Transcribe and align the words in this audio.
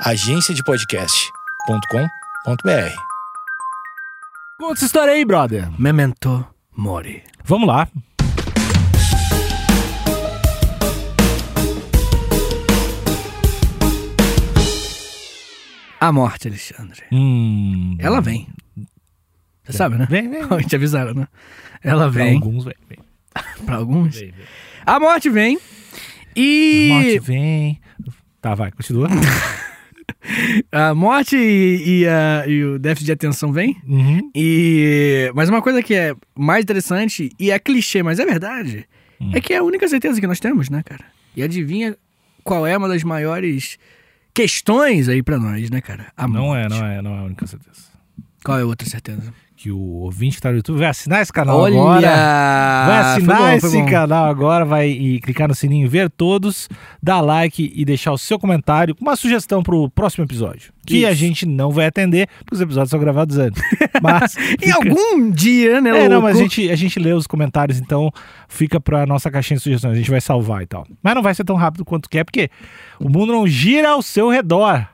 agenciadepodcast.com.br. 0.00 2.94
Conta 4.58 4.72
essa 4.74 4.84
história 4.86 5.12
aí, 5.14 5.24
brother. 5.24 5.68
Memento 5.80 6.46
Mori. 6.76 7.22
Vamos 7.44 7.68
lá. 7.68 7.88
A 15.98 16.12
morte, 16.12 16.48
Alexandre. 16.48 17.02
Hum, 17.10 17.96
Ela 17.98 18.20
vem. 18.20 18.46
Você 19.64 19.72
sabe, 19.72 19.96
né? 19.96 20.06
Vem, 20.08 20.28
vem. 20.30 20.42
Te 20.68 20.76
avisaram, 20.76 21.14
né? 21.14 21.26
Ela 21.82 22.10
Pra 22.10 22.24
vem. 22.24 22.34
alguns, 22.34 22.64
vem. 22.64 22.74
vem. 22.88 22.98
Pra 23.64 23.76
alguns. 23.76 24.16
Vem, 24.18 24.30
vem. 24.30 24.44
A 24.84 25.00
morte 25.00 25.30
vem. 25.30 25.58
E. 26.34 26.88
Morte 26.92 27.18
vem. 27.20 27.80
Tá, 28.40 28.54
vai, 28.54 28.70
continua. 28.70 29.08
A 30.72 30.94
morte 30.94 31.36
e, 31.36 32.00
e 32.02 32.06
a- 32.08 32.44
e 32.46 32.64
o 32.64 32.78
déficit 32.78 33.06
de 33.06 33.12
atenção 33.12 33.52
vem. 33.52 33.76
Uhum. 33.86 34.30
E. 34.34 35.30
Mas 35.34 35.48
uma 35.48 35.62
coisa 35.62 35.82
que 35.82 35.94
é 35.94 36.14
mais 36.36 36.62
interessante, 36.62 37.30
e 37.38 37.50
é 37.50 37.58
clichê, 37.58 38.02
mas 38.02 38.18
é 38.18 38.24
verdade, 38.24 38.86
Hum. 39.20 39.30
é 39.34 39.40
que 39.40 39.52
é 39.52 39.58
a 39.58 39.62
única 39.62 39.86
certeza 39.88 40.20
que 40.20 40.26
nós 40.26 40.38
temos, 40.40 40.68
né, 40.68 40.82
cara? 40.84 41.04
E 41.34 41.42
adivinha 41.42 41.96
qual 42.44 42.66
é 42.66 42.76
uma 42.76 42.88
das 42.88 43.02
maiores 43.02 43.78
questões 44.34 45.08
aí 45.08 45.22
pra 45.22 45.38
nós, 45.38 45.70
né, 45.70 45.80
cara? 45.80 46.06
A 46.16 46.28
Não 46.28 46.54
é, 46.54 46.68
não 46.68 46.84
é, 46.84 47.00
não 47.02 47.14
é 47.14 47.18
a 47.20 47.22
única 47.24 47.46
certeza. 47.46 47.86
Qual 48.44 48.58
é 48.58 48.62
a 48.62 48.66
outra 48.66 48.86
certeza? 48.88 49.32
Que 49.58 49.70
o 49.70 49.78
ouvinte 49.78 50.36
que 50.36 50.42
tá 50.42 50.50
no 50.50 50.56
YouTube 50.58 50.78
vai 50.78 50.88
assinar 50.88 51.22
esse 51.22 51.32
canal 51.32 51.58
Olha! 51.60 51.78
agora. 51.80 52.86
Vai 52.86 52.98
assinar 52.98 53.38
bom, 53.38 53.48
esse 53.48 53.82
canal 53.86 54.26
agora, 54.26 54.64
vai 54.66 54.90
e 54.90 55.18
clicar 55.18 55.48
no 55.48 55.54
sininho 55.54 55.88
ver 55.88 56.10
todos, 56.10 56.68
dar 57.02 57.22
like 57.22 57.72
e 57.74 57.82
deixar 57.86 58.12
o 58.12 58.18
seu 58.18 58.38
comentário 58.38 58.94
com 58.94 59.00
uma 59.02 59.16
sugestão 59.16 59.62
pro 59.62 59.88
próximo 59.88 60.24
episódio. 60.24 60.74
Que 60.86 60.98
Isso. 60.98 61.06
a 61.08 61.14
gente 61.14 61.46
não 61.46 61.70
vai 61.70 61.86
atender, 61.86 62.28
porque 62.40 62.54
os 62.54 62.60
episódios 62.60 62.90
são 62.90 63.00
gravados 63.00 63.38
antes. 63.38 63.62
Mas 64.02 64.36
Em 64.62 64.70
algum 64.70 65.30
dia, 65.30 65.80
né, 65.80 65.88
É, 65.88 65.92
louco? 66.00 66.08
não, 66.10 66.20
mas 66.22 66.36
a 66.36 66.42
gente, 66.42 66.70
a 66.70 66.76
gente 66.76 66.98
lê 66.98 67.12
os 67.14 67.26
comentários, 67.26 67.80
então 67.80 68.10
fica 68.46 68.78
pra 68.78 69.06
nossa 69.06 69.30
caixinha 69.30 69.56
de 69.56 69.62
sugestões, 69.62 69.94
a 69.94 69.96
gente 69.96 70.10
vai 70.10 70.20
salvar 70.20 70.62
e 70.62 70.66
tal. 70.66 70.86
Mas 71.02 71.14
não 71.14 71.22
vai 71.22 71.34
ser 71.34 71.44
tão 71.44 71.56
rápido 71.56 71.82
quanto 71.82 72.10
quer, 72.10 72.24
porque 72.24 72.50
o 73.00 73.08
mundo 73.08 73.32
não 73.32 73.48
gira 73.48 73.88
ao 73.92 74.02
seu 74.02 74.28
redor, 74.28 74.86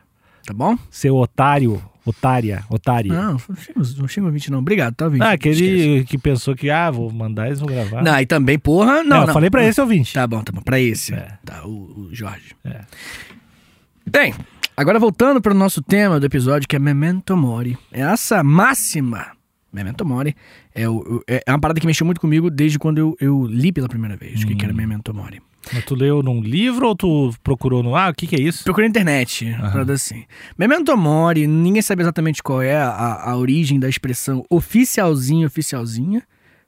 Tá 0.44 0.52
bom? 0.52 0.76
seu 0.90 1.14
otário, 1.16 1.80
otária, 2.04 2.64
otária. 2.68 3.12
Não, 3.12 3.32
não 3.48 3.56
xinga 3.56 3.80
os- 3.80 3.96
não 3.98 4.08
não. 4.50 4.58
Obrigado, 4.58 4.94
tá, 4.94 5.04
ouvinte? 5.04 5.22
Ah, 5.24 5.34
Esquece. 5.34 5.62
aquele 5.62 6.04
que 6.04 6.18
pensou 6.18 6.54
que, 6.56 6.68
ah, 6.70 6.90
vou 6.90 7.10
mandar, 7.12 7.46
eles 7.46 7.60
vão 7.60 7.68
gravar. 7.68 8.02
Não, 8.02 8.18
e 8.20 8.26
também, 8.26 8.58
porra, 8.58 9.02
não, 9.04 9.18
É, 9.18 9.22
eu 9.22 9.26
não. 9.28 9.34
falei 9.34 9.50
pra 9.50 9.64
esse 9.64 9.80
ouvinte. 9.80 10.12
Tá 10.12 10.26
bom, 10.26 10.42
tá 10.42 10.50
bom. 10.52 10.60
Pra 10.62 10.80
esse. 10.80 11.14
É. 11.14 11.38
Tá, 11.44 11.64
o, 11.64 11.70
o 11.70 12.08
Jorge. 12.12 12.54
É. 12.64 12.80
Bem, 14.10 14.34
agora 14.76 14.98
voltando 14.98 15.40
para 15.40 15.52
o 15.52 15.56
nosso 15.56 15.80
tema 15.80 16.18
do 16.18 16.26
episódio, 16.26 16.66
que 16.68 16.74
é 16.76 16.78
Memento 16.78 17.36
Mori. 17.36 17.78
Essa 17.92 18.42
máxima, 18.42 19.28
Memento 19.72 20.04
Mori, 20.04 20.34
é, 20.74 20.88
o- 20.88 21.22
é 21.28 21.42
uma 21.48 21.60
parada 21.60 21.78
que 21.80 21.86
mexeu 21.86 22.04
muito 22.04 22.20
comigo 22.20 22.50
desde 22.50 22.78
quando 22.78 22.98
eu, 22.98 23.16
eu 23.20 23.46
li 23.46 23.70
pela 23.72 23.88
primeira 23.88 24.16
vez 24.16 24.42
o 24.42 24.46
que, 24.46 24.54
que 24.56 24.64
Hum. 24.64 24.68
era 24.68 24.74
Memento 24.76 25.14
Mori. 25.14 25.40
Mas 25.72 25.84
tu 25.84 25.94
leu 25.94 26.22
num 26.22 26.40
livro 26.40 26.88
ou 26.88 26.96
tu 26.96 27.32
procurou 27.42 27.82
no. 27.82 27.94
Ah, 27.94 28.08
o 28.08 28.14
que 28.14 28.26
que 28.26 28.36
é 28.36 28.40
isso? 28.40 28.64
Procurei 28.64 28.88
na 28.88 28.90
internet, 28.90 29.54
parada 29.60 29.92
assim. 29.92 30.24
Memento 30.58 30.96
Mori, 30.96 31.46
ninguém 31.46 31.82
sabe 31.82 32.02
exatamente 32.02 32.42
qual 32.42 32.60
é 32.60 32.76
a, 32.76 33.30
a 33.30 33.36
origem 33.36 33.78
da 33.78 33.88
expressão 33.88 34.44
oficialzinho, 34.50 35.46
oficialzinha. 35.46 36.22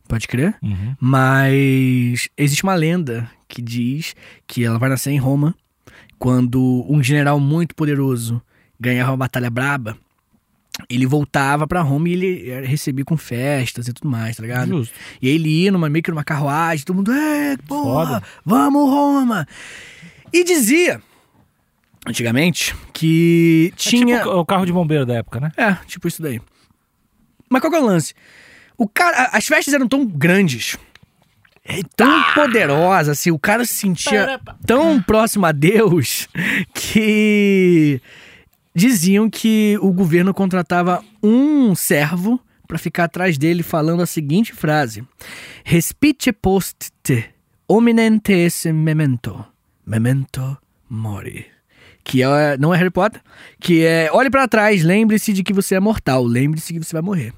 Pode 0.07 0.29
crer? 0.29 0.55
Uhum. 0.63 0.95
Mas 1.01 2.29
existe 2.37 2.63
uma 2.63 2.75
lenda 2.75 3.29
que 3.49 3.63
diz 3.63 4.15
que 4.47 4.65
ela 4.65 4.79
vai 4.79 4.89
nascer 4.89 5.11
em 5.11 5.19
Roma 5.19 5.55
quando 6.19 6.85
um 6.89 7.03
general 7.03 7.41
muito 7.41 7.75
poderoso 7.75 8.41
ganhava 8.79 9.13
uma 9.13 9.17
batalha 9.17 9.51
braba. 9.51 9.97
Ele 10.89 11.07
voltava 11.07 11.67
pra 11.67 11.83
Roma 11.83 12.09
e 12.09 12.13
ele 12.13 12.51
era 12.51 12.67
recebido 12.67 13.07
com 13.07 13.17
festas 13.17 13.87
e 13.87 13.93
tudo 13.93 14.09
mais, 14.09 14.37
tá 14.37 14.43
ligado? 14.43 14.69
Justo. 14.69 14.95
E 15.23 15.29
aí 15.29 15.35
ele 15.35 15.49
ia 15.49 15.71
numa, 15.71 15.89
meio 15.89 16.03
que 16.03 16.11
numa 16.11 16.25
carruagem, 16.25 16.85
todo 16.85 16.97
mundo, 16.97 17.13
é, 17.13 17.57
porra, 17.59 18.23
vamos 18.45 18.91
Roma! 18.91 19.47
E 20.33 20.43
dizia, 20.43 21.01
antigamente, 22.07 22.75
que 22.93 23.73
tinha... 23.77 24.17
É 24.17 24.19
tipo 24.19 24.31
o 24.31 24.45
carro 24.45 24.67
de 24.67 24.73
bombeiro 24.73 25.07
da 25.07 25.15
época, 25.15 25.39
né? 25.39 25.53
É, 25.57 25.75
tipo 25.87 26.09
isso 26.09 26.21
daí. 26.21 26.41
Mas 27.49 27.61
qual 27.61 27.71
que 27.71 27.77
é 27.77 27.81
o 27.81 27.87
lance? 27.87 28.15
O 28.77 28.89
cara, 28.89 29.31
as 29.33 29.47
festas 29.47 29.73
eram 29.73 29.87
tão 29.87 30.05
grandes, 30.05 30.77
tão 31.95 32.35
poderosas, 32.35 33.11
assim, 33.11 33.31
o 33.31 33.39
cara 33.39 33.65
se 33.65 33.75
sentia 33.75 34.41
tão 34.67 35.01
próximo 35.01 35.47
a 35.47 35.53
Deus 35.53 36.29
que 36.75 38.01
diziam 38.75 39.31
que 39.31 39.79
o 39.81 39.93
governo 39.93 40.35
contratava 40.35 41.03
um 41.23 41.75
servo 41.75 42.41
pra 42.67 42.79
ficar 42.79 43.05
atrás 43.05 43.39
dele 43.39 43.63
falando 43.63 44.03
a 44.03 44.07
seguinte 44.07 44.53
frase: 44.53 45.05
Respite 45.65 46.33
post 46.33 46.91
te, 47.03 47.31
hominem 47.69 48.19
te 48.19 48.33
esse 48.33 48.73
memento, 48.73 49.45
memento 49.87 50.59
mori. 50.89 51.47
Que 52.03 52.23
é, 52.23 52.59
não 52.59 52.75
é 52.75 52.77
Harry 52.77 52.91
Potter, 52.91 53.23
que 53.59 53.83
é 53.83 54.11
olhe 54.13 54.29
pra 54.29 54.47
trás, 54.47 54.83
lembre-se 54.83 55.33
de 55.33 55.43
que 55.43 55.55
você 55.55 55.75
é 55.75 55.81
mortal, 55.81 56.23
lembre-se 56.23 56.75
que 56.75 56.79
você 56.79 56.93
vai 56.93 57.01
morrer. 57.01 57.33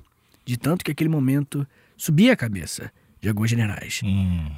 De 0.45 0.57
tanto 0.57 0.85
que 0.85 0.91
aquele 0.91 1.09
momento 1.09 1.67
subia 1.97 2.33
a 2.33 2.37
cabeça 2.37 2.91
de 3.21 3.29
alguns 3.29 3.49
generais. 3.49 4.01
Hum. 4.05 4.51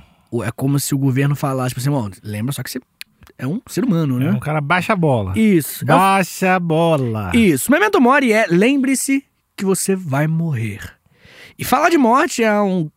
É 0.44 0.50
como 0.50 0.78
se 0.80 0.94
o 0.94 0.98
governo 0.98 1.34
falasse, 1.36 1.74
assim, 1.76 1.90
"Bom, 1.90 2.10
lembra 2.22 2.52
só 2.52 2.62
que 2.62 2.70
você 2.70 2.80
é 3.38 3.46
um 3.46 3.60
ser 3.66 3.84
humano, 3.84 4.20
É 4.20 4.24
né? 4.24 4.30
um 4.32 4.40
cara 4.40 4.60
baixa 4.60 4.92
a 4.92 4.96
bola. 4.96 5.32
Isso. 5.38 5.84
É 5.84 5.86
Baixa 5.86 6.54
a 6.56 6.60
bola. 6.60 7.30
isso. 7.34 7.70
Memento 7.70 8.00
Mori 8.00 8.32
é 8.32 8.46
lembre-se 8.48 9.24
que 9.56 9.64
você 9.64 9.94
vai 9.96 10.26
morrer. 10.26 10.80
E 11.58 11.64
falar 11.64 11.88
de 11.88 11.98
morte 11.98 12.42
é 12.44 12.60
um. 12.60 12.90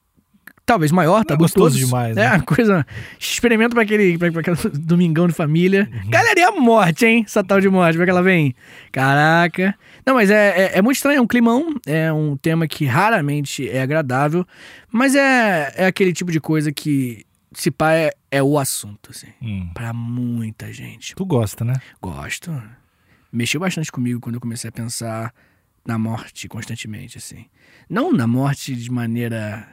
Talvez 0.63 0.91
maior, 0.91 1.25
tá 1.25 1.35
gostoso 1.35 1.75
todos. 1.75 1.77
demais, 1.85 2.15
É 2.15 2.21
né? 2.29 2.35
uma 2.35 2.41
coisa. 2.43 2.85
Experimento 3.19 3.73
pra 3.73 3.83
aquele, 3.83 4.17
pra, 4.17 4.31
pra 4.31 4.41
aquele 4.41 4.57
domingão 4.77 5.27
de 5.27 5.33
família. 5.33 5.89
Galera, 6.07 6.39
e 6.39 6.43
a 6.43 6.51
morte, 6.51 7.05
hein? 7.05 7.23
Essa 7.27 7.43
tal 7.43 7.59
de 7.59 7.67
morte, 7.67 7.93
como 7.93 8.03
é 8.03 8.05
que 8.05 8.11
ela 8.11 8.21
vem? 8.23 8.55
Caraca. 8.91 9.75
Não, 10.05 10.13
mas 10.13 10.29
é, 10.29 10.49
é, 10.75 10.77
é 10.77 10.81
muito 10.81 10.95
estranho, 10.97 11.17
é 11.17 11.21
um 11.21 11.27
climão. 11.27 11.73
É 11.85 12.13
um 12.13 12.37
tema 12.37 12.67
que 12.67 12.85
raramente 12.85 13.67
é 13.69 13.81
agradável. 13.81 14.45
Mas 14.91 15.15
é, 15.15 15.73
é 15.75 15.85
aquele 15.87 16.13
tipo 16.13 16.31
de 16.31 16.39
coisa 16.39 16.71
que, 16.71 17.25
se 17.53 17.69
pá, 17.71 17.93
é, 17.93 18.11
é 18.29 18.41
o 18.43 18.57
assunto, 18.57 19.11
assim. 19.11 19.27
Hum. 19.41 19.69
Pra 19.73 19.93
muita 19.93 20.71
gente. 20.71 21.15
Tu 21.15 21.25
gosta, 21.25 21.63
né? 21.65 21.73
Gosto. 22.01 22.51
Mexeu 23.31 23.59
bastante 23.59 23.91
comigo 23.91 24.19
quando 24.19 24.35
eu 24.35 24.41
comecei 24.41 24.69
a 24.69 24.71
pensar 24.71 25.33
na 25.85 25.97
morte 25.97 26.47
constantemente, 26.47 27.17
assim. 27.17 27.45
Não 27.89 28.11
na 28.13 28.27
morte 28.27 28.75
de 28.75 28.91
maneira. 28.91 29.67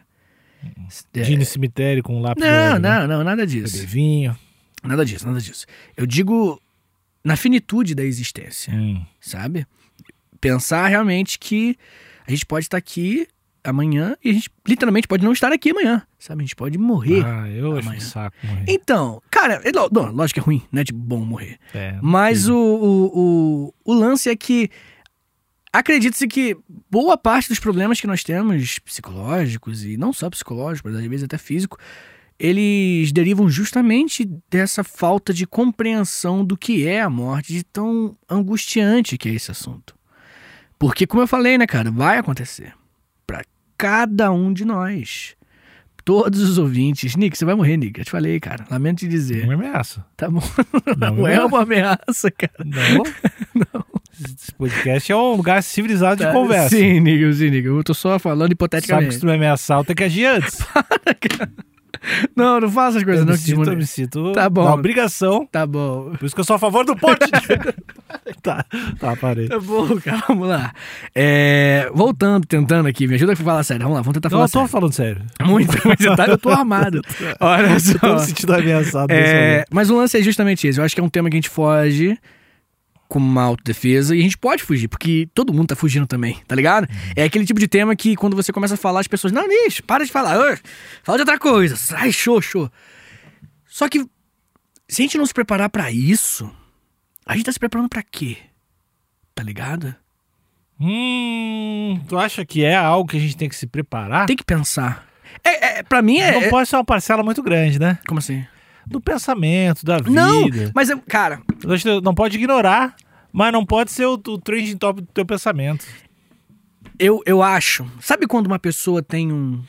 é, 1.15 1.23
De 1.23 1.33
ir 1.33 1.37
no 1.39 1.45
cemitério 1.45 2.03
com 2.03 2.17
um 2.17 2.21
lápis 2.21 2.43
Não, 2.45 2.51
velho, 2.51 2.79
né? 2.81 2.99
não, 3.01 3.07
não, 3.19 3.25
nada 3.25 3.47
Beber 3.47 3.65
disso. 3.65 3.87
vinho. 3.87 4.37
Nada 4.83 5.05
disso, 5.05 5.27
nada 5.27 5.41
disso. 5.41 5.67
Eu 5.97 6.07
digo 6.07 6.61
na 7.25 7.37
finitude 7.37 7.95
da 7.95 8.05
existência, 8.05 8.73
Hum. 8.73 9.05
sabe? 9.21 9.67
Pensar 10.41 10.87
realmente 10.87 11.39
que 11.39 11.77
a 12.27 12.31
gente 12.31 12.47
pode 12.47 12.67
estar 12.67 12.77
aqui 12.77 13.27
amanhã 13.63 14.17
e 14.25 14.31
a 14.31 14.33
gente 14.33 14.51
literalmente 14.67 15.09
pode 15.09 15.25
não 15.25 15.33
estar 15.33 15.53
aqui 15.53 15.71
amanhã, 15.71 16.03
sabe? 16.19 16.43
A 16.43 16.45
gente 16.45 16.57
pode 16.57 16.79
morrer. 16.79 17.25
Ah, 17.25 17.49
eu 17.49 17.77
acho 17.77 17.87
um 17.87 17.91
Amanhã. 17.91 18.01
saco 18.01 18.37
morrer. 18.43 18.65
Então, 18.69 19.23
cara, 19.31 19.61
é 19.65 19.73
não, 19.73 19.89
lógico 20.13 20.35
que 20.35 20.41
é 20.41 20.43
ruim, 20.43 20.63
né? 20.73 20.85
Tipo, 20.85 20.99
bom 20.99 21.25
morrer. 21.25 21.59
É, 21.75 21.99
Mas 22.03 22.49
o, 22.49 22.57
o, 22.57 23.11
o, 23.15 23.75
o 23.85 23.95
lance 23.95 24.29
é 24.31 24.37
que 24.37 24.71
acredita-se 25.73 26.27
que 26.27 26.57
boa 26.91 27.17
parte 27.17 27.49
dos 27.49 27.59
problemas 27.59 28.01
que 28.01 28.07
nós 28.07 28.25
temos, 28.25 28.79
psicológicos, 28.79 29.85
e 29.85 29.97
não 29.97 30.13
só 30.13 30.31
psicológicos, 30.31 30.93
mas 30.93 31.01
às 31.03 31.09
vezes 31.09 31.25
até 31.25 31.39
físico, 31.39 31.79
eles 32.39 33.11
derivam 33.13 33.49
justamente 33.49 34.25
dessa 34.49 34.85
falta 34.85 35.35
de 35.35 35.47
compreensão 35.47 36.45
do 36.45 36.57
que 36.57 36.87
é 36.87 37.03
a 37.03 37.11
morte, 37.11 37.53
de 37.53 37.65
tão 37.65 38.17
angustiante 38.29 39.19
que 39.19 39.29
é 39.29 39.33
esse 39.33 39.51
assunto. 39.51 39.97
Porque, 40.79 41.07
como 41.07 41.23
eu 41.23 41.27
falei, 41.27 41.59
né, 41.59 41.67
cara, 41.67 41.91
vai 41.91 42.19
acontecer. 42.19 42.73
Cada 43.79 44.31
um 44.33 44.53
de 44.53 44.65
nós. 44.65 45.35
Todos 46.05 46.41
os 46.43 46.59
ouvintes. 46.59 47.15
Nick, 47.17 47.37
você 47.39 47.45
vai 47.45 47.55
morrer, 47.55 47.77
Nick. 47.77 47.99
Eu 48.01 48.05
te 48.05 48.11
falei, 48.11 48.41
cara. 48.41 48.65
Lamento 48.71 48.99
te 49.01 49.05
Não 49.05 49.11
dizer. 49.11 49.47
me 49.47 49.55
ameaça. 49.55 50.05
Tá 50.17 50.29
bom. 50.31 50.43
Não, 50.99 51.15
Não 51.17 51.29
é 51.29 51.45
uma 51.45 51.63
ameaça, 51.63 52.31
cara. 52.31 52.53
Não. 52.65 53.05
Esse 54.19 54.53
podcast 54.55 55.13
é 55.13 55.17
um 55.17 55.35
lugar 55.37 55.63
civilizado 55.63 56.25
de 56.25 56.33
conversa. 56.33 56.71
Tá, 56.71 56.77
Sim, 56.77 57.01
Nick, 57.01 57.35
sim, 57.35 57.51
Nick. 57.51 57.67
Eu 57.67 57.85
tô 57.85 57.93
só 57.95 58.19
falando 58.19 58.41
Sabe 58.41 58.49
que 58.49 58.55
hipoteticamente. 58.55 59.15
se 59.15 59.21
tu 59.21 59.27
me 59.27 59.35
ameaçar, 59.35 59.79
eu 59.79 59.85
tenho 59.85 59.97
que 59.97 60.05
agir 60.05 60.25
antes. 60.25 60.59
Não, 62.37 62.61
não 62.61 62.71
faça 62.71 62.99
as 62.99 63.05
coisas, 63.05 63.21
eu 63.23 63.27
não. 63.27 63.33
me 63.33 63.39
sinto, 63.39 63.71
eu 63.71 63.77
me 63.77 63.87
sinto 63.87 64.33
Tá 64.33 64.49
bom. 64.49 64.63
na 64.65 64.73
obrigação. 64.75 65.45
Tá 65.51 65.67
bom. 65.67 66.13
Por 66.17 66.27
isso 66.27 66.35
que 66.35 66.41
eu 66.41 66.45
sou 66.45 66.55
a 66.55 66.59
favor 66.59 66.85
do 66.87 66.95
porte. 66.95 67.29
Tá, 68.55 68.65
tá, 68.99 69.17
parei. 69.17 69.49
Tá 69.49 69.59
bom, 69.61 70.01
cara, 70.01 70.23
vamos 70.29 70.49
lá. 70.49 70.73
É, 71.15 71.91
voltando, 71.95 72.47
tentando 72.47 72.89
aqui, 72.89 73.07
me 73.07 73.15
ajuda 73.15 73.33
a 73.33 73.37
falar 73.37 73.63
sério. 73.65 73.83
Vamos 73.83 73.97
lá, 73.97 74.03
vamos 74.03 74.15
tentar 74.15 74.29
Não, 74.29 74.37
falar 74.39 74.45
eu 74.45 74.49
tô 74.51 74.59
sério. 74.59 74.69
falando 74.69 74.93
sério. 74.93 75.23
Muito, 75.45 75.77
mas 75.87 76.01
eu, 76.01 76.17
tá- 76.17 76.27
eu 76.27 76.39
tô 76.39 76.49
armado. 76.51 77.01
Olha 77.41 77.79
só. 77.81 77.93
Eu 77.93 77.99
tô 78.01 78.15
me 78.15 78.21
sentindo 78.21 78.55
ameaçado 78.55 79.11
É, 79.13 79.65
mas 79.71 79.91
o 79.91 79.97
lance 79.97 80.19
é 80.19 80.23
justamente 80.23 80.67
esse. 80.67 80.79
Eu 80.81 80.85
acho 80.85 80.95
que 80.95 81.01
é 81.01 81.05
um 81.05 81.09
tema 81.09 81.29
que 81.31 81.37
a 81.37 81.39
gente 81.39 81.49
foge 81.51 82.19
como 83.09 83.27
uma 83.27 83.43
autodefesa 83.43 84.15
e 84.15 84.21
a 84.21 84.23
gente 84.23 84.37
pode 84.37 84.63
fugir, 84.63 84.87
porque 84.87 85.27
todo 85.33 85.51
mundo 85.53 85.69
tá 85.69 85.75
fugindo 85.77 86.07
também, 86.07 86.39
tá 86.47 86.55
ligado? 86.55 86.87
É 87.17 87.25
aquele 87.25 87.47
tipo 87.47 87.59
de 87.59 87.67
tema 87.67 87.97
que 87.97 88.15
quando 88.15 88.37
você 88.37 88.53
começa 88.53 88.75
a 88.75 88.77
falar, 88.77 89.01
as 89.01 89.09
pessoas, 89.09 89.33
não, 89.33 89.49
bicho, 89.49 89.83
para 89.83 90.05
de 90.05 90.13
falar, 90.13 90.39
ô, 90.39 90.57
fala 91.03 91.17
de 91.17 91.23
outra 91.23 91.39
coisa, 91.39 91.75
sai, 91.75 92.13
show, 92.13 92.39
show. 92.43 92.71
Só 93.67 93.89
que 93.89 94.01
se 94.87 95.01
a 95.01 95.05
gente 95.05 95.17
não 95.17 95.25
se 95.25 95.33
preparar 95.33 95.71
pra 95.71 95.91
isso, 95.91 96.51
a 97.29 97.37
gente 97.37 97.45
tá 97.45 97.53
se 97.53 97.59
preparando 97.59 97.89
pra 97.89 98.03
quê? 98.03 98.39
Tá 99.35 99.43
ligado? 99.43 99.95
Hum, 100.81 102.01
tu 102.09 102.19
acha 102.19 102.45
que 102.45 102.65
é 102.65 102.75
algo 102.75 103.11
que 103.11 103.17
a 103.17 103.21
gente 103.21 103.37
tem 103.37 103.49
que 103.49 103.55
se 103.57 103.67
preparar? 103.67 104.27
Tem 104.27 104.37
que 104.37 104.45
pensar. 104.45 105.07
É, 105.45 105.79
é, 105.79 105.83
pra 105.83 106.01
mim 106.01 106.19
é. 106.19 106.41
Não 106.41 106.49
pode 106.49 106.69
ser 106.69 106.77
uma 106.77 106.85
parcela 106.85 107.23
muito 107.23 107.43
grande, 107.43 107.79
né? 107.79 107.99
Como 108.09 108.19
assim? 108.19 108.45
Do 108.87 109.01
pensamento, 109.01 109.85
da 109.85 109.99
vida. 109.99 110.11
Não, 110.11 110.49
mas 110.75 110.89
cara, 111.07 111.43
Não 112.03 112.15
pode 112.15 112.39
ignorar, 112.39 112.97
mas 113.31 113.53
não 113.53 113.65
pode 113.67 113.93
ser 113.93 114.07
o, 114.07 114.15
o 114.15 114.39
trending 114.39 114.77
top 114.79 115.03
do 115.03 115.07
teu 115.09 115.27
pensamento. 115.27 115.85
eu, 116.99 117.21
eu 117.27 117.43
acho. 117.43 117.87
Sabe 118.01 118.27
quando 118.27 118.47
uma 118.47 118.59
pessoa 118.59 119.03
tem 119.03 119.31
um, 119.31 119.63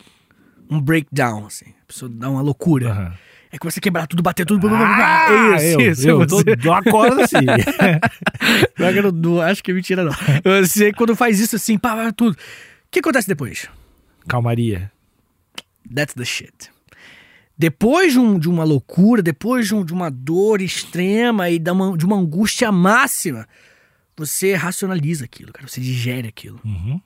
um 0.69 0.79
breakdown, 0.79 1.45
assim? 1.47 1.65
A 1.83 1.85
pessoa 1.87 2.09
dá 2.09 2.29
uma 2.29 2.41
loucura. 2.41 2.91
Aham. 2.91 3.13
É 3.51 3.57
que 3.57 3.65
você 3.65 3.79
quebrar 3.81 4.05
tudo, 4.05 4.21
bater 4.21 4.45
tudo. 4.45 4.59
blá, 4.69 4.77
blá, 4.77 4.95
blá. 4.95 5.27
Ah, 5.27 5.55
isso, 5.55 5.81
eu, 5.81 5.91
isso. 5.91 6.07
eu 6.09 6.27
tô, 6.27 6.37
você. 6.37 6.55
eu 6.63 6.73
acordo 6.73 7.21
assim. 7.21 7.37
Não- 9.03 9.11
não 9.11 9.41
acho 9.41 9.63
que 9.63 9.71
é 9.71 9.73
mentira, 9.73 10.03
não. 10.03 10.11
Você, 10.61 10.93
quando 10.93 11.15
faz 11.15 11.39
isso 11.39 11.55
assim, 11.55 11.77
pá, 11.77 11.95
pá, 11.95 12.11
tudo. 12.11 12.33
O 12.33 12.37
que 12.91 12.99
acontece 12.99 13.27
depois? 13.27 13.67
Calmaria. 14.27 14.91
That's 15.93 16.13
the 16.13 16.25
shit. 16.25 16.69
Depois 17.57 18.13
de, 18.13 18.19
um- 18.19 18.37
de 18.39 18.47
uma 18.47 18.63
loucura, 18.63 19.21
depois 19.21 19.67
de, 19.67 19.75
um- 19.75 19.83
de 19.83 19.93
uma 19.93 20.09
dor 20.11 20.61
extrema 20.61 21.49
e 21.49 21.57
da 21.59 21.73
uma- 21.73 21.97
de 21.97 22.05
uma 22.05 22.15
angústia 22.17 22.71
máxima, 22.71 23.47
você 24.15 24.53
racionaliza 24.53 25.25
aquilo, 25.25 25.51
cara. 25.51 25.67
Você 25.67 25.81
digere 25.81 26.27
aquilo. 26.27 26.59
Uhum. 26.63 27.01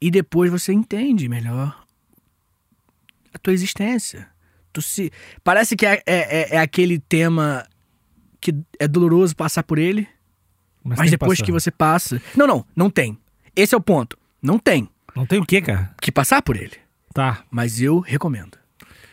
E 0.00 0.10
depois 0.10 0.50
você 0.50 0.72
entende 0.72 1.28
melhor 1.28 1.82
a 3.32 3.38
tua 3.38 3.52
existência. 3.54 4.28
Tu 4.72 4.80
se... 4.82 5.12
Parece 5.44 5.76
que 5.76 5.84
é, 5.86 6.02
é- 6.06 6.56
é 6.56 6.58
aquele 6.58 6.98
tema 6.98 7.66
que 8.40 8.54
é 8.78 8.88
doloroso 8.88 9.36
passar 9.36 9.62
por 9.62 9.78
ele, 9.78 10.08
mas, 10.82 10.98
tem 10.98 11.10
depois 11.10 11.38
passar. 11.38 11.44
que 11.46 11.52
você 11.52 11.70
passa. 11.70 12.20
Não, 12.36 12.46
não, 12.46 12.66
não 12.74 12.90
tem. 12.90 13.16
Esse 13.54 13.74
é 13.74 13.78
o 13.78 13.80
ponto. 13.80 14.18
Não 14.40 14.58
tem 14.58 14.88
Não 15.14 15.24
tem 15.26 15.38
o 15.38 15.46
quê, 15.46 15.60
cara? 15.60 15.94
que 16.00 16.10
passar 16.10 16.42
por 16.42 16.56
ele. 16.56 16.76
Tá. 17.14 17.44
Mas 17.50 17.80
eu 17.80 18.00
recomendo. 18.00 18.58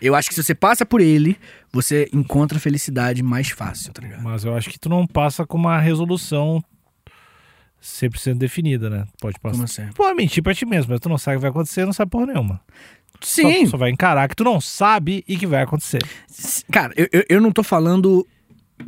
Eu 0.02 0.16
acho 0.16 0.30
que 0.30 0.36
se 0.36 0.42
você 0.42 0.56
passa 0.56 0.86
por 0.86 1.02
ele, 1.02 1.38
você 1.74 2.10
encontra 2.14 2.58
a 2.58 2.62
felicidade 2.62 3.22
mais 3.22 3.50
fácil, 3.50 3.92
tá 3.92 4.02
ligado? 4.02 4.24
Mas 4.24 4.46
eu 4.46 4.56
acho 4.56 4.70
que 4.70 4.80
tu 4.80 4.88
não 4.88 5.06
passa 5.06 5.46
com 5.46 5.58
uma 5.58 5.78
resolução 5.78 6.64
100% 7.82 8.36
definida, 8.38 8.90
né? 8.90 9.06
Pode 9.22 9.38
passar. 9.40 9.52
Como 9.54 9.64
assim? 9.66 9.88
Pode 9.94 10.16
mentir 10.16 10.42
pra 10.42 10.54
ti 10.56 10.66
mesmo, 10.66 10.92
mas 10.92 11.00
tu 11.02 11.10
não 11.10 11.18
sabe 11.18 11.36
o 11.36 11.40
que 11.40 11.42
vai 11.42 11.50
acontecer, 11.52 11.86
não 11.86 11.94
sabe 11.94 12.10
porra 12.12 12.28
nenhuma. 12.28 12.62
Sim. 13.22 13.66
Só, 13.66 13.72
só 13.72 13.78
vai 13.78 13.90
encarar 13.92 14.28
que 14.30 14.36
tu 14.36 14.44
não 14.44 14.60
sabe 14.62 15.24
e 15.28 15.38
que 15.38 15.46
vai 15.48 15.62
acontecer. 15.64 16.02
Cara, 16.72 16.94
eu, 16.96 17.08
eu, 17.12 17.24
eu 17.30 17.42
não 17.42 17.52
tô 17.52 17.64
falando 17.64 18.26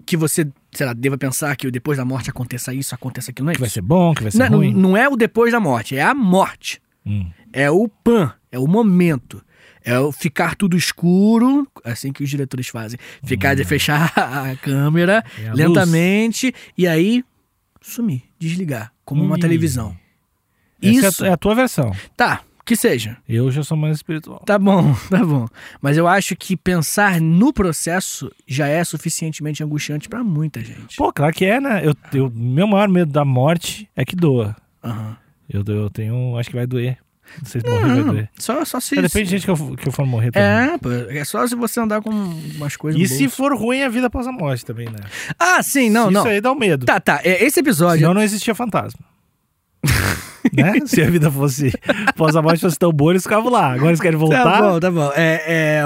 que 0.06 0.16
você, 0.16 0.48
sei 0.72 0.86
lá, 0.86 0.94
deva 0.94 1.18
pensar 1.18 1.56
que 1.56 1.70
depois 1.70 1.98
da 1.98 2.06
morte 2.06 2.30
aconteça 2.30 2.74
isso, 2.74 2.96
aconteça 2.96 3.32
aquilo. 3.32 3.46
Não 3.48 3.52
é 3.52 3.56
Que 3.56 3.60
vai 3.60 3.68
isso. 3.68 3.74
ser 3.76 3.82
bom, 3.82 4.14
que 4.14 4.24
vai 4.24 4.32
ser 4.32 4.38
Não, 4.40 4.50
não, 4.50 4.58
ruim. 4.60 4.74
não 4.74 4.96
é 4.98 5.10
o 5.10 5.16
depois 5.16 5.52
da 5.52 5.60
morte, 5.60 5.96
é 5.98 6.02
a 6.02 6.14
morte. 6.14 6.82
Hum. 7.06 7.30
É 7.52 7.70
o 7.70 7.88
pan, 7.90 8.34
é 8.52 8.58
o 8.58 8.68
momento. 8.68 9.44
É 9.84 10.00
o 10.00 10.12
ficar 10.12 10.56
tudo 10.56 10.78
escuro, 10.78 11.68
assim 11.84 12.14
que 12.14 12.24
os 12.24 12.30
diretores 12.30 12.68
fazem. 12.68 13.00
Ficar 13.24 13.56
de 13.56 13.64
fechar 13.66 14.14
a 14.16 14.56
câmera 14.56 15.24
É 15.44 15.50
a 15.50 15.54
lentamente 15.54 16.54
e 16.78 16.88
aí 16.88 17.24
sumir, 17.82 18.22
desligar, 18.40 18.94
como 19.04 19.24
uma 19.24 19.38
Ih. 19.38 19.42
televisão. 19.42 19.98
Essa 20.82 21.08
Isso. 21.08 21.26
é 21.26 21.28
a, 21.28 21.32
é 21.32 21.34
a 21.34 21.38
tua 21.38 21.56
versão. 21.56 21.92
Tá, 22.16 22.42
que 22.66 22.76
seja. 22.76 23.18
Eu 23.28 23.52
já 23.52 23.64
sou 23.64 23.76
mais 23.78 23.98
espiritual. 23.98 24.40
Tá 24.46 24.58
bom, 24.58 24.94
tá 25.10 25.24
bom. 25.24 25.48
Mas 25.82 25.98
eu 25.98 26.08
acho 26.08 26.36
que 26.36 26.56
pensar 26.56 27.20
no 27.20 27.52
processo 27.54 28.32
já 28.48 28.68
é 28.68 28.84
suficientemente 28.84 29.64
angustiante 29.64 30.08
pra 30.08 30.24
muita 30.24 30.64
gente. 30.64 30.96
Pô, 30.98 31.12
claro 31.12 31.34
que 31.34 31.46
é, 31.46 31.60
né? 31.60 31.82
Eu, 31.86 31.96
eu, 32.14 32.32
meu 32.34 32.68
maior 32.68 32.88
medo 32.88 33.12
da 33.12 33.26
morte 33.26 33.90
é 33.96 34.06
que 34.06 34.16
doa. 34.16 34.56
Aham. 34.84 35.18
Eu, 35.50 35.64
eu 35.68 35.90
tenho. 35.90 36.38
Acho 36.38 36.50
que 36.50 36.56
vai 36.56 36.66
doer. 36.66 36.98
Não 37.40 37.46
sei 37.46 37.62
se 37.62 37.68
morrer 37.70 37.88
vai 37.96 38.04
doer. 38.04 38.30
só, 38.38 38.66
só 38.66 38.80
se. 38.80 38.98
É, 38.98 39.02
depende 39.02 39.26
de 39.26 39.32
gente 39.38 39.46
que 39.46 39.52
eu, 39.52 39.76
que 39.76 39.88
eu 39.88 39.92
for 39.92 40.06
morrer 40.06 40.32
também. 40.32 40.74
É, 40.74 40.78
pô, 40.78 40.90
é 40.92 41.24
só 41.24 41.46
se 41.48 41.56
você 41.56 41.80
andar 41.80 42.02
com 42.02 42.10
umas 42.10 42.76
coisas 42.76 43.00
E 43.00 43.08
se 43.08 43.30
for 43.30 43.56
ruim 43.56 43.84
a 43.84 43.90
vida 43.90 44.08
após 44.08 44.28
a 44.28 44.32
morte 44.32 44.66
também, 44.66 44.88
né? 44.88 45.00
Ah, 45.40 45.62
sim, 45.64 45.90
não, 45.90 46.04
Isso 46.06 46.12
não. 46.12 46.26
aí 46.26 46.42
dá 46.42 46.52
um 46.52 46.56
medo. 46.56 46.86
Tá, 46.86 47.00
tá. 47.00 47.22
é, 47.24 47.44
Esse 47.44 47.60
episódio. 47.62 48.00
Senão 48.00 48.14
não 48.14 48.22
existia 48.22 48.54
fantasma. 48.54 49.00
né? 50.54 50.74
Se 50.86 51.02
a 51.02 51.10
vida 51.10 51.30
fosse 51.32 51.72
após 52.08 52.36
a 52.36 52.42
morte 52.42 52.62
fosse 52.62 52.78
tão 52.78 52.92
boa, 52.92 53.12
eles 53.14 53.24
ficavam 53.24 53.52
lá. 53.52 53.74
Agora 53.74 53.90
eles 53.90 54.02
querem 54.02 54.18
voltar. 54.18 54.44
Tá 54.44 54.62
bom, 54.62 54.80
tá 54.80 54.92
bom. 54.92 55.12
É, 55.16 55.44
é 55.48 55.86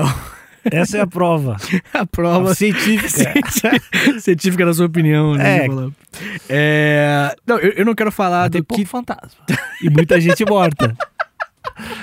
Essa 0.72 0.98
é 0.98 1.02
a 1.02 1.08
prova. 1.08 1.58
a 1.94 2.06
prova 2.06 2.56
científica. 2.56 3.34
científica 4.20 4.66
da 4.66 4.74
sua 4.74 4.86
opinião, 4.88 5.36
né? 5.36 5.66
É. 5.66 5.68
É, 6.50 7.36
Não, 7.46 7.58
eu, 7.60 7.72
eu 7.72 7.86
não 7.86 7.94
quero 7.96 8.12
falar 8.12 8.50
Tem 8.50 8.62
do 8.62 8.66
pouco 8.66 8.82
que. 8.82 8.88
fantasma. 8.90 9.30
E 9.82 9.90
muita 9.90 10.20
gente 10.20 10.46
morta. 10.46 10.96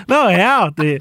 Não, 0.06 0.28
é 0.28 0.36
real. 0.36 0.70
Tem, 0.72 0.98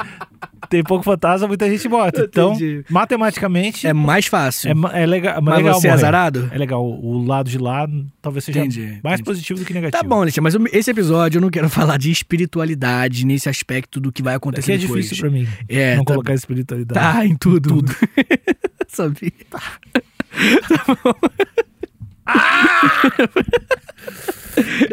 tem 0.72 0.84
pouco 0.84 1.04
fantasma, 1.04 1.48
muita 1.48 1.70
gente 1.70 1.88
morta. 1.88 2.22
Então, 2.32 2.54
Entendi. 2.54 2.84
matematicamente, 2.90 3.86
É 3.86 3.90
é, 3.90 3.94
mais 3.94 4.26
fácil. 4.26 4.74
ma- 4.76 4.98
é 4.98 5.06
legal. 5.06 5.42
Mas 5.42 5.58
legal 5.58 5.74
você 5.82 5.88
é 5.90 5.92
azarado? 5.92 6.50
É 6.52 6.58
legal. 6.58 6.84
O 6.84 7.24
lado 7.26 7.50
de 7.50 7.58
lá 7.58 7.88
talvez 8.22 8.46
seja 8.46 8.60
Entendi, 8.60 9.00
mais 9.04 9.16
entendi. 9.20 9.24
positivo 9.24 9.60
do 9.60 9.66
que 9.66 9.74
negativo. 9.74 10.02
Tá 10.02 10.08
bom, 10.08 10.22
Letícia, 10.22 10.42
mas 10.42 10.56
eu- 10.56 10.66
esse 10.72 10.90
episódio 10.90 11.38
eu 11.38 11.42
não 11.42 11.50
quero 11.50 11.68
falar 11.70 11.98
de 11.98 12.10
espiritualidade 12.10 13.26
nesse 13.26 13.50
aspecto 13.50 14.00
do 14.00 14.12
que 14.12 14.24
vai 14.24 14.34
acontecer 14.36 14.74
Aqui 14.74 14.84
é 14.84 14.88
depois. 14.88 15.04
difícil 15.06 15.22
pra 15.24 15.32
mim. 15.32 15.48
É, 15.68 15.96
não 15.98 16.06
tá- 16.06 16.14
colocar 16.14 16.34
espiritualidade. 16.34 17.00
Tá, 17.18 17.26
em 17.26 17.36
tudo. 17.36 17.70
tudo. 17.70 17.96
Sabia. 18.88 19.32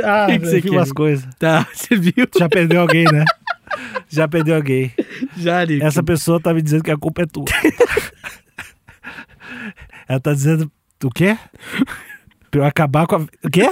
Ah, 0.05 0.27
que 0.29 0.39
que 0.39 0.47
você 0.47 0.57
eu 0.59 0.63
vi 0.63 0.71
quer? 0.71 0.77
umas 0.77 0.93
coisas. 0.93 1.29
Tá, 1.39 1.67
você 1.73 1.97
viu? 1.97 2.27
Já 2.39 2.49
perdeu 2.49 2.81
alguém, 2.81 3.05
né? 3.05 3.25
Já 4.19 4.27
perdeu 4.27 4.57
alguém. 4.57 4.93
Já, 5.39 5.65
Nick. 5.65 5.81
Essa 5.85 6.03
pessoa 6.03 6.41
tá 6.41 6.53
me 6.53 6.61
dizendo 6.61 6.83
que 6.83 6.91
a 6.91 6.97
culpa 6.97 7.23
é 7.23 7.27
tua. 7.27 7.45
Ela 10.09 10.19
tá 10.19 10.33
dizendo 10.35 10.69
o 11.05 11.11
quê? 11.11 11.39
Pra 12.51 12.61
eu 12.63 12.65
acabar 12.65 13.07
com 13.07 13.15
a. 13.15 13.19
O 13.21 13.51
quê? 13.51 13.71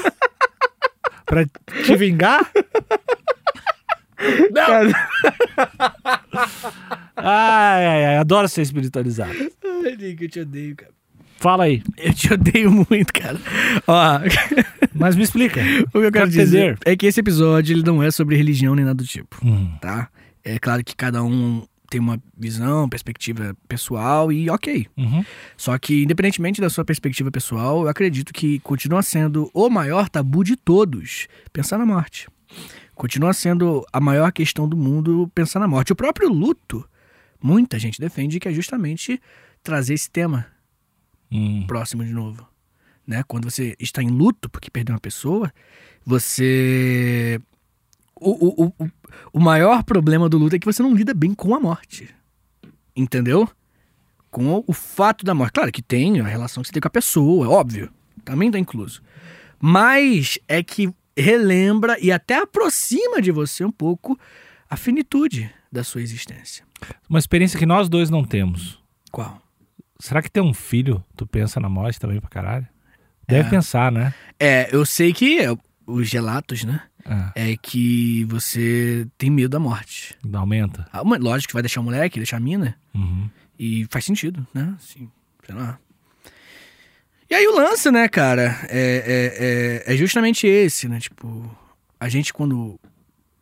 Pra 1.25 1.45
te 1.85 1.97
vingar? 1.97 2.49
Ai, 7.17 7.87
ai, 7.87 8.05
ai, 8.05 8.17
adoro 8.19 8.49
ser 8.49 8.63
espiritualizado. 8.63 9.33
Ai, 9.85 9.97
Nick, 9.97 10.23
eu 10.23 10.29
te 10.31 10.41
odeio, 10.41 10.77
cara. 10.77 10.93
Fala 11.39 11.65
aí, 11.65 11.83
Eu 11.99 12.15
te 12.15 12.33
odeio 12.33 12.71
muito, 12.71 13.13
cara. 13.13 13.39
Ó, 13.87 14.21
mas 14.95 15.17
me 15.17 15.23
explica. 15.23 15.61
o 15.93 16.01
que 16.01 16.07
eu 16.07 16.13
quero 16.13 16.31
dizer 16.31 16.79
é 16.85 16.97
que 16.97 17.07
esse 17.07 17.21
episódio 17.21 17.75
ele 17.75 17.83
não 17.83 18.03
é 18.03 18.11
sobre 18.11 18.37
religião 18.37 18.75
nem 18.75 18.85
nada 18.85 18.97
do 18.97 19.05
tipo, 19.07 19.37
Hum, 19.45 19.71
tá? 19.81 20.09
É 20.47 20.59
claro 20.61 20.85
que 20.85 20.95
cada 20.95 21.25
um 21.25 21.67
tem 21.91 22.01
uma 22.01 22.23
visão, 22.37 22.89
perspectiva 22.89 23.57
pessoal 23.69 24.31
e 24.33 24.49
ok. 24.49 24.87
uhum. 24.97 25.25
Só 25.57 25.77
que, 25.79 26.05
independentemente 26.05 26.61
da 26.61 26.71
sua 26.71 26.85
perspectiva 26.85 27.31
pessoal, 27.31 27.83
eu 27.83 27.89
acredito 27.89 28.33
que 28.33 28.61
continua 28.61 29.03
sendo 29.03 29.51
o 29.53 29.69
maior 29.69 30.09
tabu 30.09 30.45
de 30.45 30.57
todos 30.57 31.27
pensar 31.53 31.79
na 31.79 31.87
morte. 31.87 32.29
Continua 32.95 33.33
sendo 33.33 33.85
a 33.93 34.01
maior 34.01 34.31
questão 34.33 34.69
do 34.69 34.77
mundo 34.77 35.31
pensar 35.35 35.59
na 35.59 35.69
morte. 35.69 35.93
O 35.93 35.97
próprio 35.97 36.29
luto, 36.29 36.89
muita 37.43 37.79
gente 37.79 38.01
defende 38.01 38.39
que 38.39 38.49
é 38.49 38.53
justamente 38.53 39.21
trazer 39.63 39.95
esse 39.95 40.11
tema 40.11 40.47
Hum. 41.31 41.65
próximo 41.67 42.05
de 42.05 42.13
novo. 42.13 42.47
Né? 43.07 43.23
Quando 43.27 43.51
você 43.51 43.77
está 43.81 44.01
em 44.03 44.09
luto 44.11 44.49
porque 44.49 44.71
perdeu 44.71 44.95
uma 44.95 45.01
pessoa, 45.01 45.53
você. 46.05 47.41
O, 48.19 48.65
o, 48.65 48.75
o, 48.79 48.91
o- 49.33 49.41
maior 49.41 49.83
problema 49.85 50.29
do 50.29 50.39
luto 50.39 50.57
é 50.57 50.59
que 50.59 50.67
você 50.67 50.83
não 50.83 50.95
lida 50.95 51.13
bem 51.15 51.35
com 51.35 51.55
a 51.55 51.61
morte. 51.61 52.09
Entendeu? 52.95 53.49
Com 54.31 54.47
o, 54.55 54.65
o 54.67 54.73
fato 54.73 55.25
da 55.25 55.35
morte. 55.35 55.53
Claro 55.53 55.73
que 55.73 55.83
tem 55.83 56.21
a 56.21 56.25
relação 56.25 56.63
que 56.63 56.69
você 56.69 56.73
tem 56.73 56.81
com 56.81 56.89
a 56.89 56.91
pessoa, 56.91 57.47
é 57.47 57.49
óbvio. 57.49 57.91
Também 58.25 58.51
tá 58.51 58.59
incluso. 58.59 59.03
Mas 59.61 60.39
é 60.49 60.63
que 60.63 60.93
relembra 61.17 61.97
e 62.01 62.13
até 62.13 62.39
aproxima 62.43 63.23
de 63.23 63.31
você 63.31 63.65
um 63.65 63.71
pouco 63.71 64.19
a 64.69 64.77
finitude 64.77 65.51
da 65.73 65.83
sua 65.83 66.03
existência. 66.03 66.65
Uma 67.09 67.19
experiência 67.19 67.59
que 67.59 67.65
nós 67.67 67.89
dois 67.89 68.11
não 68.11 68.25
temos. 68.25 68.79
Qual? 69.11 69.41
Será 69.99 70.21
que 70.21 70.31
ter 70.31 70.43
um 70.43 70.53
filho, 70.53 71.03
tu 71.17 71.27
pensa 71.27 71.59
na 71.59 71.69
morte 71.71 71.99
também 71.99 72.21
pra 72.21 72.29
caralho? 72.29 72.67
Deve 73.27 73.49
É. 73.49 73.51
pensar, 73.51 73.91
né? 73.91 74.13
É, 74.39 74.69
eu 74.75 74.85
sei 74.85 75.13
que 75.13 75.39
é, 75.39 75.49
os 75.87 76.13
relatos, 76.13 76.65
né? 76.65 76.83
Ah, 77.05 77.33
é 77.35 77.57
que 77.57 78.25
você 78.25 79.07
tem 79.17 79.31
medo 79.31 79.51
da 79.51 79.59
morte. 79.61 80.17
aumenta. 80.35 80.87
Ah, 80.93 81.03
Lógico 81.03 81.49
que 81.49 81.55
vai 81.55 81.63
deixar 81.63 81.81
o 81.81 81.85
moleque, 81.85 82.19
deixar 82.19 82.39
a 82.39 82.41
mina. 82.41 82.77
Uhum. 82.95 83.31
E 83.59 83.87
faz 83.91 84.05
sentido, 84.05 84.47
né? 84.53 84.75
Assim, 84.77 85.09
sei 85.45 85.55
lá. 85.55 85.79
E 87.31 87.35
aí 87.35 87.47
o 87.47 87.57
lance, 87.57 87.91
né, 87.91 88.09
cara, 88.09 88.57
é, 88.69 89.83
é, 89.85 89.85
é, 89.89 89.95
é 89.95 89.97
justamente 89.97 90.47
esse, 90.47 90.89
né? 90.89 90.99
Tipo, 90.99 91.57
a 91.99 92.09
gente 92.09 92.33
quando. 92.33 92.79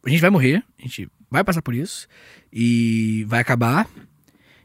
A 0.05 0.11
gente 0.11 0.21
vai 0.21 0.31
morrer, 0.31 0.63
a 0.79 0.83
gente 0.83 1.09
vai 1.31 1.43
passar 1.43 1.63
por 1.63 1.75
isso 1.75 2.07
e 2.53 3.25
vai 3.27 3.41
acabar. 3.41 3.89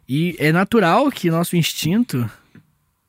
E 0.08 0.36
é 0.40 0.52
natural 0.52 1.10
que 1.12 1.30
nosso 1.30 1.56
instinto. 1.56 2.30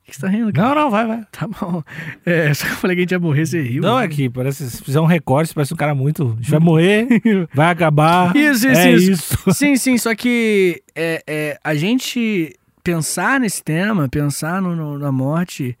O 0.07 0.11
que 0.11 0.15
você 0.15 0.21
tá 0.21 0.27
rindo? 0.27 0.51
Cara? 0.51 0.69
Não, 0.69 0.75
não, 0.83 0.91
vai, 0.91 1.07
vai. 1.07 1.23
Tá 1.31 1.47
bom. 1.47 1.81
É, 2.25 2.53
só 2.53 2.65
que 2.65 2.71
eu 2.73 2.77
falei 2.77 2.95
que 2.95 3.01
a 3.01 3.03
gente 3.03 3.11
ia 3.11 3.19
morrer, 3.19 3.45
você 3.45 3.61
riu. 3.61 3.81
Não, 3.83 3.97
né? 3.99 4.05
é 4.05 4.07
que 4.07 4.29
parece, 4.29 4.69
se 4.69 4.83
fizer 4.83 4.99
um 4.99 5.05
recorte, 5.05 5.53
parece 5.53 5.73
um 5.73 5.77
cara 5.77 5.95
muito. 5.95 6.33
A 6.33 6.35
gente 6.41 6.51
vai 6.51 6.59
morrer, 6.59 7.07
vai 7.53 7.69
acabar. 7.71 8.35
Isso, 8.35 8.67
isso, 8.67 8.79
é 8.79 8.91
isso. 8.91 9.11
isso. 9.11 9.37
Sim, 9.53 9.75
sim, 9.77 9.97
só 9.97 10.13
que 10.15 10.83
é, 10.95 11.23
é, 11.27 11.59
a 11.63 11.73
gente 11.75 12.53
pensar 12.83 13.39
nesse 13.39 13.63
tema, 13.63 14.09
pensar 14.09 14.61
no, 14.61 14.75
no- 14.75 14.97
na 14.99 15.11
morte, 15.11 15.77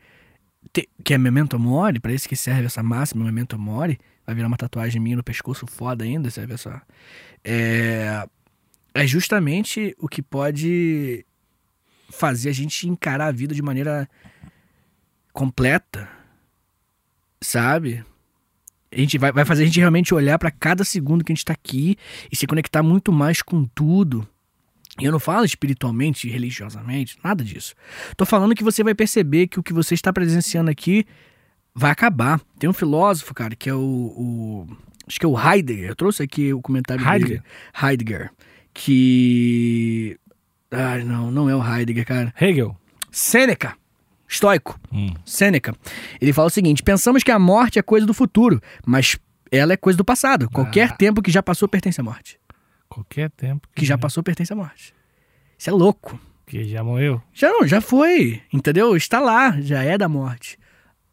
te- 0.71 0.87
que 1.03 1.13
é 1.13 1.17
memento 1.17 1.59
mori, 1.59 1.99
pra 1.99 2.13
isso 2.13 2.29
que 2.29 2.35
serve 2.35 2.65
essa 2.67 2.81
máxima, 2.83 3.25
memento 3.25 3.57
mori, 3.59 3.99
vai 4.25 4.35
virar 4.35 4.47
uma 4.47 4.55
tatuagem 4.57 5.01
minha 5.01 5.17
no 5.17 5.23
pescoço 5.23 5.65
foda 5.67 6.05
ainda, 6.05 6.29
ver 6.29 6.57
só. 6.59 6.79
É, 7.43 8.23
é 8.93 9.07
justamente 9.07 9.95
o 9.99 10.07
que 10.07 10.21
pode 10.21 11.25
fazer 12.11 12.49
a 12.49 12.53
gente 12.53 12.87
encarar 12.87 13.27
a 13.27 13.31
vida 13.31 13.53
de 13.55 13.61
maneira 13.61 14.07
completa, 15.33 16.07
sabe? 17.41 18.03
A 18.91 18.97
gente 18.99 19.17
vai, 19.17 19.31
vai 19.31 19.45
fazer 19.45 19.63
a 19.63 19.65
gente 19.65 19.79
realmente 19.79 20.13
olhar 20.13 20.37
pra 20.37 20.51
cada 20.51 20.83
segundo 20.83 21.23
que 21.23 21.31
a 21.31 21.35
gente 21.35 21.45
tá 21.45 21.53
aqui 21.53 21.95
e 22.31 22.35
se 22.35 22.45
conectar 22.45 22.83
muito 22.83 23.11
mais 23.11 23.41
com 23.41 23.65
tudo. 23.65 24.27
E 24.99 25.05
eu 25.05 25.11
não 25.11 25.19
falo 25.19 25.45
espiritualmente, 25.45 26.27
religiosamente, 26.29 27.17
nada 27.23 27.43
disso. 27.43 27.73
Tô 28.17 28.25
falando 28.25 28.53
que 28.53 28.63
você 28.63 28.83
vai 28.83 28.93
perceber 28.93 29.47
que 29.47 29.59
o 29.59 29.63
que 29.63 29.71
você 29.71 29.93
está 29.93 30.11
presenciando 30.11 30.69
aqui 30.69 31.05
vai 31.73 31.89
acabar. 31.91 32.41
Tem 32.59 32.69
um 32.69 32.73
filósofo, 32.73 33.33
cara, 33.33 33.55
que 33.55 33.69
é 33.69 33.73
o. 33.73 33.79
o- 33.79 34.67
acho 35.07 35.17
que 35.17 35.25
é 35.25 35.29
o 35.29 35.39
Heidegger. 35.39 35.87
Eu 35.91 35.95
trouxe 35.95 36.21
aqui 36.23 36.53
o 36.53 36.61
comentário 36.61 37.01
Heidegger? 37.07 37.41
dele. 37.41 37.43
Heidegger. 37.81 38.31
Que. 38.73 40.19
Ai, 40.71 41.03
não, 41.03 41.29
não 41.29 41.49
é 41.49 41.55
o 41.55 41.63
Heidegger, 41.63 42.05
cara. 42.05 42.33
Hegel. 42.39 42.75
Sêneca. 43.11 43.75
Estoico. 44.27 44.79
Hum. 44.91 45.13
Sêneca. 45.25 45.75
Ele 46.21 46.31
fala 46.31 46.47
o 46.47 46.51
seguinte: 46.51 46.81
pensamos 46.81 47.23
que 47.23 47.31
a 47.31 47.37
morte 47.39 47.77
é 47.77 47.81
coisa 47.81 48.05
do 48.05 48.13
futuro, 48.13 48.61
mas 48.85 49.17
ela 49.51 49.73
é 49.73 49.77
coisa 49.77 49.97
do 49.97 50.05
passado. 50.05 50.49
Qualquer 50.49 50.91
Ah. 50.91 50.95
tempo 50.95 51.21
que 51.21 51.29
já 51.29 51.43
passou 51.43 51.67
pertence 51.67 51.99
à 51.99 52.03
morte. 52.03 52.39
Qualquer 52.87 53.29
tempo 53.31 53.67
Que 53.75 53.85
já 53.85 53.97
passou 53.97 54.21
pertence 54.23 54.51
à 54.51 54.55
morte. 54.55 54.93
Isso 55.57 55.69
é 55.69 55.73
louco. 55.73 56.19
que 56.45 56.65
já 56.65 56.83
morreu. 56.83 57.21
Já 57.33 57.49
não, 57.49 57.65
já 57.65 57.79
foi. 57.79 58.41
Entendeu? 58.51 58.93
Está 58.97 59.21
lá, 59.21 59.55
já 59.61 59.81
é 59.83 59.97
da 59.97 60.09
morte. 60.09 60.57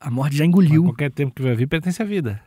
A 0.01 0.11
morte 0.11 0.37
já 0.37 0.43
Mas 0.43 0.49
engoliu. 0.49 0.83
Qualquer 0.85 1.13
tempo 1.13 1.33
que 1.35 1.43
vai 1.43 1.55
vir 1.55 1.69
pertence 1.69 2.03
à 2.03 2.05
vida. 2.05 2.41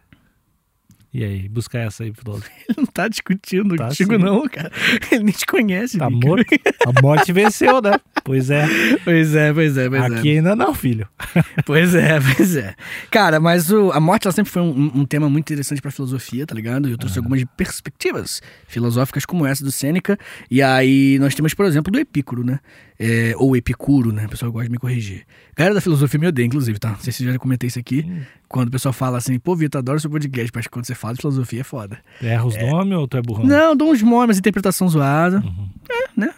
E 1.13 1.25
aí, 1.25 1.49
buscar 1.49 1.79
essa 1.79 2.03
aí, 2.03 2.13
filósofo. 2.13 2.49
Ele 2.69 2.77
não 2.77 2.85
tá 2.85 3.07
discutindo 3.09 3.75
Tá 3.75 3.87
contigo, 3.89 4.13
sim. 4.15 4.17
não, 4.23 4.47
cara. 4.47 4.71
Ele 5.11 5.23
nem 5.25 5.33
te 5.33 5.45
conhece, 5.45 5.97
Tá 5.97 6.09
morto. 6.09 6.45
A 6.87 7.01
morte 7.01 7.33
venceu, 7.33 7.81
né? 7.81 7.99
Pois 8.23 8.49
é. 8.49 8.65
Pois 9.03 9.35
é, 9.35 9.51
pois 9.53 9.77
é, 9.77 9.89
pois 9.89 10.03
Aqui 10.03 10.29
ainda 10.37 10.55
não, 10.55 10.73
filho. 10.73 11.07
é. 11.35 11.43
Pois 11.65 11.93
é, 11.95 12.17
pois 12.19 12.55
é. 12.55 12.75
Cara, 13.09 13.39
mas 13.41 13.69
o- 13.71 13.91
a 13.91 13.99
morte 13.99 14.25
ela 14.25 14.31
sempre 14.31 14.51
foi 14.51 14.61
um, 14.61 14.91
um 14.95 15.05
tema 15.05 15.29
muito 15.29 15.47
interessante 15.51 15.81
pra 15.81 15.91
filosofia, 15.91 16.45
tá 16.45 16.55
ligado? 16.55 16.87
Eu 16.87 16.97
trouxe 16.97 17.17
algumas 17.19 17.43
perspectivas 17.57 18.41
filosóficas 18.67 19.25
como 19.25 19.45
essa 19.45 19.63
do 19.65 19.71
Sêneca. 19.71 20.17
E 20.49 20.61
aí 20.61 21.17
nós 21.19 21.35
temos, 21.35 21.53
por 21.53 21.65
exemplo, 21.65 21.91
do 21.91 21.99
Epícoro, 21.99 22.43
né? 22.45 22.59
É, 23.03 23.33
ou 23.37 23.55
Epicuro, 23.55 24.11
né? 24.11 24.27
O 24.27 24.29
pessoal 24.29 24.51
gosta 24.51 24.67
de 24.67 24.71
me 24.71 24.77
corrigir. 24.77 25.25
Galera 25.57 25.73
da 25.73 25.81
filosofia 25.81 26.19
me 26.19 26.27
odeia, 26.27 26.45
inclusive, 26.45 26.77
tá? 26.77 26.89
Não 26.89 26.99
sei 26.99 27.11
se 27.11 27.25
eu 27.25 27.33
já 27.33 27.39
comentei 27.39 27.67
isso 27.67 27.79
aqui. 27.79 28.05
Quando 28.47 28.67
o 28.67 28.71
pessoal 28.71 28.93
fala 28.93 29.17
assim, 29.17 29.39
pô, 29.39 29.55
Vitor, 29.55 29.79
adoro 29.79 29.99
seu 29.99 30.09
podcast, 30.09 30.51
mas 30.53 30.67
quando 30.67 30.85
você 30.85 30.93
fala 30.93 31.15
de 31.15 31.21
filosofia 31.21 31.61
é 31.61 31.63
foda. 31.63 31.97
Erra 32.21 32.45
os 32.45 32.55
nomes 32.55 32.97
ou 32.97 33.07
tu 33.07 33.17
é 33.17 33.21
burrão? 33.21 33.45
Não, 33.45 33.75
dou 33.75 33.91
uns 33.91 34.03
nomes, 34.03 34.37
interpretação 34.37 34.87
zoada. 34.87 35.37
Uhum. 35.37 35.69
É, 35.89 36.09
né? 36.15 36.33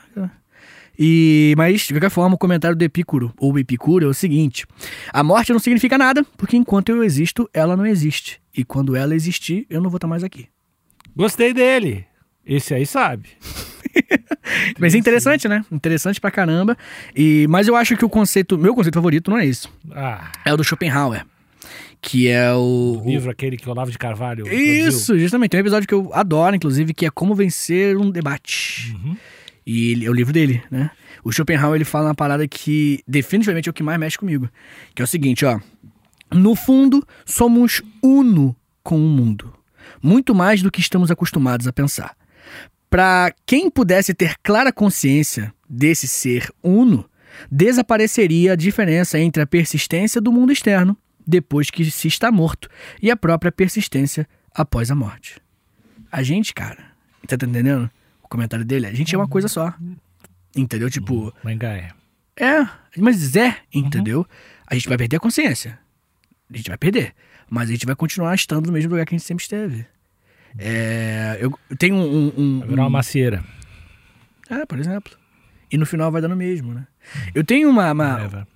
E, 0.97 1.55
mas, 1.57 1.81
de 1.81 1.93
qualquer 1.93 2.11
forma, 2.11 2.35
o 2.35 2.37
comentário 2.37 2.77
do 2.77 2.83
Epicuro, 2.83 3.33
ou 3.37 3.57
Epicuro, 3.57 4.05
é 4.05 4.07
o 4.07 4.13
seguinte: 4.13 4.65
A 5.11 5.23
morte 5.23 5.51
não 5.51 5.59
significa 5.59 5.97
nada, 5.97 6.23
porque 6.37 6.55
enquanto 6.55 6.89
eu 6.89 7.03
existo, 7.03 7.49
ela 7.53 7.75
não 7.75 7.85
existe. 7.85 8.39
E 8.55 8.63
quando 8.63 8.95
ela 8.95 9.15
existir, 9.15 9.65
eu 9.69 9.81
não 9.81 9.89
vou 9.89 9.97
estar 9.97 10.07
mais 10.07 10.23
aqui. 10.23 10.47
Gostei 11.15 11.53
dele. 11.53 12.05
Esse 12.45 12.73
aí 12.73 12.85
sabe. 12.85 13.29
Mas 14.79 14.93
é 14.93 14.97
interessante, 14.97 15.47
né? 15.47 15.63
Interessante 15.71 16.19
pra 16.19 16.31
caramba. 16.31 16.77
E, 17.15 17.45
mas 17.49 17.67
eu 17.67 17.75
acho 17.75 17.95
que 17.95 18.03
o 18.05 18.09
conceito, 18.09 18.57
meu 18.57 18.75
conceito 18.75 18.95
favorito 18.95 19.29
não 19.29 19.37
é 19.37 19.45
isso. 19.45 19.71
Ah, 19.91 20.31
É 20.45 20.53
o 20.53 20.57
do 20.57 20.63
Schopenhauer. 20.63 21.25
Que 22.01 22.27
é 22.27 22.53
o. 22.53 23.01
o 23.01 23.09
livro 23.09 23.31
aquele 23.31 23.55
que 23.55 23.67
o 23.67 23.71
Olavo 23.71 23.89
de 23.89 23.97
Carvalho 23.97 24.45
Isso, 24.51 25.17
justamente. 25.17 25.51
Tem 25.51 25.59
um 25.59 25.63
episódio 25.63 25.87
que 25.87 25.93
eu 25.93 26.09
adoro, 26.13 26.53
inclusive, 26.55 26.93
que 26.93 27.05
é 27.05 27.09
Como 27.09 27.33
Vencer 27.33 27.97
um 27.97 28.11
Debate. 28.11 28.91
produziu. 28.91 29.11
Uhum. 29.11 29.17
E 29.65 29.91
ele, 29.91 30.05
é 30.05 30.09
o 30.09 30.13
livro 30.13 30.33
dele, 30.33 30.61
né? 30.69 30.91
O 31.23 31.31
Schopenhauer, 31.31 31.75
ele 31.75 31.85
fala 31.85 32.09
uma 32.09 32.15
parada 32.15 32.45
que 32.45 33.01
definitivamente 33.07 33.69
é 33.69 33.71
o 33.71 33.73
que 33.73 33.81
mais 33.81 33.97
mexe 33.97 34.17
comigo. 34.17 34.49
Que 34.93 35.01
é 35.01 35.05
o 35.05 35.07
seguinte, 35.07 35.45
ó. 35.45 35.59
No 36.29 36.55
fundo, 36.55 37.07
somos 37.25 37.81
uno 38.01 38.53
com 38.83 38.97
o 38.97 39.07
mundo. 39.07 39.53
Muito 40.01 40.35
mais 40.35 40.61
do 40.61 40.69
que 40.69 40.81
estamos 40.81 41.09
acostumados 41.09 41.67
a 41.67 41.71
pensar. 41.71 42.13
Para 42.93 43.33
quem 43.43 43.71
pudesse 43.71 44.13
ter 44.13 44.35
clara 44.43 44.71
consciência 44.71 45.51
desse 45.67 46.07
ser 46.07 46.53
uno, 46.61 47.09
desapareceria 47.51 48.53
a 48.53 48.55
diferença 48.55 49.17
entre 49.17 49.41
a 49.41 49.47
persistência 49.47 50.21
do 50.21 50.31
mundo 50.31 50.51
externo 50.51 50.95
depois 51.25 51.71
que 51.71 51.89
se 51.89 52.07
está 52.07 52.31
morto 52.31 52.69
e 53.01 53.09
a 53.09 53.17
própria 53.17 53.51
persistência 53.51 54.29
após 54.53 54.91
a 54.91 54.95
morte. 54.95 55.41
A 56.11 56.21
gente, 56.21 56.53
cara, 56.53 56.85
tá 57.27 57.33
entendendo 57.33 57.89
o 58.21 58.27
comentário 58.27 58.63
dele? 58.63 58.85
A 58.85 58.93
gente 58.93 59.15
é 59.15 59.17
uma 59.17 59.27
coisa 59.27 59.47
só. 59.47 59.73
Entendeu? 60.55 60.87
Tipo, 60.87 61.33
Mangá 61.43 61.73
é. 61.73 61.89
é, 62.39 62.69
mas 62.99 63.35
é, 63.35 63.57
entendeu? 63.73 64.23
A 64.67 64.75
gente 64.75 64.87
vai 64.87 64.99
perder 64.99 65.17
a 65.17 65.19
consciência. 65.19 65.79
A 66.47 66.55
gente 66.55 66.69
vai 66.69 66.77
perder. 66.77 67.15
Mas 67.49 67.69
a 67.69 67.71
gente 67.71 67.87
vai 67.87 67.95
continuar 67.95 68.35
estando 68.35 68.67
no 68.67 68.73
mesmo 68.73 68.91
lugar 68.91 69.03
que 69.07 69.15
a 69.15 69.17
gente 69.17 69.25
sempre 69.25 69.41
esteve. 69.41 69.83
É, 70.57 71.37
eu 71.41 71.51
tenho 71.77 71.95
um. 71.95 72.33
um, 72.37 72.59
Vai 72.59 72.67
virar 72.69 72.83
uma 72.83 72.89
macieira. 72.89 73.43
é, 74.49 74.65
por 74.65 74.79
exemplo. 74.79 75.13
E 75.71 75.77
no 75.77 75.85
final 75.85 76.11
vai 76.11 76.21
dar 76.21 76.27
no 76.27 76.35
mesmo, 76.35 76.73
né? 76.73 76.85
Eu 77.33 77.43
tenho 77.43 77.69
uma, 77.69 77.91
uma, 77.91 78.47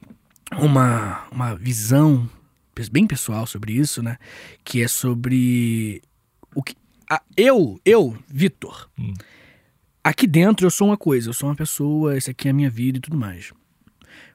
uma, 0.60 1.27
uma 1.32 1.56
visão 1.56 2.30
bem 2.92 3.08
pessoal 3.08 3.48
sobre 3.48 3.74
isso, 3.74 4.04
né? 4.04 4.18
Que 4.63 4.84
é 4.84 4.88
sobre 4.88 6.01
o 6.54 6.62
que 6.62 6.75
a- 7.10 7.22
eu, 7.36 7.80
eu, 7.84 8.16
Vitor. 8.27 8.88
Hum. 9.00 9.13
Aqui 10.04 10.27
dentro 10.27 10.66
eu 10.68 10.72
sou 10.72 10.88
uma 10.89 10.98
coisa, 10.98 11.30
eu 11.30 11.34
sou 11.34 11.50
uma 11.50 11.56
pessoa, 11.56 12.16
essa 12.16 12.32
aqui 12.32 12.48
é 12.48 12.51
a 12.51 12.54
minha 12.54 12.70
vida 12.70 12.98
e 13.00 13.01
tudo 13.01 13.18
mais. 13.18 13.51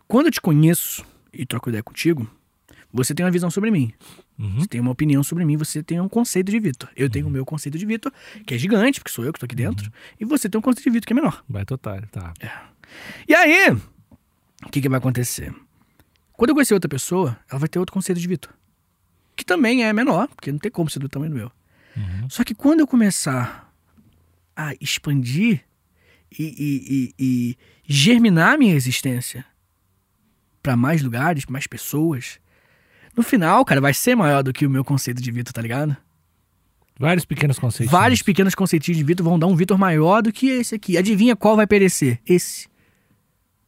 Quando 0.09 0.27
eu 0.27 0.33
te 0.33 0.41
conheço 0.41 1.05
e 1.33 1.47
troco 1.47 1.69
ideia 1.71 1.83
contigo, 1.83 2.29
você 2.93 3.15
tem 3.15 3.25
uma 3.25 3.31
visão 3.33 3.49
sobre 3.51 3.71
mim. 3.71 3.93
Uhum. 4.39 4.61
Você 4.61 4.67
tem 4.67 4.81
uma 4.81 4.91
opinião 4.91 5.23
sobre 5.23 5.45
mim, 5.45 5.57
você 5.57 5.83
tem 5.83 6.01
um 6.01 6.09
conceito 6.09 6.51
de 6.51 6.59
Vitor. 6.59 6.89
Eu 6.97 7.09
tenho 7.09 7.27
o 7.27 7.31
meu 7.31 7.45
conceito 7.45 7.79
de 7.79 7.87
Vitor, 7.87 8.13
que 8.47 8.55
é 8.55 8.59
gigante, 8.59 8.99
porque 9.01 9.13
sou 9.13 9.25
eu 9.25 9.33
que 9.33 9.37
estou 9.37 9.47
aqui 9.47 9.55
dentro, 9.55 9.93
e 10.19 10.25
você 10.25 10.49
tem 10.49 10.59
um 10.59 10.63
conceito 10.63 10.85
de 10.85 10.91
Vitor 10.91 11.07
que 11.07 11.13
é 11.13 11.17
menor. 11.17 11.45
Vai 11.49 11.65
total, 11.65 12.01
tá. 12.11 12.33
E 13.29 13.35
aí, 13.35 13.71
o 13.71 14.71
que, 14.71 14.81
que 14.81 14.89
vai 14.89 14.99
acontecer? 14.99 15.55
Quando 16.33 16.49
eu 16.51 16.55
conhecer 16.55 16.75
outra 16.75 16.89
pessoa, 16.89 17.39
ela 17.49 17.59
vai 17.61 17.69
ter 17.69 17.79
outro 17.79 17.93
conceito 17.93 18.21
de 18.21 18.27
Vitor. 18.27 18.53
Que 19.37 19.45
também 19.45 19.85
é 19.85 19.93
menor, 19.93 20.29
porque 20.29 20.51
não 20.51 20.59
tem 20.59 20.71
como 20.71 20.91
ser 20.91 20.99
do 20.99 21.09
tamanho 21.09 21.31
do 21.31 21.37
meu. 21.37 21.53
Uhum. 21.97 22.29
Só 22.31 22.43
que 22.43 22.55
quando 22.55 22.81
eu 22.81 22.87
começar 22.87 23.73
a 24.57 24.75
expandir 24.81 25.65
e, 26.39 26.43
e- 26.43 26.87
e- 26.91 27.15
e 27.19 27.59
germinar 27.87 28.59
minha 28.59 28.75
existência 28.75 29.45
para 30.63 30.77
mais 30.77 31.03
lugares, 31.03 31.45
mais 31.47 31.67
pessoas, 31.67 32.39
no 33.17 33.23
final, 33.23 33.65
cara, 33.65 33.81
vai 33.81 33.93
ser 33.95 34.15
maior 34.15 34.43
do 34.43 34.53
que 34.53 34.67
o 34.67 34.71
meu 34.71 34.85
conceito 34.85 35.21
de 35.21 35.31
Vitor, 35.31 35.53
tá 35.53 35.61
ligado? 35.61 35.97
Vários 36.99 37.25
pequenos 37.25 37.59
conceitos. 37.59 37.91
Vários 37.91 38.23
pequenos 38.23 38.55
conceitinhos 38.55 38.99
de 38.99 39.05
Vitor 39.05 39.25
vão 39.25 39.39
dar 39.39 39.47
um 39.47 39.57
Vitor 39.57 39.77
maior 39.79 40.23
do 40.23 40.33
que 40.33 40.49
esse 40.49 40.75
aqui. 40.75 40.97
Adivinha 40.97 41.35
qual 41.35 41.57
vai 41.57 41.67
perecer? 41.67 42.21
Esse. 42.27 42.69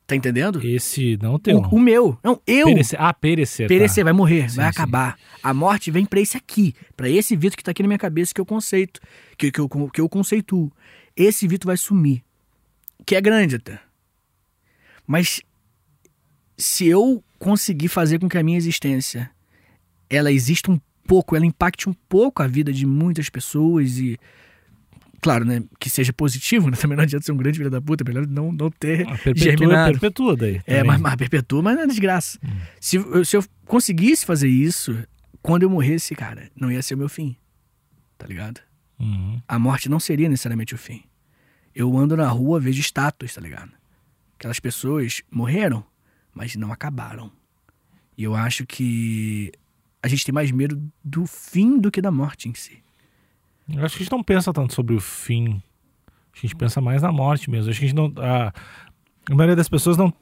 Tá 0.06 0.14
entendendo? 0.14 0.60
Esse 0.64 1.18
não 1.20 1.38
tem. 1.38 1.54
O, 1.54 1.60
o 1.60 1.80
meu. 1.80 2.18
Não, 2.22 2.40
eu. 2.46 2.66
Perecer. 2.66 3.00
Ah, 3.00 3.12
perecer. 3.14 3.66
Perecer, 3.68 4.04
tá. 4.04 4.10
vai 4.10 4.12
morrer, 4.12 4.50
Sim, 4.50 4.56
vai 4.56 4.66
sim. 4.66 4.70
acabar. 4.70 5.18
A 5.42 5.54
morte 5.54 5.90
vem 5.90 6.04
pra 6.04 6.20
esse 6.20 6.36
aqui, 6.36 6.74
pra 6.96 7.08
esse 7.08 7.34
Vitor 7.34 7.56
que 7.56 7.64
tá 7.64 7.70
aqui 7.70 7.82
na 7.82 7.88
minha 7.88 7.98
cabeça 7.98 8.32
que 8.34 8.40
eu 8.40 8.46
conceito, 8.46 9.00
que, 9.38 9.50
que, 9.50 9.58
eu, 9.58 9.68
que 9.68 10.00
eu 10.00 10.08
conceituo. 10.08 10.70
Esse 11.16 11.48
Vitor 11.48 11.66
vai 11.66 11.76
sumir. 11.76 12.22
Que 13.06 13.16
é 13.16 13.20
grande 13.20 13.56
até. 13.56 13.80
Mas 15.06 15.40
se 16.56 16.86
eu 16.86 17.22
conseguir 17.38 17.88
fazer 17.88 18.18
com 18.18 18.28
que 18.28 18.38
a 18.38 18.42
minha 18.42 18.56
existência 18.58 19.30
ela 20.08 20.30
exista 20.32 20.70
um 20.70 20.80
pouco, 21.06 21.34
ela 21.36 21.44
impacte 21.46 21.88
um 21.88 21.92
pouco 22.08 22.42
a 22.42 22.46
vida 22.46 22.72
de 22.72 22.86
muitas 22.86 23.28
pessoas 23.28 23.98
e 23.98 24.18
claro, 25.20 25.44
né, 25.44 25.62
que 25.80 25.88
seja 25.88 26.12
positivo, 26.12 26.70
né? 26.70 26.76
Também 26.80 26.96
não 26.96 27.02
adianta 27.04 27.24
ser 27.24 27.32
um 27.32 27.36
grande 27.36 27.58
filho 27.58 27.70
da 27.70 27.80
puta, 27.80 28.04
é 28.04 28.06
melhor 28.06 28.26
não, 28.26 28.52
não 28.52 28.70
ter 28.70 29.02
Ah, 29.08 29.12
perpetua, 29.16 29.42
germinado. 29.42 29.92
perpetua 29.92 30.36
daí. 30.36 30.56
É, 30.66 30.78
também. 30.78 30.84
mas, 30.84 31.00
mas 31.00 31.16
perpetua, 31.16 31.62
mas 31.62 31.76
não 31.76 31.82
é 31.82 31.86
desgraça. 31.86 32.38
Hum. 32.44 32.48
Se, 32.80 32.96
eu- 32.96 33.24
se 33.24 33.36
eu 33.36 33.44
conseguisse 33.66 34.24
fazer 34.26 34.48
isso, 34.48 34.96
quando 35.42 35.62
eu 35.62 35.70
morresse, 35.70 36.14
cara, 36.14 36.50
não 36.54 36.70
ia 36.70 36.82
ser 36.82 36.94
o 36.94 36.98
meu 36.98 37.08
fim. 37.08 37.36
Tá 38.18 38.26
ligado? 38.26 38.60
Uhum. 38.98 39.40
A 39.48 39.58
morte 39.58 39.88
não 39.88 39.98
seria 39.98 40.28
necessariamente 40.28 40.74
o 40.74 40.78
fim. 40.78 41.02
Eu 41.74 41.96
ando 41.96 42.16
na 42.16 42.28
rua, 42.28 42.60
vejo 42.60 42.80
estátuas, 42.80 43.34
tá 43.34 43.40
ligado? 43.40 43.72
Aquelas 44.38 44.60
pessoas 44.60 45.22
morreram, 45.30 45.84
mas 46.34 46.56
não 46.56 46.72
acabaram. 46.72 47.30
E 48.16 48.24
eu 48.24 48.34
acho 48.34 48.66
que 48.66 49.52
a 50.02 50.08
gente 50.08 50.24
tem 50.24 50.32
mais 50.32 50.50
medo 50.50 50.80
do 51.02 51.26
fim 51.26 51.78
do 51.78 51.90
que 51.90 52.02
da 52.02 52.10
morte 52.10 52.48
em 52.48 52.54
si. 52.54 52.82
Eu 53.72 53.84
acho 53.84 53.96
que 53.96 54.02
a 54.02 54.04
gente 54.04 54.12
não 54.12 54.22
pensa 54.22 54.52
tanto 54.52 54.74
sobre 54.74 54.94
o 54.94 55.00
fim. 55.00 55.62
A 56.36 56.40
gente 56.40 56.54
pensa 56.54 56.80
mais 56.80 57.02
na 57.02 57.10
morte 57.10 57.50
mesmo. 57.50 57.70
Acho 57.70 57.78
que 57.78 57.86
a 57.86 57.88
gente 57.88 57.96
não. 57.96 58.12
A, 58.18 58.52
a 59.30 59.34
maioria 59.34 59.56
das 59.56 59.68
pessoas 59.68 59.96
não. 59.96 60.12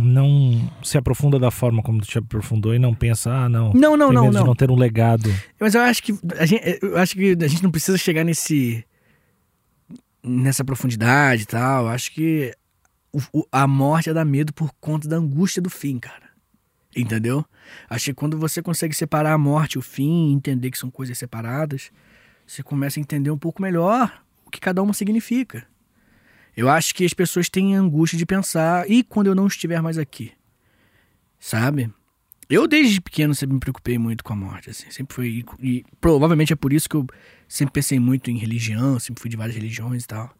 Não 0.00 0.70
se 0.84 0.96
aprofunda 0.96 1.36
da 1.36 1.50
forma 1.50 1.82
como 1.82 2.00
tu 2.00 2.06
te 2.06 2.16
aprofundou 2.16 2.72
e 2.72 2.78
não 2.78 2.94
pensa, 2.94 3.32
ah, 3.32 3.48
não. 3.48 3.72
Não, 3.72 3.96
não, 3.96 4.12
não, 4.12 4.30
não. 4.30 4.46
não 4.46 4.54
ter 4.54 4.70
um 4.70 4.76
legado. 4.76 5.28
Mas 5.58 5.74
eu 5.74 5.82
acho 5.82 6.00
que 6.00 6.16
a 6.38 6.46
gente, 6.46 6.78
eu 6.80 6.96
acho 6.96 7.14
que 7.14 7.36
a 7.40 7.48
gente 7.48 7.62
não 7.62 7.72
precisa 7.72 7.98
chegar 7.98 8.22
nesse 8.22 8.84
nessa 10.22 10.64
profundidade 10.64 11.42
e 11.42 11.46
tal. 11.46 11.84
Eu 11.84 11.88
acho 11.90 12.12
que 12.12 12.54
o- 13.32 13.46
a 13.50 13.66
morte 13.66 14.12
dá 14.12 14.24
medo 14.24 14.52
por 14.52 14.72
conta 14.80 15.08
da 15.08 15.16
angústia 15.16 15.60
do 15.60 15.70
fim, 15.70 15.98
cara. 15.98 16.30
Entendeu? 16.94 17.44
Acho 17.88 18.06
que 18.06 18.14
quando 18.14 18.36
você 18.38 18.60
consegue 18.60 18.94
separar 18.94 19.32
a 19.32 19.38
morte 19.38 19.74
e 19.74 19.78
o 19.78 19.82
fim, 19.82 20.32
entender 20.32 20.70
que 20.70 20.78
são 20.78 20.90
coisas 20.90 21.16
separadas, 21.16 21.90
você 22.46 22.62
começa 22.62 22.98
a 22.98 23.02
entender 23.02 23.30
um 23.30 23.38
pouco 23.38 23.62
melhor 23.62 24.24
o 24.44 24.50
que 24.50 24.60
cada 24.60 24.82
uma 24.82 24.92
significa. 24.92 25.66
Eu 26.56 26.68
acho 26.68 26.94
que 26.94 27.04
as 27.04 27.14
pessoas 27.14 27.48
têm 27.48 27.76
angústia 27.76 28.18
de 28.18 28.26
pensar, 28.26 28.90
e 28.90 29.04
quando 29.04 29.28
eu 29.28 29.34
não 29.36 29.46
estiver 29.46 29.80
mais 29.80 29.98
aqui? 29.98 30.32
Sabe? 31.38 31.92
Eu, 32.48 32.66
desde 32.66 33.00
pequeno, 33.00 33.32
sempre 33.34 33.54
me 33.54 33.60
preocupei 33.60 33.96
muito 33.96 34.24
com 34.24 34.32
a 34.32 34.36
morte, 34.36 34.68
assim. 34.70 34.90
Sempre 34.90 35.14
foi. 35.14 35.44
E 35.60 35.84
provavelmente 36.00 36.52
é 36.52 36.56
por 36.56 36.72
isso 36.72 36.88
que 36.88 36.96
eu 36.96 37.06
sempre 37.46 37.72
pensei 37.74 38.00
muito 38.00 38.28
em 38.30 38.36
religião, 38.36 38.98
sempre 38.98 39.20
fui 39.20 39.30
de 39.30 39.36
várias 39.36 39.54
religiões 39.54 40.02
e 40.02 40.06
tal. 40.08 40.34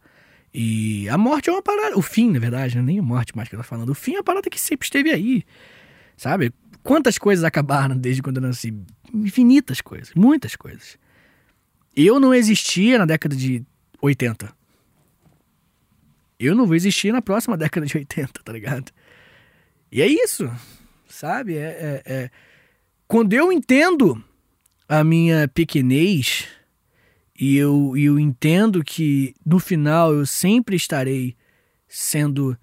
E 0.53 1.07
a 1.09 1.17
morte 1.17 1.49
é 1.49 1.53
uma 1.53 1.61
parada. 1.61 1.97
O 1.97 2.01
fim, 2.01 2.31
na 2.31 2.39
verdade, 2.39 2.75
não 2.75 2.83
é 2.83 2.85
nem 2.85 2.99
a 2.99 3.03
morte 3.03 3.35
mais 3.35 3.47
que 3.47 3.55
eu 3.55 3.59
tô 3.59 3.63
falando. 3.63 3.89
O 3.89 3.95
fim 3.95 4.13
é 4.13 4.17
uma 4.17 4.23
parada 4.23 4.49
que 4.49 4.59
sempre 4.59 4.85
esteve 4.85 5.11
aí. 5.11 5.43
Sabe? 6.17 6.53
Quantas 6.83 7.17
coisas 7.17 7.43
acabaram 7.43 7.97
desde 7.97 8.21
quando 8.21 8.37
eu 8.37 8.43
nasci? 8.43 8.73
Infinitas 9.13 9.81
coisas. 9.81 10.13
Muitas 10.15 10.55
coisas. 10.55 10.97
Eu 11.95 12.19
não 12.19 12.33
existia 12.33 12.97
na 12.97 13.05
década 13.05 13.35
de 13.35 13.63
80. 14.01 14.53
Eu 16.39 16.55
não 16.55 16.65
vou 16.65 16.75
existir 16.75 17.11
na 17.11 17.21
próxima 17.21 17.55
década 17.55 17.85
de 17.85 17.97
80, 17.97 18.41
tá 18.43 18.51
ligado? 18.51 18.91
E 19.91 20.01
é 20.01 20.07
isso 20.07 20.49
sabe? 21.11 21.57
É, 21.57 22.01
é- 22.05 22.13
é- 22.13 22.29
Quando 23.07 23.33
eu 23.33 23.51
entendo 23.51 24.23
a 24.87 25.03
minha 25.03 25.47
pequenez 25.49 26.47
e 27.41 27.57
eu, 27.57 27.97
eu 27.97 28.19
entendo 28.19 28.83
que 28.83 29.33
no 29.43 29.57
final 29.57 30.13
eu 30.13 30.27
sempre 30.27 30.75
estarei 30.75 31.35
sendo 31.87 32.55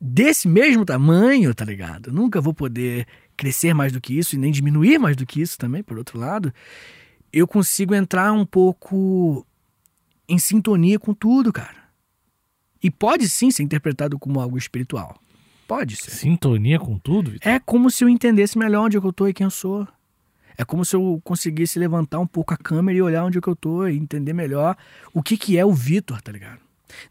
desse 0.00 0.48
mesmo 0.48 0.84
tamanho, 0.84 1.54
tá 1.54 1.64
ligado? 1.64 2.08
Eu 2.08 2.12
nunca 2.12 2.40
vou 2.40 2.52
poder 2.52 3.06
crescer 3.36 3.74
mais 3.74 3.92
do 3.92 4.00
que 4.00 4.18
isso 4.18 4.34
e 4.34 4.38
nem 4.38 4.50
diminuir 4.50 4.98
mais 4.98 5.14
do 5.14 5.24
que 5.24 5.40
isso 5.40 5.56
também, 5.56 5.84
por 5.84 5.98
outro 5.98 6.18
lado. 6.18 6.52
Eu 7.32 7.46
consigo 7.46 7.94
entrar 7.94 8.32
um 8.32 8.44
pouco 8.44 9.46
em 10.28 10.36
sintonia 10.36 10.98
com 10.98 11.14
tudo, 11.14 11.52
cara. 11.52 11.86
E 12.82 12.90
pode 12.90 13.28
sim 13.28 13.52
ser 13.52 13.62
interpretado 13.62 14.18
como 14.18 14.40
algo 14.40 14.58
espiritual. 14.58 15.16
Pode 15.68 15.94
ser. 15.94 16.10
Sintonia 16.10 16.80
com 16.80 16.98
tudo, 16.98 17.30
Vitor. 17.30 17.48
É 17.48 17.60
como 17.60 17.88
se 17.88 18.02
eu 18.02 18.08
entendesse 18.08 18.58
melhor 18.58 18.86
onde 18.86 18.96
é 18.96 19.00
eu 19.00 19.12
tô 19.12 19.28
e 19.28 19.32
quem 19.32 19.44
eu 19.44 19.50
sou. 19.50 19.86
É 20.56 20.64
como 20.64 20.84
se 20.84 20.96
eu 20.96 21.20
conseguisse 21.22 21.78
levantar 21.78 22.18
um 22.18 22.26
pouco 22.26 22.54
a 22.54 22.56
câmera 22.56 22.96
e 22.96 23.02
olhar 23.02 23.24
onde 23.24 23.38
é 23.38 23.40
que 23.40 23.48
eu 23.48 23.56
tô 23.56 23.86
e 23.86 23.96
entender 23.96 24.32
melhor 24.32 24.76
o 25.12 25.22
que 25.22 25.36
que 25.36 25.58
é 25.58 25.64
o 25.64 25.72
Vitor, 25.72 26.20
tá 26.22 26.32
ligado? 26.32 26.60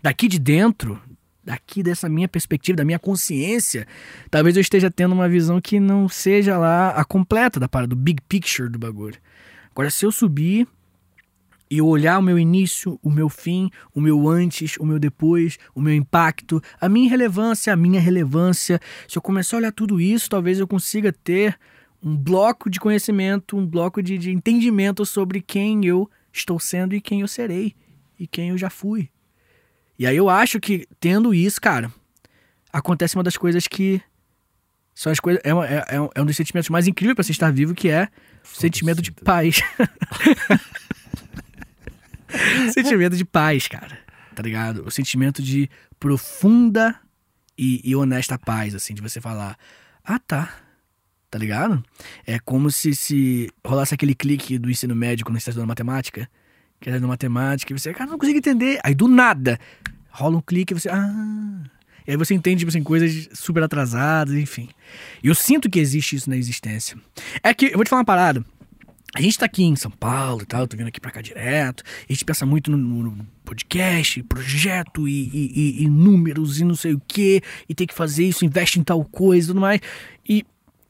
Daqui 0.01 0.27
de 0.27 0.39
dentro, 0.39 0.99
daqui 1.43 1.83
dessa 1.83 2.09
minha 2.09 2.27
perspectiva, 2.27 2.77
da 2.77 2.85
minha 2.85 2.97
consciência, 2.97 3.87
talvez 4.31 4.55
eu 4.55 4.61
esteja 4.61 4.89
tendo 4.89 5.13
uma 5.13 5.29
visão 5.29 5.61
que 5.61 5.79
não 5.79 6.09
seja 6.09 6.57
lá 6.57 6.89
a 6.89 7.05
completa 7.05 7.59
da 7.59 7.67
parada, 7.67 7.89
do 7.89 7.95
big 7.95 8.21
picture 8.27 8.69
do 8.69 8.79
bagulho. 8.79 9.17
Agora, 9.71 9.91
se 9.91 10.05
eu 10.05 10.11
subir 10.11 10.67
e 11.69 11.81
olhar 11.81 12.19
o 12.19 12.21
meu 12.21 12.39
início, 12.39 12.99
o 13.01 13.09
meu 13.09 13.27
fim, 13.29 13.69
o 13.93 13.99
meu 13.99 14.27
antes, 14.27 14.77
o 14.77 14.85
meu 14.85 14.99
depois, 14.99 15.57
o 15.73 15.81
meu 15.81 15.93
impacto, 15.93 16.61
a 16.79 16.87
minha 16.87 17.09
relevância, 17.09 17.73
a 17.73 17.75
minha 17.75 17.99
relevância, 17.99 18.79
se 19.07 19.17
eu 19.17 19.21
começar 19.21 19.57
a 19.57 19.59
olhar 19.59 19.71
tudo 19.71 19.99
isso, 19.99 20.29
talvez 20.29 20.59
eu 20.59 20.67
consiga 20.67 21.11
ter 21.11 21.57
um 22.05 22.15
bloco 22.15 22.69
de 22.69 22.79
conhecimento, 22.79 23.57
um 23.57 23.65
bloco 23.65 24.01
de, 24.03 24.17
de 24.17 24.31
entendimento 24.31 25.05
sobre 25.05 25.41
quem 25.41 25.83
eu 25.85 26.09
estou 26.31 26.59
sendo 26.59 26.93
e 26.95 27.01
quem 27.01 27.21
eu 27.21 27.27
serei 27.27 27.75
e 28.19 28.27
quem 28.27 28.49
eu 28.49 28.57
já 28.57 28.69
fui. 28.69 29.09
E 29.97 30.05
aí 30.05 30.15
eu 30.15 30.29
acho 30.29 30.59
que 30.59 30.87
tendo 30.99 31.33
isso, 31.33 31.59
cara, 31.59 31.91
acontece 32.71 33.15
uma 33.17 33.23
das 33.23 33.35
coisas 33.37 33.67
que 33.67 33.99
são 34.93 35.11
as 35.11 35.19
coisas 35.19 35.41
é, 35.43 35.53
uma- 35.53 35.67
é, 35.67 35.85
é 35.89 36.01
um- 36.01 36.09
é 36.13 36.23
dos 36.23 36.35
sentimentos 36.37 36.69
mais 36.69 36.87
incríveis 36.87 37.15
para 37.15 37.23
se 37.23 37.31
estar 37.31 37.51
vivo, 37.51 37.73
que 37.73 37.89
é 37.89 38.07
o 38.43 38.47
sentimento 38.55 39.01
de 39.01 39.11
paz. 39.11 39.61
sentimento 42.71 43.15
de 43.17 43.25
paz, 43.25 43.67
cara. 43.67 43.97
Tá 44.33 44.43
ligado? 44.43 44.85
O 44.85 44.91
sentimento 44.91 45.41
de 45.41 45.69
profunda 45.99 46.95
e, 47.57 47.81
e 47.83 47.95
honesta 47.95 48.37
paz, 48.37 48.75
assim, 48.75 48.93
de 48.93 49.01
você 49.01 49.21
falar, 49.21 49.57
ah, 50.03 50.19
tá. 50.19 50.53
Tá 51.35 51.39
ligado? 51.39 51.83
É 52.25 52.39
como 52.39 52.71
se, 52.71 52.95
se 52.95 53.49
rolasse 53.67 53.93
aquele 53.93 54.15
clique 54.15 54.57
do 54.57 54.71
ensino 54.71 54.95
médio 54.95 55.25
quando 55.25 55.35
você 55.35 55.39
está 55.39 55.51
estudando 55.51 55.67
matemática. 55.67 56.29
Que 56.79 56.89
era 56.89 56.97
no 56.97 57.09
matemática, 57.09 57.73
e 57.73 57.77
você, 57.77 57.93
cara, 57.93 58.09
não 58.09 58.17
consigo 58.17 58.37
entender. 58.37 58.79
Aí 58.81 58.95
do 58.95 59.05
nada, 59.09 59.59
rola 60.11 60.37
um 60.37 60.41
clique 60.41 60.71
e 60.73 60.79
você, 60.79 60.87
ah. 60.87 61.63
E 62.07 62.11
aí 62.11 62.15
você 62.15 62.33
entende, 62.33 62.59
tipo 62.59 62.69
assim, 62.69 62.81
coisas 62.81 63.27
super 63.33 63.61
atrasadas, 63.63 64.33
enfim. 64.35 64.69
E 65.21 65.27
eu 65.27 65.35
sinto 65.35 65.69
que 65.69 65.77
existe 65.77 66.15
isso 66.15 66.29
na 66.29 66.37
existência. 66.37 66.97
É 67.43 67.53
que, 67.53 67.65
eu 67.65 67.73
vou 67.73 67.83
te 67.83 67.89
falar 67.89 67.99
uma 67.99 68.05
parada. 68.05 68.45
A 69.13 69.19
gente 69.21 69.37
tá 69.37 69.45
aqui 69.45 69.63
em 69.65 69.75
São 69.75 69.91
Paulo 69.91 70.41
e 70.43 70.45
tal, 70.45 70.61
eu 70.61 70.67
tô 70.69 70.77
vindo 70.77 70.87
aqui 70.87 71.01
pra 71.01 71.11
cá 71.11 71.19
direto. 71.21 71.83
A 72.09 72.13
gente 72.13 72.23
pensa 72.23 72.45
muito 72.45 72.71
no, 72.71 72.77
no 72.77 73.27
podcast, 73.43 74.23
projeto 74.23 75.05
e, 75.05 75.29
e- 75.33 75.83
e- 75.83 75.89
números 75.89 76.61
e 76.61 76.63
não 76.63 76.75
sei 76.75 76.93
o 76.93 77.01
quê. 77.05 77.41
E 77.67 77.75
tem 77.75 77.85
que 77.85 77.93
fazer 77.93 78.23
isso, 78.25 78.45
investe 78.45 78.79
em 78.79 78.83
tal 78.83 79.03
coisa 79.03 79.47
e 79.47 79.49
tudo 79.49 79.59
mais. 79.59 79.81
E 80.27 80.45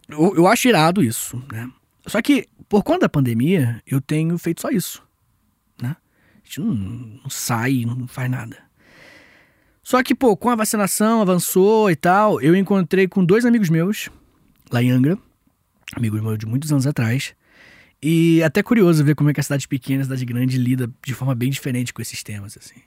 eu, 0.07 0.35
eu 0.35 0.47
acho 0.47 0.67
irado 0.67 1.03
isso, 1.03 1.41
né? 1.51 1.69
Só 2.07 2.21
que, 2.21 2.47
por 2.69 2.83
conta 2.83 3.01
da 3.01 3.09
pandemia, 3.09 3.81
eu 3.85 3.99
tenho 3.99 4.37
feito 4.37 4.61
só 4.61 4.69
isso, 4.69 5.03
né? 5.81 5.95
A 6.35 6.45
gente 6.45 6.59
não, 6.61 6.73
não 6.73 7.29
sai, 7.29 7.83
não 7.85 8.07
faz 8.07 8.29
nada. 8.29 8.57
Só 9.81 10.01
que, 10.01 10.15
pô, 10.15 10.35
com 10.35 10.49
a 10.49 10.55
vacinação 10.55 11.21
avançou 11.21 11.89
e 11.91 11.95
tal, 11.95 12.41
eu 12.41 12.55
encontrei 12.55 13.07
com 13.07 13.23
dois 13.23 13.45
amigos 13.45 13.69
meus, 13.69 14.09
lá 14.71 14.81
em 14.81 14.91
Angra, 14.91 15.17
amigos 15.95 16.21
meus 16.21 16.37
de 16.37 16.45
muitos 16.45 16.71
anos 16.71 16.87
atrás. 16.87 17.35
E 18.01 18.41
é 18.41 18.45
até 18.45 18.61
curioso 18.61 19.03
ver 19.03 19.15
como 19.15 19.29
é 19.29 19.33
que 19.33 19.39
a 19.39 19.43
cidade 19.43 19.67
pequena 19.67 19.99
e 19.99 20.01
a 20.01 20.05
cidade 20.05 20.25
grande 20.25 20.57
lida 20.57 20.91
de 21.03 21.13
forma 21.13 21.33
bem 21.33 21.49
diferente 21.49 21.93
com 21.93 22.01
esses 22.01 22.21
temas, 22.23 22.57
assim. 22.57 22.81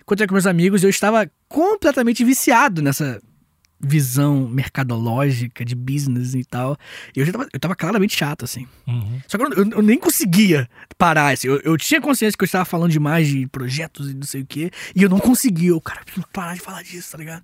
Encontrei 0.00 0.26
com 0.26 0.34
meus 0.34 0.46
amigos, 0.46 0.82
eu 0.82 0.90
estava 0.90 1.30
completamente 1.48 2.24
viciado 2.24 2.80
nessa 2.80 3.20
visão 3.80 4.48
mercadológica 4.48 5.64
de 5.64 5.74
business 5.74 6.34
e 6.34 6.44
tal. 6.44 6.76
E 7.14 7.20
eu 7.20 7.26
já 7.26 7.32
tava, 7.32 7.48
eu 7.52 7.60
tava 7.60 7.74
claramente 7.76 8.16
chato, 8.16 8.44
assim. 8.44 8.66
Uhum. 8.86 9.20
Só 9.26 9.38
que 9.38 9.44
eu, 9.44 9.52
eu- 9.52 9.70
eu 9.72 9.82
nem 9.82 9.98
conseguia 9.98 10.68
parar, 10.96 11.32
assim. 11.34 11.48
Eu, 11.48 11.60
eu 11.60 11.76
tinha 11.76 12.00
consciência 12.00 12.36
que 12.36 12.42
eu 12.44 12.46
estava 12.46 12.64
falando 12.64 12.90
demais 12.90 13.28
de 13.28 13.46
projetos 13.46 14.10
e 14.10 14.14
não 14.14 14.22
sei 14.24 14.42
o 14.42 14.46
quê. 14.46 14.70
E 14.94 15.02
eu 15.02 15.08
não 15.08 15.18
conseguia. 15.20 15.70
Eu, 15.70 15.80
cara, 15.80 16.02
preciso 16.04 16.26
parar 16.32 16.54
de 16.54 16.60
falar 16.60 16.82
disso, 16.82 17.12
tá 17.12 17.18
ligado? 17.18 17.42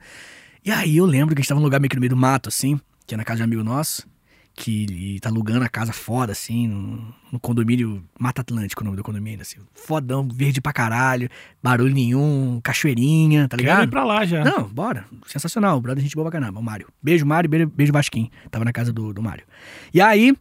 E 0.65 0.71
aí 0.71 0.97
eu 0.97 1.05
lembro 1.07 1.35
que 1.35 1.41
a 1.41 1.43
gente 1.43 1.49
tava 1.49 1.61
num 1.61 1.65
lugar 1.67 1.79
meio 1.81 1.91
que 1.91 1.97
no 1.97 2.01
meio 2.01 2.11
do 2.11 2.17
mato, 2.17 2.49
assim, 2.49 2.81
que 3.07 3.15
é 3.15 3.17
na 3.17 3.25
casa 3.25 3.37
de 3.39 3.43
um 3.43 3.45
amigo 3.45 3.63
nosso, 3.63 4.07
que 4.55 4.85
ele 4.85 5.21
tá 5.21 5.29
alugando 5.29 5.65
a 5.65 5.69
casa 5.69 5.93
fora, 5.93 6.31
assim, 6.31 6.69
no, 6.69 7.15
no 7.33 7.41
condomínio 7.41 8.05
Mata 8.19 8.41
Atlântico, 8.41 8.83
o 8.83 8.85
nome 8.85 8.97
do 8.97 9.03
condomínio, 9.03 9.43
assim. 9.43 9.59
Fodão, 9.75 10.29
verde 10.33 10.61
pra 10.61 10.73
caralho, 10.73 11.29
barulho 11.63 11.93
nenhum, 11.93 12.61
cachoeirinha, 12.63 13.49
tá 13.49 13.57
Quero 13.57 13.69
ligado? 13.69 13.89
ir 13.89 13.91
pra 13.91 14.05
lá 14.05 14.25
já. 14.25 14.45
Não, 14.45 14.69
bora. 14.69 15.07
Sensacional. 15.27 15.77
O 15.77 15.81
brother, 15.81 16.03
gente 16.03 16.15
boa 16.15 16.31
pra 16.31 16.41
caramba. 16.41 16.61
O 16.61 16.63
Mário. 16.63 16.89
Beijo, 17.03 17.27
Mário. 17.27 17.51
Beijo, 17.51 17.67
beijo 17.67 17.93
Vasquim. 17.93 18.31
Tava 18.51 18.65
na 18.65 18.73
casa 18.73 18.93
do, 18.93 19.13
do 19.13 19.21
Mário. 19.21 19.45
E 19.93 20.01
aí, 20.01 20.33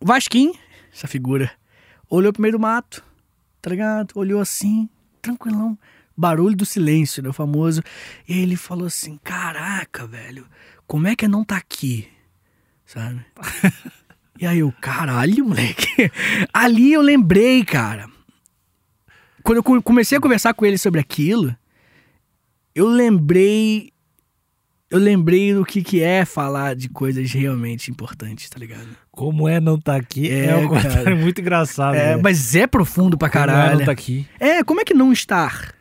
o 0.00 0.06
Vasquim, 0.06 0.52
essa 0.92 1.08
figura, 1.08 1.50
olhou 2.08 2.32
pro 2.32 2.40
meio 2.40 2.52
do 2.52 2.60
mato, 2.60 3.04
tá 3.60 3.70
ligado? 3.70 4.12
Olhou 4.14 4.40
assim, 4.40 4.88
tranquilão. 5.20 5.76
Barulho 6.16 6.56
do 6.56 6.64
silêncio, 6.64 7.22
né? 7.22 7.28
O 7.28 7.32
famoso. 7.32 7.82
E 8.28 8.38
ele 8.38 8.56
falou 8.56 8.86
assim: 8.86 9.18
Caraca, 9.22 10.06
velho, 10.06 10.46
como 10.86 11.08
é 11.08 11.16
que 11.16 11.26
não 11.26 11.44
tá 11.44 11.56
aqui? 11.56 12.08
Sabe? 12.86 13.20
e 14.40 14.46
aí 14.46 14.60
eu, 14.60 14.72
caralho, 14.80 15.44
moleque. 15.44 16.10
Ali 16.54 16.92
eu 16.92 17.02
lembrei, 17.02 17.64
cara. 17.64 18.06
quando 19.42 19.56
eu 19.58 19.62
co- 19.62 19.82
comecei 19.82 20.16
a 20.16 20.20
conversar 20.20 20.54
com 20.54 20.64
ele 20.64 20.78
sobre 20.78 21.00
aquilo, 21.00 21.54
eu 22.74 22.86
lembrei. 22.88 23.90
Eu 24.88 25.00
lembrei 25.00 25.52
do 25.52 25.64
que, 25.64 25.82
que 25.82 26.00
é 26.00 26.24
falar 26.24 26.76
de 26.76 26.88
coisas 26.88 27.32
realmente 27.32 27.90
importantes, 27.90 28.48
tá 28.48 28.56
ligado? 28.56 28.86
Como 29.10 29.48
é 29.48 29.58
não 29.58 29.80
tá 29.80 29.96
aqui? 29.96 30.30
É, 30.30 30.46
É, 30.50 30.56
um 30.56 30.68
comentário 30.68 31.16
muito 31.16 31.40
engraçado. 31.40 31.96
É, 31.96 32.14
né? 32.14 32.22
mas 32.22 32.54
é 32.54 32.68
profundo 32.68 33.18
pra 33.18 33.28
Como 33.28 33.42
é 33.42 33.46
caralho. 33.48 33.78
não 33.80 33.84
tá 33.86 33.90
aqui? 33.90 34.28
É, 34.38 34.62
como 34.62 34.80
é 34.80 34.84
que 34.84 34.94
não 34.94 35.12
estar? 35.12 35.74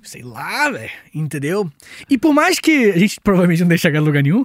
Sei 0.00 0.22
lá, 0.22 0.70
velho. 0.70 0.90
Entendeu? 1.12 1.68
E 2.08 2.16
por 2.16 2.32
mais 2.32 2.60
que 2.60 2.90
a 2.92 2.98
gente 2.98 3.18
provavelmente 3.20 3.60
não 3.62 3.68
deixe 3.68 3.82
chegar 3.82 3.98
em 4.00 4.04
lugar 4.04 4.22
nenhum, 4.22 4.44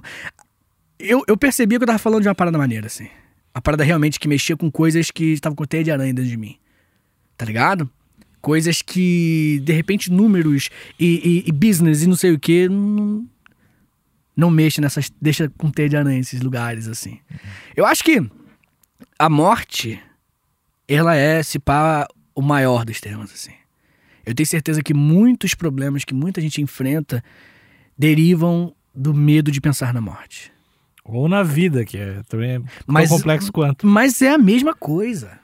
eu, 0.98 1.22
eu 1.26 1.36
percebia 1.36 1.78
que 1.78 1.82
eu 1.84 1.86
tava 1.86 1.98
falando 1.98 2.22
de 2.22 2.28
uma 2.28 2.34
parada 2.34 2.58
maneira, 2.58 2.86
assim. 2.86 3.08
Uma 3.54 3.62
parada 3.62 3.84
realmente 3.84 4.18
que 4.20 4.28
mexia 4.28 4.56
com 4.56 4.70
coisas 4.70 5.10
que 5.10 5.32
estavam 5.32 5.56
com 5.56 5.64
teia 5.64 5.84
de 5.84 5.90
aranha 5.90 6.12
dentro 6.12 6.30
de 6.30 6.36
mim. 6.36 6.56
Tá 7.36 7.44
ligado? 7.44 7.88
Coisas 8.40 8.82
que, 8.82 9.60
de 9.64 9.72
repente, 9.72 10.10
números 10.12 10.70
e, 10.98 11.42
e- 11.44 11.48
e 11.48 11.52
business 11.52 12.02
e 12.02 12.06
não 12.06 12.14
sei 12.16 12.32
o 12.32 12.38
que, 12.38 12.68
não, 12.68 13.26
não 14.36 14.50
mexe 14.50 14.80
nessas. 14.80 15.10
deixa 15.20 15.48
com 15.56 15.70
teia 15.70 15.88
de 15.88 15.96
aranha 15.96 16.20
esses 16.20 16.40
lugares, 16.40 16.86
assim. 16.86 17.18
Eu 17.76 17.84
acho 17.84 18.04
que 18.04 18.20
a 19.18 19.28
morte, 19.28 20.00
ela 20.86 21.14
é, 21.16 21.42
se 21.42 21.58
pá, 21.58 22.06
o 22.34 22.42
maior 22.42 22.84
dos 22.84 23.00
temas, 23.00 23.32
assim. 23.32 23.52
Eu 24.24 24.34
tenho 24.34 24.46
certeza 24.46 24.82
que 24.82 24.94
muitos 24.94 25.54
problemas 25.54 26.04
que 26.04 26.14
muita 26.14 26.40
gente 26.40 26.60
enfrenta 26.62 27.24
derivam 27.96 28.74
do 28.94 29.12
medo 29.14 29.50
de 29.50 29.60
pensar 29.60 29.92
na 29.94 30.00
morte. 30.00 30.52
Ou 31.08 31.28
na 31.28 31.42
vida, 31.42 31.84
que 31.84 31.96
é 31.96 32.20
também 32.28 32.56
é 32.56 32.60
Mas- 32.86 33.08
tão 33.08 33.16
complexo 33.18 33.50
quanto. 33.50 33.86
Mas 33.86 34.20
é 34.22 34.30
a 34.30 34.38
mesma 34.38 34.74
coisa. 34.74 35.38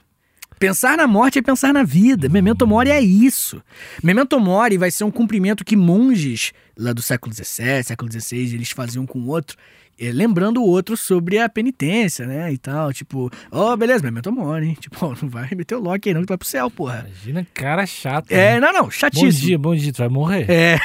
Pensar 0.58 0.96
na 0.96 1.06
morte 1.06 1.38
é 1.38 1.42
pensar 1.42 1.72
na 1.74 1.82
vida. 1.82 2.28
Memento 2.28 2.66
Mori 2.66 2.88
é 2.90 3.00
isso. 3.00 3.60
Memento 4.02 4.38
Mori 4.38 4.78
vai 4.78 4.90
ser 4.90 5.04
um 5.04 5.10
cumprimento 5.10 5.64
que 5.64 5.74
monges 5.76 6.52
lá 6.78 6.92
do 6.92 7.02
século 7.02 7.34
XVII, 7.34 7.82
século 7.82 8.10
XVI, 8.10 8.54
eles 8.54 8.70
faziam 8.70 9.04
com 9.04 9.18
o 9.18 9.26
outro, 9.28 9.56
eh, 9.98 10.10
lembrando 10.12 10.62
o 10.62 10.66
outro 10.66 10.96
sobre 10.96 11.38
a 11.38 11.48
penitência, 11.48 12.24
né, 12.26 12.52
e 12.52 12.56
tal. 12.56 12.92
Tipo, 12.92 13.30
ó, 13.50 13.76
beleza, 13.76 14.02
Memento 14.04 14.30
Mori, 14.32 14.68
hein? 14.68 14.76
Tipo, 14.80 15.06
ó, 15.06 15.14
não 15.20 15.28
vai 15.28 15.48
meter 15.56 15.74
o 15.74 15.80
Loki 15.80 16.08
aí 16.08 16.14
não, 16.14 16.22
que 16.22 16.26
tu 16.26 16.30
vai 16.30 16.38
pro 16.38 16.48
céu, 16.48 16.70
porra. 16.70 17.06
Imagina, 17.08 17.46
cara 17.52 17.84
chato. 17.84 18.30
É, 18.30 18.54
né? 18.54 18.60
não, 18.60 18.72
não, 18.72 18.82
Bom 18.84 18.90
chatíssimo. 18.90 19.32
dia, 19.32 19.58
bom 19.58 19.74
dia, 19.74 19.92
tu 19.92 19.98
vai 19.98 20.08
morrer. 20.08 20.46
É, 20.48 20.78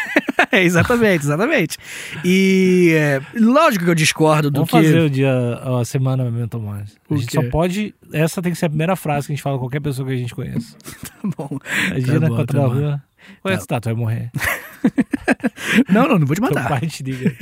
exatamente, 0.64 1.24
exatamente. 1.24 1.78
E 2.24 2.92
é, 2.96 3.22
lógico 3.40 3.86
que 3.86 3.92
eu 3.92 3.96
discordo 3.96 4.50
do 4.50 4.66
Vamos 4.66 4.70
que. 4.70 4.78
fazer 4.78 5.00
o 5.00 5.10
dia, 5.10 5.32
a 5.80 5.86
semana 5.86 6.24
Memento 6.24 6.60
Mori. 6.60 6.84
A 7.10 7.14
O 7.14 7.18
gente 7.18 7.30
quê? 7.30 7.42
só 7.44 7.50
pode. 7.50 7.94
Essa 8.12 8.42
tem 8.42 8.52
que 8.52 8.58
ser 8.58 8.66
a 8.66 8.70
primeira 8.70 8.96
frase 8.96 9.28
que 9.28 9.34
a 9.34 9.36
gente 9.36 9.44
fala 9.44 9.58
com 9.58 9.64
qualquer 9.66 9.80
pessoa 9.82 10.08
que 10.08 10.14
a 10.14 10.18
gente 10.18 10.34
conheça. 10.36 10.76
Tá 11.22 11.30
bom. 11.38 11.60
Imagina 11.90 12.30
bom, 12.30 12.36
quando 12.38 12.48
tá 12.48 12.58
na 12.58 12.68
bom. 12.68 12.74
rua. 12.74 13.04
Qual 13.42 13.54
é 13.54 13.58
que 13.58 13.68
tá? 13.68 13.80
Tu 13.82 13.86
vai 13.86 13.94
morrer. 13.94 14.32
Não, 15.90 16.08
não, 16.08 16.18
não 16.20 16.26
vou 16.26 16.36
te 16.36 16.42
Teu 16.42 16.50
matar. 16.54 16.70
pai 16.70 16.88
te 16.88 17.04
liga. 17.04 17.36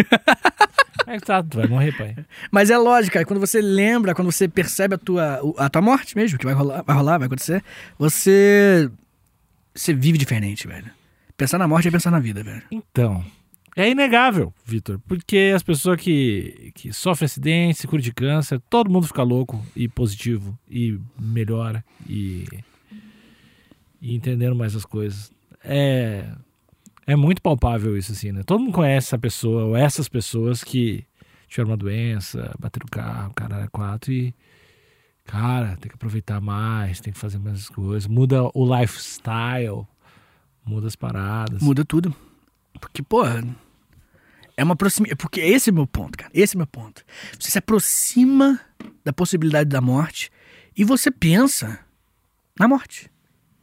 Como 1.04 1.16
é 1.16 1.20
que 1.20 1.26
tá? 1.26 1.42
Tu 1.44 1.58
vai 1.58 1.68
morrer, 1.68 1.96
pai. 1.96 2.16
Mas 2.52 2.70
é 2.70 2.78
lógica, 2.78 3.24
quando 3.26 3.40
você 3.40 3.62
lembra, 3.62 4.14
quando 4.16 4.32
você 4.32 4.48
percebe 4.48 4.96
a 4.96 4.98
tua, 4.98 5.40
a 5.58 5.70
tua 5.70 5.82
morte 5.82 6.16
mesmo, 6.18 6.38
que 6.38 6.46
vai 6.46 6.54
rolar, 6.56 6.82
vai 6.84 6.96
rolar, 6.96 7.18
vai 7.20 7.28
acontecer, 7.28 7.64
você. 7.98 8.90
Você 9.74 9.94
vive 9.94 10.18
diferente, 10.18 10.68
velho. 10.68 10.90
Pensar 11.38 11.60
na 11.60 11.68
morte 11.68 11.88
é 11.88 11.92
pensar 11.92 12.10
na 12.10 12.20
vida, 12.20 12.44
velho. 12.44 12.64
Então, 12.72 13.24
é 13.76 13.88
inegável, 13.88 14.52
Vitor, 14.66 15.00
porque 15.08 15.54
as 15.56 15.62
pessoas 15.62 16.02
que, 16.02 16.72
que 16.74 16.92
sofrem 16.92 17.28
acidente, 17.28 17.78
se 17.78 17.88
curam 17.88 18.02
de 18.02 18.12
câncer, 18.12 18.60
todo 18.72 18.90
mundo 18.90 19.06
fica 19.06 19.22
louco 19.22 19.64
e 19.76 19.88
positivo 19.88 20.58
e 20.68 21.00
melhora 21.20 21.86
e, 22.10 22.48
e 24.02 24.16
entendendo 24.16 24.56
mais 24.56 24.76
as 24.76 24.84
coisas. 24.84 25.32
É, 25.64 26.28
é 27.06 27.16
muito 27.16 27.40
palpável 27.40 27.96
isso, 27.96 28.14
assim, 28.14 28.32
né? 28.32 28.42
Todo 28.44 28.62
mundo 28.62 28.74
conhece 28.74 29.10
essa 29.10 29.20
pessoa 29.20 29.66
ou 29.66 29.78
essas 29.78 30.10
pessoas 30.10 30.64
que 30.64 31.06
tiveram 31.48 31.70
uma 31.70 31.78
doença, 31.78 32.56
bateram 32.58 32.88
o 32.88 32.92
carro, 32.92 33.34
cara 33.36 33.58
era 33.58 33.68
quatro 33.68 34.12
e. 34.12 34.34
Cara, 35.24 35.76
tem 35.76 35.90
que 35.90 35.96
aproveitar 35.96 36.40
mais, 36.40 37.02
tem 37.02 37.12
que 37.12 37.20
fazer 37.20 37.38
mais 37.38 37.68
coisas. 37.68 38.08
Muda 38.08 38.50
o 38.54 38.80
lifestyle, 38.80 39.86
muda 40.68 40.88
as 40.88 40.96
paradas. 40.96 41.62
Muda 41.62 41.84
tudo. 41.86 42.16
Porque, 42.80 43.02
porra. 43.02 43.44
É 44.56 44.64
uma 44.64 44.76
proximidade. 44.76 45.18
Porque 45.18 45.40
esse 45.40 45.70
é 45.70 45.72
o 45.72 45.76
meu 45.76 45.86
ponto, 45.88 46.18
cara. 46.18 46.32
Esse 46.34 46.56
é 46.56 46.58
o 46.58 46.60
meu 46.60 46.68
ponto. 46.68 47.04
Você 47.40 47.52
se 47.52 47.58
aproxima 47.60 48.60
da 49.06 49.14
possibilidade 49.14 49.70
da 49.70 49.80
morte 49.80 50.32
e 50.76 50.84
você 50.84 51.12
pensa 51.12 51.80
na 52.60 52.68
morte. 52.68 53.10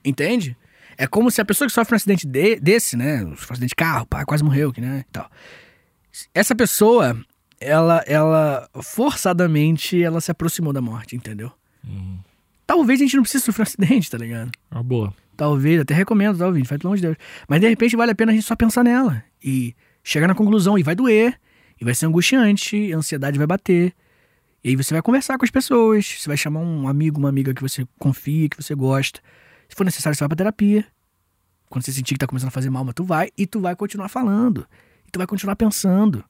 Entende? 0.05 0.57
É 0.97 1.07
como 1.09 1.31
se 1.33 1.41
a 1.41 1.45
pessoa 1.45 1.67
que 1.67 1.75
sofre 1.75 1.95
um 1.95 1.97
acidente 1.97 2.25
de- 2.27 2.61
desse, 2.61 2.97
né? 2.97 3.25
Um 3.25 3.33
acidente 3.33 3.71
de 3.71 3.75
carro, 3.75 4.07
pá, 4.07 4.25
quase 4.25 4.45
morreu, 4.45 4.73
que, 4.73 4.81
né? 4.81 5.05
e 5.09 5.13
Tal. 5.13 5.29
Essa 6.33 6.55
pessoa, 6.55 7.21
ela, 7.61 8.05
ela 8.07 8.69
forçadamente, 8.81 10.01
ela 10.01 10.21
se 10.21 10.31
aproximou 10.31 10.73
da 10.73 10.81
morte, 10.81 11.17
entendeu? 11.17 11.51
Uhum. 11.85 12.19
Talvez 12.65 13.01
a 13.01 13.03
gente 13.03 13.17
não 13.17 13.23
precise 13.25 13.45
sofrer 13.45 13.63
um 13.63 13.67
acidente, 13.67 14.09
tá 14.11 14.17
ligado? 14.19 14.53
Uma 14.71 14.83
boa. 14.85 15.15
Talvez, 15.37 15.81
até 15.81 15.95
recomendo, 15.95 16.39
tá 16.39 16.47
ouvindo? 16.47 16.67
Faz 16.67 16.79
pelo 16.79 16.91
amor 16.91 16.97
de 16.97 17.03
Deus. 17.03 17.17
Mas 17.49 17.61
de 17.61 17.69
repente 17.69 17.97
vale 17.97 18.13
a 18.13 18.15
pena 18.15 18.33
a 18.33 18.35
gente 18.35 18.47
só 18.47 18.55
pensar 18.55 18.85
nela 18.85 19.23
e 19.43 19.75
chegar 20.03 20.29
na 20.29 20.35
conclusão. 20.35 20.79
E 20.79 20.83
vai 20.83 20.95
doer, 20.95 21.39
e 21.81 21.85
vai 21.85 21.95
ser 21.95 22.07
angustiante, 22.07 22.93
a 22.93 22.97
ansiedade 22.97 23.39
vai 23.39 23.47
bater. 23.47 23.95
E 24.63 24.71
aí 24.71 24.77
você 24.77 24.95
vai 24.95 25.03
conversar 25.03 25.37
com 25.37 25.45
as 25.45 25.51
pessoas, 25.51 26.07
você 26.19 26.29
vai 26.29 26.37
chamar 26.37 26.61
um 26.61 26.89
amigo, 26.89 27.19
uma 27.19 27.29
amiga 27.29 27.53
que 27.53 27.61
você 27.61 27.87
confia, 27.99 28.49
que 28.49 28.57
você 28.57 28.75
gosta. 28.75 29.21
Se 29.69 29.77
for 29.77 29.85
necessário, 29.85 30.17
você 30.17 30.21
vai 30.21 30.29
pra 30.29 30.37
terapia. 30.37 30.87
Quando 31.69 31.85
você 31.85 31.93
sentir 31.93 32.15
que 32.15 32.21
tá 32.21 32.27
começando 32.27 32.49
a 32.49 32.53
fazer 32.53 32.71
mal, 32.71 32.85
mas 32.85 32.95
tu 32.95 33.05
vai 33.05 33.29
e 33.37 33.47
tu 33.47 33.61
vai 33.61 33.77
continuar 33.77 34.09
falando. 34.09 34.67
E 35.07 35.11
tu 35.11 35.19
vai 35.19 35.27
continuar 35.27 35.57
pensando. 35.57 36.25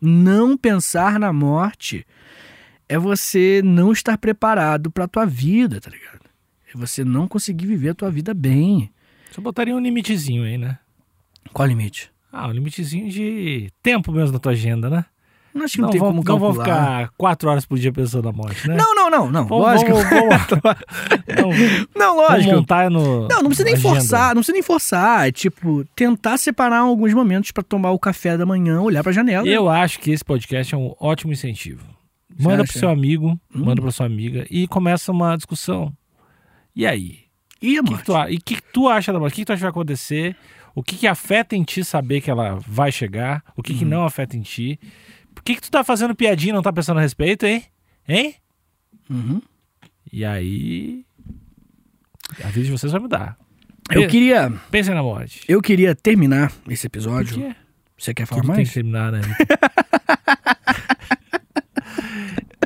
Não 0.00 0.56
pensar 0.56 1.18
na 1.18 1.32
morte 1.32 2.06
é 2.88 2.98
você 2.98 3.60
não 3.64 3.92
estar 3.92 4.16
preparado 4.18 4.90
pra 4.90 5.08
tua 5.08 5.24
vida, 5.24 5.80
tá 5.80 5.90
ligado? 5.90 6.29
Você 6.74 7.04
não 7.04 7.26
conseguir 7.28 7.66
viver 7.66 7.90
a 7.90 7.94
tua 7.94 8.10
vida 8.10 8.32
bem. 8.34 8.90
Só 9.32 9.40
botaria 9.40 9.74
um 9.74 9.80
limitezinho 9.80 10.44
aí, 10.44 10.58
né? 10.58 10.78
Qual 11.52 11.66
limite? 11.66 12.10
Ah, 12.32 12.46
um 12.48 12.52
limitezinho 12.52 13.08
de 13.10 13.70
tempo 13.82 14.12
mesmo 14.12 14.32
na 14.32 14.38
tua 14.38 14.52
agenda, 14.52 14.88
né? 14.90 15.04
Não 15.52 15.64
acho 15.64 15.74
que 15.74 15.80
não, 15.82 15.90
tem 15.90 15.98
vão, 15.98 16.10
como 16.10 16.22
não 16.24 16.38
vão 16.38 16.54
calcular. 16.54 16.74
ficar 17.06 17.10
quatro 17.18 17.50
horas 17.50 17.66
por 17.66 17.76
dia 17.76 17.92
pensando 17.92 18.24
na 18.24 18.30
morte, 18.32 18.68
né? 18.68 18.76
Não, 18.76 18.94
não, 18.94 19.10
não, 19.10 19.30
não. 19.32 19.46
Vamos, 19.46 19.64
lógico. 19.66 19.90
vamos, 19.94 20.06
vamos, 20.56 20.78
não, 21.36 21.50
Não, 21.96 22.16
vamos 22.16 22.30
lógico. 22.30 22.54
montar 22.54 22.88
no. 22.88 23.26
Não, 23.26 23.38
não 23.42 23.46
precisa 23.46 23.64
nem 23.64 23.74
agenda. 23.74 23.88
forçar, 23.96 24.28
não 24.28 24.34
precisa 24.42 24.52
nem 24.52 24.62
forçar. 24.62 25.26
É 25.28 25.32
tipo, 25.32 25.84
tentar 25.96 26.38
separar 26.38 26.78
alguns 26.78 27.12
momentos 27.14 27.50
pra 27.50 27.64
tomar 27.64 27.90
o 27.90 27.98
café 27.98 28.38
da 28.38 28.46
manhã, 28.46 28.80
olhar 28.80 29.02
pra 29.02 29.10
janela. 29.10 29.44
Eu 29.48 29.68
acho 29.68 29.98
que 29.98 30.12
esse 30.12 30.24
podcast 30.24 30.72
é 30.72 30.78
um 30.78 30.94
ótimo 31.00 31.32
incentivo. 31.32 31.84
Manda 32.38 32.62
pro 32.62 32.72
seu 32.78 32.88
amigo, 32.88 33.30
Hum. 33.52 33.64
manda 33.64 33.82
pra 33.82 33.90
sua 33.90 34.06
amiga 34.06 34.46
e 34.48 34.68
começa 34.68 35.10
uma 35.10 35.34
discussão. 35.36 35.92
E 36.74 36.86
aí? 36.86 37.20
E 37.62 37.78
a 37.78 37.82
que, 37.82 37.88
que 38.02 38.10
morte? 38.10 38.32
e 38.32 38.36
o 38.36 38.40
que, 38.42 38.54
que 38.56 38.62
tu 38.72 38.88
acha 38.88 39.12
da 39.12 39.18
morte? 39.18 39.32
O 39.32 39.36
que, 39.36 39.42
que 39.42 39.46
tu 39.46 39.52
acha 39.52 39.58
que 39.58 39.62
vai 39.64 39.70
acontecer? 39.70 40.36
O 40.74 40.82
que, 40.82 40.96
que 40.96 41.06
afeta 41.06 41.54
em 41.56 41.62
ti 41.64 41.84
saber 41.84 42.20
que 42.20 42.30
ela 42.30 42.58
vai 42.66 42.90
chegar? 42.92 43.42
O 43.56 43.62
que, 43.62 43.74
que 43.74 43.84
Uhum. 43.84 43.90
não 43.90 44.04
afeta 44.04 44.36
em 44.36 44.40
ti? 44.42 44.78
Por 45.34 45.42
que, 45.42 45.54
que 45.56 45.62
tu 45.62 45.70
tá 45.70 45.82
fazendo 45.84 46.14
piadinha 46.14 46.50
e 46.52 46.54
não 46.54 46.62
tá 46.62 46.72
pensando 46.72 46.98
a 46.98 47.02
respeito, 47.02 47.44
hein? 47.44 47.64
Hein? 48.08 48.34
Uhum. 49.10 49.42
E 50.12 50.24
aí. 50.24 51.04
A 52.44 52.48
vida 52.48 52.66
de 52.66 52.70
vocês 52.70 52.92
vai 52.92 53.00
mudar. 53.00 53.36
Eu 53.90 54.02
Pe- 54.02 54.08
queria, 54.08 54.52
Pensem 54.70 54.94
na 54.94 55.02
morte. 55.02 55.42
eu 55.48 55.60
queria 55.60 55.94
terminar 55.94 56.52
esse 56.68 56.88
Por 56.88 56.96
episódio. 56.98 57.34
quê? 57.36 57.54
Você 57.98 58.14
quer 58.14 58.24
falar 58.26 58.40
Tudo 58.42 58.52
tem 58.54 58.56
mais? 58.58 58.68
que 58.68 58.74
terminar, 58.74 59.12
né? 59.12 59.20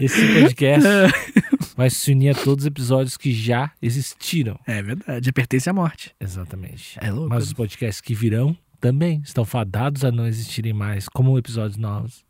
Esse 0.00 0.26
podcast 0.40 0.88
vai 1.76 1.90
se 1.90 2.12
unir 2.12 2.30
a 2.30 2.34
todos 2.34 2.64
os 2.64 2.66
episódios 2.66 3.16
que 3.16 3.32
já 3.32 3.72
existiram. 3.80 4.58
É 4.66 4.82
verdade, 4.82 5.32
pertence 5.32 5.68
à 5.68 5.72
morte. 5.72 6.14
Exatamente. 6.20 6.98
É 7.00 7.10
louco. 7.10 7.28
Mas 7.30 7.44
os 7.44 7.52
podcasts 7.52 8.00
que 8.00 8.14
virão 8.14 8.56
também 8.80 9.22
estão 9.24 9.44
fadados 9.44 10.04
a 10.04 10.12
não 10.12 10.26
existirem 10.26 10.72
mais, 10.72 11.08
como 11.08 11.38
episódios 11.38 11.76
novos. 11.76 12.24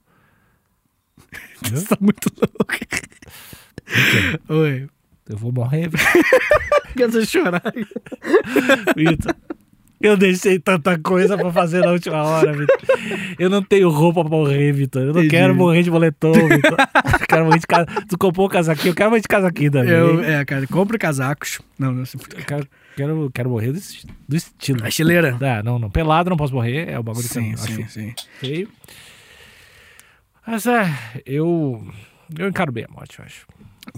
Você 1.63 1.87
tá 1.87 1.97
muito 2.01 2.31
louco. 2.37 2.75
Oi. 4.49 4.89
Eu 5.27 5.39
vou 5.39 5.51
morrer, 5.51 5.89
Quer 6.97 7.27
chorar? 7.27 7.63
Vitor. 8.95 9.35
Eu 10.05 10.19
deixei 10.19 10.59
tanta 10.59 10.99
coisa 10.99 11.35
pra 11.35 11.51
fazer 11.51 11.81
na 11.81 11.91
última 11.91 12.23
hora, 12.23 12.53
Vitor. 12.53 12.77
Eu 13.39 13.49
não 13.49 13.63
tenho 13.63 13.89
roupa 13.89 14.21
pra 14.21 14.29
morrer, 14.37 14.71
Vitor. 14.71 15.01
Eu 15.01 15.07
não 15.07 15.21
Entendi. 15.21 15.31
quero 15.31 15.55
morrer 15.55 15.83
de 15.83 15.91
moletom, 15.91 16.33
Vitor. 16.35 16.77
Eu 16.79 17.27
quero 17.27 17.45
morrer 17.47 17.59
de 17.59 17.67
casa. 17.67 17.87
Tu 18.07 18.19
comprou 18.19 18.47
o 18.47 18.51
casaquinho, 18.51 18.91
eu 18.91 18.95
quero 18.95 19.09
morrer 19.09 19.23
de 19.23 19.29
casaquinho 19.29 19.71
também. 19.71 19.91
Eu, 19.91 20.23
é, 20.23 20.45
cara, 20.45 20.67
compre 20.67 20.99
casacos. 20.99 21.59
Não, 21.79 21.91
não, 21.91 22.03
Eu 22.03 22.45
quero, 22.47 22.69
quero, 22.95 23.31
quero 23.33 23.49
morrer 23.49 23.73
do, 23.73 23.81
do 24.29 24.37
estilo. 24.37 24.85
a 24.85 24.89
estileira. 24.89 25.39
Ah, 25.41 25.63
não, 25.63 25.79
não. 25.79 25.89
Pelado 25.89 26.29
não 26.29 26.37
posso 26.37 26.53
morrer. 26.55 26.87
É 26.91 26.99
o 26.99 27.03
bagulho 27.03 27.27
que 27.27 27.33
Sim, 27.33 27.53
eu 27.53 27.55
acho 27.55 27.73
sim, 27.73 27.87
sim. 27.89 28.15
feio. 28.41 28.69
Mas 30.47 30.67
é, 30.67 30.95
eu. 31.25 31.83
Eu 32.39 32.49
encaro 32.49 32.71
bem 32.71 32.85
a 32.87 32.93
morte, 32.93 33.19
eu 33.21 33.25
acho. 33.25 33.47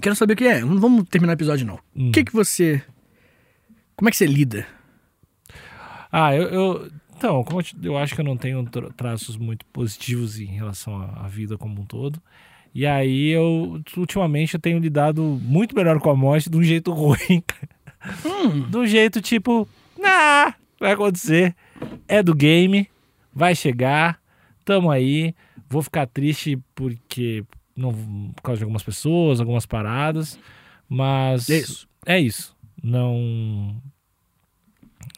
Quero 0.01 0.15
saber 0.15 0.35
o 0.35 0.37
que 0.37 0.45
é. 0.45 0.61
Não 0.61 0.79
vamos 0.79 1.09
terminar 1.09 1.33
o 1.33 1.35
episódio, 1.35 1.67
não. 1.67 1.81
Hum. 1.97 2.11
O 2.11 2.13
que 2.13 2.23
que 2.23 2.33
você... 2.33 2.81
Como 3.97 4.09
é 4.09 4.11
que 4.13 4.17
você 4.17 4.27
lida 4.27 4.67
Ah, 6.11 6.35
eu, 6.35 6.43
eu- 6.49 6.91
Então, 7.17 7.43
como 7.45 7.61
eu, 7.61 7.65
eu 7.83 7.97
acho 7.99 8.15
que 8.15 8.21
eu 8.21 8.25
não 8.25 8.37
tenho 8.37 8.63
tra- 8.67 8.91
traços 8.97 9.37
muito 9.39 9.65
positivos 9.67 10.39
em 10.39 10.45
relação 10.47 11.01
à, 11.01 11.25
à 11.25 11.29
vida 11.29 11.57
como 11.57 11.81
um 11.81 11.85
todo. 11.87 12.21
E 12.75 12.85
aí 12.87 13.29
eu, 13.31 13.81
ultimamente, 13.97 14.53
eu 14.55 14.61
tenho 14.61 14.79
lidado 14.79 15.23
muito 15.43 15.75
melhor 15.75 15.99
com 15.99 16.11
a 16.11 16.15
morte 16.17 16.51
de 16.51 16.57
um 16.59 16.63
jeito 16.63 16.93
ruim. 16.95 17.43
Hum. 18.25 18.69
De 18.71 18.77
um 18.77 18.87
jeito 18.87 19.21
tipo, 19.23 19.67
nah, 19.99 20.55
vai 20.79 20.93
acontecer. 20.93 21.55
É 22.07 22.23
do 22.23 22.35
game, 22.35 22.87
vai 23.35 23.55
chegar, 23.55 24.21
tamo 24.65 24.91
aí. 24.91 25.35
Vou 25.71 25.83
ficar 25.83 26.07
triste 26.07 26.59
porque 26.75 27.43
não, 27.75 27.93
por 28.37 28.43
causa 28.43 28.59
de 28.59 28.65
algumas 28.65 28.83
pessoas, 28.83 29.41
algumas 29.41 29.65
paradas. 29.67 30.39
Mas 30.89 31.49
É 31.49 31.57
isso. 31.59 31.89
é 32.05 32.21
isso. 32.21 32.55
Não. 32.83 33.75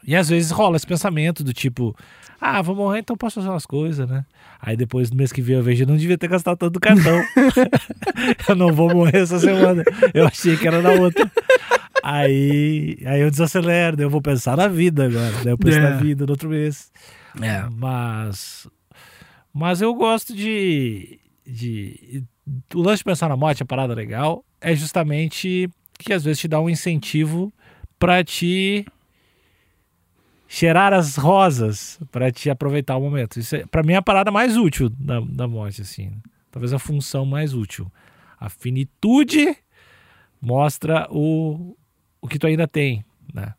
E 0.05 0.15
às 0.15 0.29
vezes 0.29 0.51
rola 0.51 0.75
esse 0.75 0.87
pensamento 0.87 1.43
do 1.43 1.53
tipo, 1.53 1.95
ah, 2.39 2.61
vou 2.61 2.75
morrer, 2.75 2.99
então 2.99 3.17
posso 3.17 3.35
fazer 3.35 3.49
umas 3.49 3.65
coisas, 3.65 4.09
né? 4.09 4.25
Aí 4.61 4.75
depois, 4.75 5.09
no 5.11 5.17
mês 5.17 5.31
que 5.31 5.41
vem, 5.41 5.55
eu 5.55 5.63
vejo, 5.63 5.83
eu 5.83 5.87
não 5.87 5.97
devia 5.97 6.17
ter 6.17 6.27
gastado 6.27 6.57
tanto 6.57 6.79
cartão. 6.79 7.21
eu 8.47 8.55
não 8.55 8.71
vou 8.73 8.89
morrer 8.93 9.17
essa 9.17 9.39
semana. 9.39 9.83
Eu 10.13 10.25
achei 10.27 10.57
que 10.57 10.67
era 10.67 10.81
na 10.81 10.91
outra. 10.91 11.29
Aí, 12.03 12.97
aí 13.05 13.21
eu 13.21 13.29
desacelero, 13.29 13.97
daí 13.97 14.05
eu 14.05 14.09
vou 14.09 14.21
pensar 14.21 14.55
na 14.57 14.67
vida 14.67 15.05
agora. 15.05 15.31
Daí 15.43 15.53
eu 15.53 15.57
penso 15.57 15.77
É. 15.77 15.81
na 15.81 15.97
vida 15.97 16.25
no 16.25 16.31
outro 16.31 16.49
mês. 16.49 16.91
É. 17.41 17.65
Mas. 17.71 18.67
Mas 19.53 19.81
eu 19.81 19.93
gosto 19.93 20.33
de. 20.35 21.19
de 21.45 22.23
o 22.73 22.81
lance 22.81 22.99
de 22.99 23.03
pensar 23.03 23.29
na 23.29 23.37
morte, 23.37 23.61
a 23.63 23.65
parada 23.65 23.93
legal, 23.93 24.43
é 24.61 24.75
justamente 24.75 25.69
que 25.97 26.13
às 26.13 26.23
vezes 26.23 26.39
te 26.39 26.47
dá 26.47 26.59
um 26.59 26.69
incentivo 26.69 27.51
pra 27.99 28.23
te 28.23 28.85
cheirar 30.51 30.91
as 30.91 31.15
rosas, 31.15 31.99
pra 32.11 32.31
te 32.31 32.49
aproveitar 32.49 32.97
o 32.97 33.01
momento. 33.01 33.39
Isso 33.39 33.55
é, 33.55 33.67
para 33.67 33.83
mim 33.83 33.93
é 33.93 33.97
a 33.97 34.01
parada 34.01 34.31
mais 34.31 34.57
útil 34.57 34.89
da, 34.89 35.19
da 35.19 35.47
morte, 35.47 35.83
assim. 35.83 36.19
Talvez 36.49 36.73
a 36.73 36.79
função 36.79 37.23
mais 37.23 37.53
útil. 37.53 37.89
A 38.39 38.49
finitude 38.49 39.55
mostra 40.41 41.07
o, 41.11 41.77
o 42.19 42.27
que 42.27 42.39
tu 42.39 42.47
ainda 42.47 42.67
tem, 42.67 43.05
né? 43.31 43.53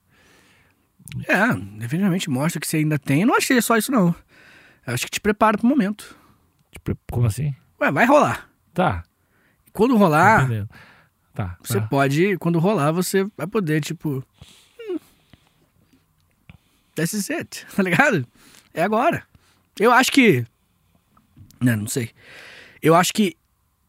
É, 1.29 1.55
definitivamente 1.79 2.29
mostra 2.29 2.61
que 2.61 2.66
você 2.66 2.79
ainda 2.79 2.98
tem. 2.98 3.20
Eu 3.20 3.29
não 3.29 3.37
achei 3.37 3.61
só 3.62 3.76
isso, 3.76 3.92
não. 3.92 4.09
Eu 4.85 4.94
acho 4.94 5.05
que 5.05 5.12
te 5.12 5.20
prepara 5.20 5.57
pro 5.57 5.68
momento. 5.68 6.16
Como 7.11 7.26
assim? 7.26 7.55
Ué, 7.81 7.92
vai 7.92 8.05
rolar. 8.05 8.50
Tá. 8.74 9.05
Quando 9.72 9.96
rolar, 9.96 10.42
entendendo. 10.42 10.68
Tá. 11.33 11.57
você 11.62 11.81
tá. 11.81 11.87
pode. 11.87 12.37
Quando 12.38 12.59
rolar, 12.59 12.90
você 12.90 13.24
vai 13.37 13.46
poder, 13.46 13.81
tipo. 13.81 14.24
Hum, 17.01 17.05
This 17.05 17.15
is 17.15 17.31
it, 17.31 17.67
tá 17.75 17.83
ligado? 17.83 18.27
É 18.75 18.83
agora. 18.83 19.23
Eu 19.79 19.93
acho 19.93 20.13
que. 20.13 20.45
Não, 21.61 21.77
não 21.77 21.89
sei. 21.89 22.11
Eu 22.83 22.95
acho 22.95 23.13
que 23.13 23.37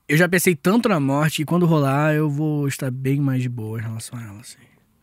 eu 0.08 0.17
já 0.17 0.28
pensei 0.28 0.56
tanto 0.56 0.89
na 0.89 1.00
morte 1.00 1.41
e 1.41 1.45
quando 1.45 1.65
rolar 1.65 2.13
eu 2.13 2.30
vou 2.30 2.67
estar 2.67 2.91
bem 2.91 3.19
mais 3.21 3.41
de 3.41 3.50
boa 3.50 3.80
em 3.80 3.84
relação 3.84 4.19
a 4.19 4.24
ela, 4.24 4.39
assim. 4.41 4.58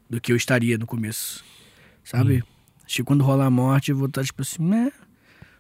Do 0.09 0.21
que 0.21 0.33
eu 0.33 0.37
estaria 0.37 0.77
no 0.77 0.87
começo. 0.87 1.45
Sabe? 2.05 2.45
Acho 2.85 2.97
que 2.97 3.05
quando 3.05 3.25
rolar 3.25 3.47
a 3.47 3.51
morte 3.51 3.91
eu 3.91 3.97
vou 3.97 4.07
estar 4.07 4.25
tipo 4.25 4.43
assim, 4.43 4.63
né? 4.63 4.93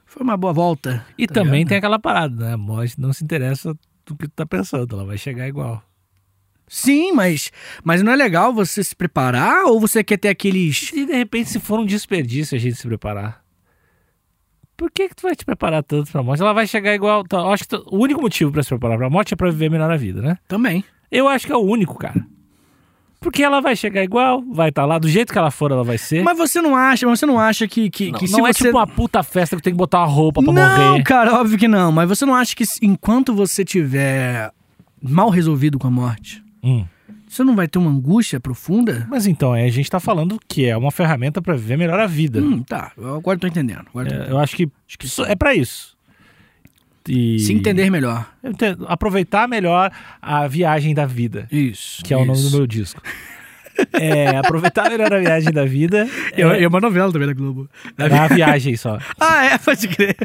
Foi 0.05 0.23
uma 0.23 0.37
boa 0.37 0.53
volta. 0.53 1.05
E 1.17 1.27
tá 1.27 1.35
também 1.35 1.61
ligado? 1.61 1.69
tem 1.69 1.79
aquela 1.79 1.99
parada, 1.99 2.47
né? 2.47 2.53
A 2.55 2.57
morte 2.59 2.99
não 3.01 3.13
se 3.13 3.23
interessa 3.23 3.75
do 4.07 4.17
que 4.17 4.27
tu 4.27 4.33
tá 4.35 4.47
pensando, 4.47 4.95
ela 4.95 5.05
vai 5.05 5.19
chegar 5.19 5.47
igual. 5.47 5.83
Sim, 6.69 7.13
mas, 7.13 7.51
mas 7.83 8.03
não 8.03 8.13
é 8.13 8.17
legal 8.17 8.53
você 8.53 8.85
se 8.85 8.95
preparar 8.95 9.65
ou 9.65 9.81
você 9.81 10.05
quer 10.05 10.17
ter 10.19 10.29
aqueles. 10.29 10.93
E 10.93 11.07
de 11.07 11.13
repente, 11.15 11.49
se 11.51 11.59
for 11.61 11.81
um 11.81 11.87
desperdício 11.87 12.57
a 12.57 12.61
gente 12.61 12.77
se 12.77 12.87
preparar, 12.87 13.43
por 14.77 14.91
que 14.91 15.09
que 15.09 15.17
tu 15.17 15.23
vai 15.23 15.35
te 15.35 15.45
preparar 15.45 15.83
tanto 15.83 16.11
pra 16.13 16.23
morte? 16.23 16.41
Ela 16.41 16.53
vai 16.53 16.67
chegar 16.67 16.95
igual. 16.95 17.25
Tá, 17.25 17.41
acho 17.49 17.65
que 17.65 17.71
tu- 17.71 17.85
o 17.91 17.99
único 17.99 18.21
motivo 18.21 18.53
pra 18.53 18.63
se 18.63 18.69
preparar 18.69 18.97
pra 18.99 19.11
morte 19.11 19.35
é 19.35 19.37
pra 19.37 19.51
viver 19.51 19.71
melhor 19.71 19.91
a 19.91 19.97
vida, 19.97 20.23
né? 20.23 20.39
Também. 20.47 20.85
Eu 21.11 21.27
acho 21.29 21.47
que 21.47 21.53
é 21.53 21.57
o 21.57 21.61
único, 21.63 21.97
cara. 21.99 22.25
Porque 23.21 23.43
ela 23.43 23.61
vai 23.61 23.75
chegar 23.75 24.05
igual, 24.05 24.41
vai 24.53 24.69
estar 24.69 24.85
lá, 24.85 24.97
do 24.97 25.09
jeito 25.09 25.33
que 25.33 25.39
ela 25.39 25.51
for, 25.51 25.73
ela 25.73 25.83
vai 25.83 25.99
ser. 25.99 26.23
Mas 26.23 26.39
você 26.39 26.63
não 26.63 26.77
acha, 26.77 27.05
você 27.09 27.27
não 27.27 27.37
acha 27.41 27.67
que, 27.67 27.91
que, 27.91 28.13
não 28.13 28.19
que 28.21 28.29
se 28.29 28.33
não 28.39 28.47
é 28.47 28.53
você. 28.53 28.67
tipo 28.67 28.77
uma 28.79 28.87
puta 28.87 29.25
festa 29.25 29.57
que 29.57 29.63
tem 29.63 29.73
que 29.73 29.77
botar 29.77 29.99
uma 29.99 30.07
roupa 30.07 30.41
pra 30.41 30.53
não, 30.53 30.89
morrer. 30.91 31.03
cara, 31.03 31.35
óbvio 31.41 31.59
que 31.59 31.67
não. 31.67 31.91
Mas 31.91 32.09
você 32.09 32.25
não 32.25 32.33
acha 32.35 32.55
que 32.55 32.63
enquanto 32.81 33.35
você 33.35 33.65
tiver 33.65 34.53
mal 35.03 35.31
resolvido 35.31 35.81
com 35.81 35.89
a 35.89 35.91
morte, 35.91 36.45
Hum. 36.62 36.85
você 37.27 37.44
não 37.44 37.55
vai 37.55 37.68
ter 37.68 37.79
uma 37.79 37.90
angústia 37.90 38.40
profunda? 38.40 39.07
Mas 39.11 39.27
então, 39.27 39.55
é, 39.55 39.64
a 39.64 39.71
gente 39.71 39.88
tá 39.90 40.01
falando 40.01 40.38
que 40.49 40.66
é 40.66 40.77
uma 40.77 40.90
ferramenta 40.90 41.40
pra 41.42 41.55
viver 41.55 41.77
melhor 41.77 41.99
a 42.01 42.07
vida. 42.07 42.40
Hum, 42.40 42.62
tá. 42.62 42.92
Eu 42.97 43.14
agora 43.16 43.38
tô 43.38 43.47
entendendo. 43.47 43.85
Agora 43.88 44.09
tô 44.09 44.14
É, 44.25 44.31
eu 44.31 44.38
acho 44.38 44.57
que, 44.57 44.68
isso 45.03 45.25
é 45.25 45.35
pra 45.37 45.55
isso. 45.55 45.97
E 47.09 47.38
Se 47.38 47.53
entender 47.55 47.88
melhor. 47.90 48.29
entendo, 48.44 48.85
aproveitar 48.87 49.49
melhor 49.49 49.90
a 50.21 50.47
viagem 50.47 50.94
da 50.94 51.07
vida, 51.07 51.49
Isso. 51.51 52.03
que 52.05 52.12
é 52.12 52.16
o 52.18 52.25
nome 52.25 52.42
do 52.42 52.51
meu 52.51 52.66
disco. 52.66 53.01
É, 53.94 54.37
aproveitar 54.37 54.90
melhor 54.90 55.11
a 55.14 55.18
viagem 55.18 55.51
da 55.53 55.64
vida. 55.64 56.07
É, 56.33 56.42
É, 56.42 56.62
é 56.64 56.68
uma 56.68 56.81
novela 56.81 57.11
também 57.12 57.29
da 57.29 57.33
Globo. 57.33 57.66
é 57.97 58.18
a 58.18 58.27
viagem 58.27 58.77
só. 58.77 58.99
Ah, 59.18 59.44
é, 59.47 59.57
pode 59.57 59.87
crer. 59.88 60.16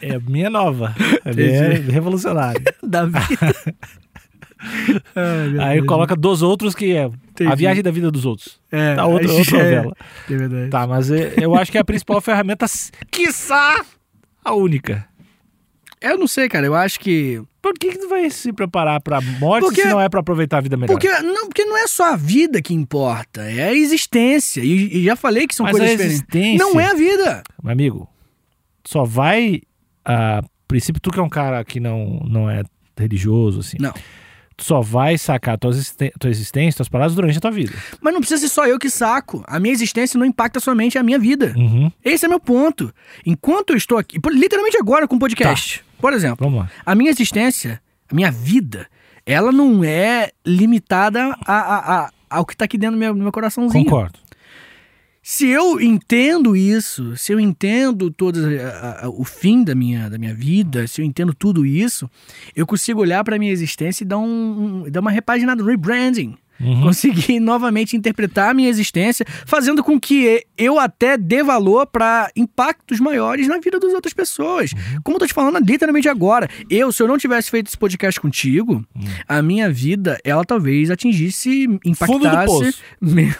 É 0.00 0.14
a 0.14 0.20
minha 0.20 0.48
nova. 0.48 0.94
Minha 1.34 1.46
é 1.50 1.72
Entendi. 1.74 1.90
revolucionária. 1.90 2.62
da 2.82 3.04
vida. 3.04 3.74
Ai, 5.14 5.58
Aí 5.70 5.76
Deus. 5.76 5.86
coloca 5.86 6.14
dos 6.16 6.42
outros, 6.42 6.74
que 6.74 6.92
é 6.92 7.04
a 7.04 7.06
Entendi. 7.06 7.56
viagem 7.56 7.82
da 7.82 7.90
vida 7.90 8.10
dos 8.10 8.24
outros. 8.24 8.60
É, 8.70 8.94
Tá, 8.94 9.06
outra, 9.06 9.30
aí 9.30 9.36
outra 9.38 9.58
é- 9.58 9.62
novela. 9.76 9.96
É 10.30 10.36
verdade. 10.36 10.70
Tá, 10.70 10.86
mas 10.86 11.10
é- 11.10 11.34
eu 11.40 11.54
acho 11.54 11.70
que 11.70 11.78
é 11.78 11.80
a 11.80 11.84
principal 11.84 12.20
ferramenta, 12.20 12.66
quiçá 13.10 13.84
a 14.44 14.54
única. 14.54 15.06
Eu 16.00 16.18
não 16.18 16.26
sei, 16.26 16.48
cara. 16.48 16.66
Eu 16.66 16.74
acho 16.74 17.00
que. 17.00 17.40
Por 17.62 17.72
que, 17.72 17.92
que 17.92 17.98
tu 17.98 18.10
vai 18.10 18.28
se 18.28 18.52
preparar 18.52 19.00
pra 19.00 19.22
morte 19.22 19.64
Porque- 19.64 19.80
se 19.82 19.88
não 19.88 19.98
é 19.98 20.06
pra 20.06 20.20
aproveitar 20.20 20.58
a 20.58 20.60
vida 20.60 20.76
melhor? 20.76 20.92
Porque 20.92 21.08
não, 21.22 21.46
porque 21.46 21.64
não 21.64 21.78
é 21.78 21.86
só 21.86 22.12
a 22.12 22.16
vida 22.16 22.60
que 22.60 22.74
importa, 22.74 23.40
é 23.42 23.68
a 23.68 23.72
existência. 23.74 24.60
E, 24.60 24.98
e 24.98 25.04
já 25.04 25.16
falei 25.16 25.46
que 25.46 25.54
são 25.54 25.64
Mas 25.64 25.70
coisas 25.72 25.88
a 25.88 25.92
diferentes. 25.92 26.18
existência- 26.20 26.58
Não 26.58 26.78
é 26.78 26.90
a 26.90 26.94
vida. 26.94 27.42
Meu 27.62 27.72
amigo, 27.72 28.08
só 28.84 29.02
vai. 29.04 29.62
A 30.04 30.42
princípio, 30.68 31.00
tu 31.00 31.10
que 31.10 31.18
é 31.18 31.22
um 31.22 31.28
cara 31.30 31.64
que 31.64 31.80
não, 31.80 32.20
não 32.28 32.50
é 32.50 32.62
religioso, 32.98 33.60
assim. 33.60 33.78
Não. 33.80 33.94
Tu 34.56 34.64
só 34.64 34.80
vai 34.80 35.18
sacar 35.18 35.58
tua, 35.58 35.72
tua 36.18 36.30
existência, 36.30 36.76
tuas 36.76 36.88
paradas 36.88 37.14
durante 37.14 37.36
a 37.38 37.40
tua 37.40 37.50
vida. 37.50 37.72
Mas 38.00 38.14
não 38.14 38.20
precisa 38.20 38.40
ser 38.42 38.48
só 38.48 38.66
eu 38.66 38.78
que 38.78 38.88
saco. 38.88 39.42
A 39.48 39.58
minha 39.58 39.72
existência 39.74 40.16
não 40.18 40.24
impacta 40.24 40.60
somente 40.60 40.96
a 40.96 41.02
minha 41.02 41.18
vida. 41.18 41.52
Uhum. 41.56 41.90
Esse 42.04 42.24
é 42.26 42.28
meu 42.28 42.38
ponto. 42.38 42.94
Enquanto 43.26 43.70
eu 43.70 43.76
estou 43.76 43.98
aqui, 43.98 44.18
literalmente 44.30 44.76
agora 44.76 45.08
com 45.08 45.16
o 45.16 45.18
podcast, 45.18 45.78
Tá. 45.80 45.84
por 46.00 46.12
exemplo, 46.12 46.68
a 46.86 46.94
minha 46.94 47.10
existência, 47.10 47.80
a 48.08 48.14
minha 48.14 48.30
vida, 48.30 48.86
ela 49.26 49.50
não 49.50 49.82
é 49.82 50.30
limitada 50.46 51.36
a, 51.44 51.52
a- 51.54 51.94
a- 52.04 52.10
ao 52.30 52.44
que 52.44 52.56
tá 52.56 52.64
aqui 52.64 52.76
dentro 52.78 52.96
do 52.96 52.98
meu, 53.00 53.14
do 53.14 53.22
meu 53.22 53.32
coraçãozinho. 53.32 53.84
Concordo. 53.84 54.18
Se 55.26 55.46
eu 55.48 55.80
entendo 55.80 56.54
isso, 56.54 57.16
se 57.16 57.32
eu 57.32 57.40
entendo 57.40 58.10
todo 58.10 58.38
a- 58.46 59.06
a- 59.06 59.08
o 59.08 59.24
fim 59.24 59.64
da 59.64 59.74
minha, 59.74 60.10
da 60.10 60.18
minha 60.18 60.34
vida, 60.34 60.86
se 60.86 61.00
eu 61.00 61.04
entendo 61.06 61.32
tudo 61.32 61.64
isso, 61.64 62.10
eu 62.54 62.66
consigo 62.66 63.00
olhar 63.00 63.24
para 63.24 63.38
minha 63.38 63.50
existência 63.50 64.04
e 64.04 64.06
dar, 64.06 64.18
um, 64.18 64.84
um- 64.84 64.90
dar 64.90 65.00
uma 65.00 65.10
repaginada, 65.10 65.62
um 65.62 65.66
rebranding. 65.66 66.36
Uhum. 66.60 66.82
Conseguir 66.82 67.40
novamente 67.40 67.96
interpretar 67.96 68.50
a 68.50 68.54
minha 68.54 68.68
existência, 68.68 69.26
fazendo 69.46 69.82
com 69.82 69.98
que 69.98 70.44
eu 70.56 70.78
até 70.78 71.16
dê 71.16 71.42
valor 71.42 71.84
para 71.86 72.30
impactos 72.36 73.00
maiores 73.00 73.48
na 73.48 73.58
vida 73.58 73.80
das 73.80 73.92
outras 73.94 74.12
pessoas. 74.14 74.72
Uhum. 74.72 75.00
Como 75.02 75.16
eu 75.16 75.20
tô 75.20 75.26
te 75.26 75.32
falando 75.34 75.58
literalmente 75.58 76.08
agora, 76.08 76.48
eu, 76.70 76.92
se 76.92 77.02
eu 77.02 77.08
não 77.08 77.18
tivesse 77.18 77.50
feito 77.50 77.66
esse 77.68 77.78
podcast 77.78 78.20
contigo, 78.20 78.74
Uhum. 78.94 79.02
a 79.26 79.40
minha 79.42 79.68
vida, 79.70 80.16
ela 80.22 80.44
talvez 80.44 80.90
atingisse, 80.92 81.66
impactasse 81.84 82.74
menos 83.00 83.34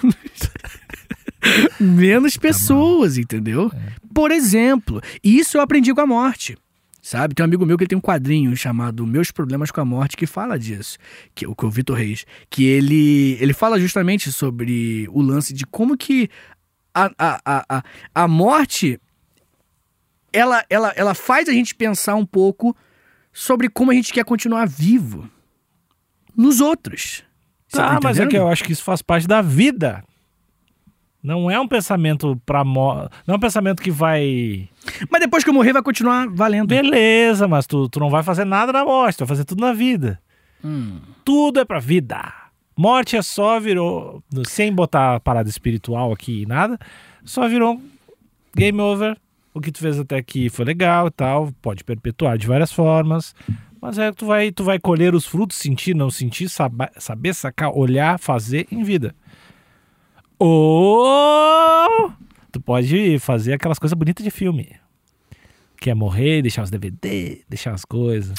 menos 1.80 2.36
pessoas, 2.36 3.18
entendeu? 3.18 3.70
Por 4.12 4.30
exemplo, 4.30 5.00
isso 5.22 5.56
eu 5.56 5.60
aprendi 5.60 5.92
com 5.94 6.00
a 6.00 6.06
morte. 6.06 6.56
Sabe, 7.02 7.34
tem 7.34 7.44
um 7.44 7.48
amigo 7.48 7.66
meu 7.66 7.76
que 7.76 7.86
tem 7.86 7.98
um 7.98 8.00
quadrinho 8.00 8.56
chamado 8.56 9.06
Meus 9.06 9.30
Problemas 9.30 9.70
com 9.70 9.78
a 9.78 9.84
Morte 9.84 10.16
que 10.16 10.26
fala 10.26 10.58
disso, 10.58 10.96
que, 11.34 11.46
o 11.46 11.54
que 11.54 11.62
é 11.62 11.68
o 11.68 11.70
Vitor 11.70 11.98
Reis, 11.98 12.24
que 12.48 12.64
ele, 12.64 13.36
ele 13.38 13.52
fala 13.52 13.78
justamente 13.78 14.32
sobre 14.32 15.06
o 15.12 15.20
lance 15.20 15.52
de 15.52 15.66
como 15.66 15.98
que 15.98 16.30
a, 16.94 17.10
a, 17.18 17.40
a, 17.44 17.64
a, 17.68 17.82
a 18.14 18.26
morte 18.26 18.98
ela, 20.32 20.64
ela, 20.70 20.94
ela 20.96 21.14
faz 21.14 21.46
a 21.46 21.52
gente 21.52 21.74
pensar 21.74 22.14
um 22.14 22.24
pouco 22.24 22.74
sobre 23.34 23.68
como 23.68 23.90
a 23.90 23.94
gente 23.94 24.10
quer 24.10 24.24
continuar 24.24 24.66
vivo 24.66 25.28
nos 26.34 26.60
outros. 26.60 27.22
Você 27.68 27.76
Tá, 27.76 28.00
mas 28.02 28.18
é 28.18 28.26
que 28.26 28.38
eu 28.38 28.48
acho 28.48 28.64
que 28.64 28.72
isso 28.72 28.82
faz 28.82 29.02
parte 29.02 29.28
da 29.28 29.42
vida. 29.42 30.02
Não 31.24 31.50
é 31.50 31.58
um 31.58 31.66
pensamento 31.66 32.38
pra 32.44 32.62
morte. 32.62 33.10
Não 33.26 33.34
é 33.34 33.36
um 33.38 33.40
pensamento 33.40 33.80
que 33.82 33.90
vai. 33.90 34.68
Mas 35.10 35.22
depois 35.22 35.42
que 35.42 35.48
eu 35.48 35.54
morrer 35.54 35.72
vai 35.72 35.82
continuar 35.82 36.28
valendo. 36.28 36.68
Beleza, 36.68 37.48
mas 37.48 37.66
tu, 37.66 37.88
tu 37.88 37.98
não 37.98 38.10
vai 38.10 38.22
fazer 38.22 38.44
nada 38.44 38.70
na 38.74 38.84
morte, 38.84 39.16
tu 39.16 39.20
vai 39.20 39.28
fazer 39.28 39.44
tudo 39.46 39.62
na 39.62 39.72
vida. 39.72 40.20
Hum. 40.62 41.00
Tudo 41.24 41.60
é 41.60 41.64
pra 41.64 41.80
vida. 41.80 42.30
Morte 42.76 43.16
é 43.16 43.22
só 43.22 43.58
virou. 43.58 44.22
Sem 44.46 44.70
botar 44.70 45.18
parada 45.20 45.48
espiritual 45.48 46.12
aqui 46.12 46.42
e 46.42 46.46
nada, 46.46 46.78
só 47.24 47.48
virou 47.48 47.80
game 48.54 48.78
over. 48.80 49.16
O 49.54 49.60
que 49.60 49.72
tu 49.72 49.78
fez 49.78 49.98
até 49.98 50.16
aqui 50.16 50.50
foi 50.50 50.64
legal 50.66 51.06
e 51.06 51.10
tal, 51.10 51.50
pode 51.62 51.84
perpetuar 51.84 52.36
de 52.36 52.46
várias 52.46 52.70
formas. 52.72 53.34
Mas 53.80 53.98
é 53.98 54.10
que 54.10 54.16
tu 54.18 54.26
vai, 54.26 54.50
tu 54.50 54.64
vai 54.64 54.78
colher 54.78 55.14
os 55.14 55.24
frutos, 55.24 55.56
sentir, 55.56 55.94
não 55.94 56.10
sentir, 56.10 56.48
saba- 56.48 56.90
saber, 56.98 57.34
sacar, 57.34 57.70
olhar, 57.72 58.18
fazer 58.18 58.66
em 58.70 58.82
vida. 58.82 59.14
Ou 60.38 62.12
tu 62.52 62.60
pode 62.60 63.18
fazer 63.18 63.54
aquelas 63.54 63.78
coisas 63.78 63.96
bonitas 63.96 64.24
de 64.24 64.30
filme. 64.30 64.68
Que 65.80 65.90
é 65.90 65.94
morrer, 65.94 66.42
deixar 66.42 66.62
os 66.62 66.70
DVD, 66.70 67.42
deixar 67.48 67.72
as 67.72 67.84
coisas. 67.84 68.34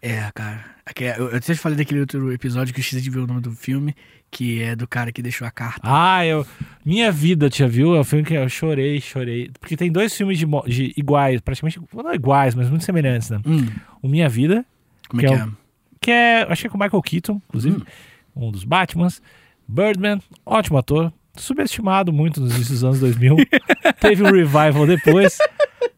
É, 0.00 0.30
cara. 0.34 0.64
Aqui, 0.86 1.04
eu, 1.04 1.28
eu 1.30 1.36
até 1.36 1.54
falei 1.54 1.76
daquele 1.76 2.00
outro 2.00 2.32
episódio 2.32 2.72
que 2.72 2.80
eu 2.80 2.82
esqueci 2.82 3.02
de 3.02 3.10
ver 3.10 3.18
o 3.18 3.26
nome 3.26 3.40
do 3.40 3.50
filme, 3.50 3.94
que 4.30 4.62
é 4.62 4.76
do 4.76 4.86
cara 4.86 5.10
que 5.12 5.20
deixou 5.20 5.46
a 5.46 5.50
carta. 5.50 5.80
Ah, 5.82 6.24
eu. 6.24 6.46
Minha 6.84 7.10
vida, 7.10 7.50
tu 7.50 7.56
já 7.56 7.66
viu? 7.66 7.94
É 7.96 8.00
um 8.00 8.04
filme 8.04 8.24
que 8.24 8.34
eu 8.34 8.48
chorei, 8.48 9.00
chorei. 9.00 9.50
Porque 9.60 9.76
tem 9.76 9.90
dois 9.90 10.16
filmes 10.16 10.38
de, 10.38 10.46
de 10.46 10.94
iguais, 10.96 11.40
praticamente. 11.40 11.80
Não 11.92 12.14
iguais, 12.14 12.54
mas 12.54 12.70
muito 12.70 12.84
semelhantes, 12.84 13.28
né? 13.28 13.40
Hum, 13.44 13.66
O 14.00 14.08
Minha 14.08 14.28
Vida, 14.28 14.64
como 15.08 15.20
é 15.20 15.24
Que 15.24 15.30
que 15.30 15.34
é 15.34 15.38
é? 15.38 15.44
o- 15.44 15.56
que 16.00 16.10
é. 16.10 16.42
Acho 16.48 16.62
que 16.62 16.66
é 16.68 16.70
com 16.70 16.78
o 16.78 16.80
Michael 16.80 17.02
Keaton, 17.02 17.42
inclusive. 17.48 17.82
Um 18.36 18.50
dos 18.52 18.64
Batmans. 18.64 19.20
Birdman, 19.66 20.22
ótimo 20.46 20.78
ator. 20.78 21.12
Subestimado 21.38 22.12
muito 22.12 22.40
nos 22.40 22.54
inícios 22.54 22.80
dos 22.80 22.84
anos 22.84 23.00
2000. 23.00 23.36
Teve 24.00 24.22
um 24.22 24.30
revival 24.30 24.86
depois. 24.86 25.38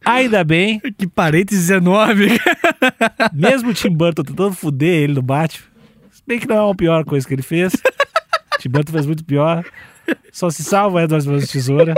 Ainda 0.04 0.44
bem, 0.44 0.80
Que 0.80 1.06
parênteses 1.06 1.70
enorme. 1.70 2.38
mesmo 3.32 3.70
o 3.70 3.74
Tim 3.74 3.90
Burton 3.90 4.22
tentando 4.22 4.52
fuder 4.52 5.02
ele 5.02 5.14
no 5.14 5.22
Batman. 5.22 5.66
Se 6.10 6.22
bem 6.26 6.38
que 6.38 6.46
não 6.46 6.68
é 6.68 6.70
a 6.70 6.74
pior 6.74 7.04
coisa 7.04 7.26
que 7.26 7.34
ele 7.34 7.42
fez. 7.42 7.72
Tim 8.58 8.68
Burton 8.68 8.92
fez 8.92 9.06
muito 9.06 9.24
pior. 9.24 9.64
Só 10.32 10.50
se 10.50 10.62
salva 10.62 11.02
Edward 11.02 11.26
Mãos 11.28 11.42
de 11.42 11.52
Tesoura. 11.52 11.94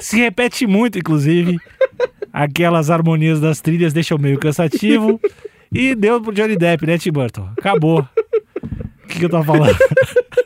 Se 0.00 0.16
repete 0.18 0.66
muito, 0.66 0.98
inclusive. 0.98 1.58
Aquelas 2.32 2.90
harmonias 2.90 3.40
das 3.40 3.60
trilhas 3.60 3.92
deixam 3.92 4.18
meio 4.18 4.38
cansativo. 4.38 5.20
E 5.72 5.94
deu 5.94 6.20
pro 6.20 6.32
Johnny 6.32 6.56
Depp, 6.56 6.86
né, 6.86 6.98
Tim 6.98 7.12
Burton? 7.12 7.50
Acabou. 7.58 8.06
O 9.04 9.08
que, 9.08 9.18
que 9.18 9.24
eu 9.24 9.30
tô 9.30 9.42
falando? 9.42 9.76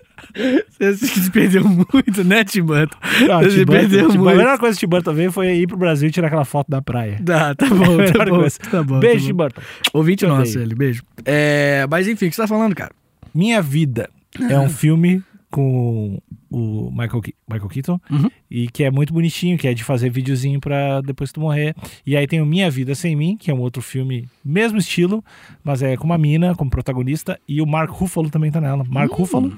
Você 0.78 1.06
se 1.06 1.30
perdeu 1.30 1.64
muito, 1.64 2.24
né, 2.24 2.44
Tim 2.44 2.62
Burton? 2.62 2.96
Ah, 3.30 3.42
Você 3.42 3.64
Burton- 3.64 3.72
perdeu 3.72 4.08
muito. 4.08 4.28
A 4.28 4.34
melhor 4.34 4.58
coisa 4.58 4.78
que 4.78 4.84
o 4.84 4.88
Tim 4.88 4.90
Burton 4.90 5.12
veio 5.14 5.32
foi 5.32 5.48
ir 5.56 5.66
pro 5.66 5.76
Brasil 5.76 6.08
e 6.08 6.12
tirar 6.12 6.26
aquela 6.28 6.44
foto 6.44 6.68
da 6.70 6.80
praia. 6.82 7.20
Tá, 7.24 7.54
tá 7.56 7.66
bom, 7.68 7.96
tá 8.12 8.24
bom. 8.26 8.46
Tá 8.70 8.82
bom 8.82 9.00
Beijo, 9.00 9.26
tá 9.28 9.32
bom. 9.32 9.36
Burton. 9.36 9.60
Ouvinte 9.92 10.26
nosso, 10.26 10.58
ele, 10.58 10.74
beijo. 10.74 11.02
É, 11.24 11.86
mas 11.90 12.06
enfim, 12.08 12.26
o 12.26 12.28
que 12.30 12.34
você 12.36 12.42
tá 12.42 12.48
falando, 12.48 12.74
cara? 12.74 12.92
Minha 13.34 13.60
Vida 13.62 14.08
é 14.48 14.58
um 14.58 14.68
filme 14.70 15.22
com 15.50 16.20
o 16.48 16.90
Michael, 16.92 17.20
Ke- 17.22 17.34
Michael 17.48 17.68
Keaton 17.68 18.00
Uhum. 18.08 18.30
e 18.48 18.68
que 18.68 18.84
é 18.84 18.90
muito 18.90 19.12
bonitinho, 19.12 19.58
que 19.58 19.66
é 19.66 19.74
de 19.74 19.82
fazer 19.82 20.08
videozinho 20.08 20.60
pra 20.60 21.00
depois 21.00 21.32
tu 21.32 21.40
morrer. 21.40 21.74
E 22.06 22.16
aí 22.16 22.24
tem 22.26 22.40
o 22.40 22.46
Minha 22.46 22.70
Vida 22.70 22.94
Sem 22.94 23.16
Mim, 23.16 23.36
que 23.36 23.50
é 23.50 23.54
um 23.54 23.58
outro 23.58 23.82
filme, 23.82 24.28
mesmo 24.44 24.78
estilo, 24.78 25.24
mas 25.64 25.82
é 25.82 25.96
com 25.96 26.04
uma 26.04 26.16
mina 26.18 26.54
como 26.54 26.70
protagonista 26.70 27.38
e 27.48 27.60
o 27.60 27.66
Mark 27.66 27.90
Ruffalo 27.90 28.30
também 28.30 28.50
tá 28.50 28.60
nela. 28.60 28.84
Mark 28.88 29.10
Ruffalo. 29.12 29.52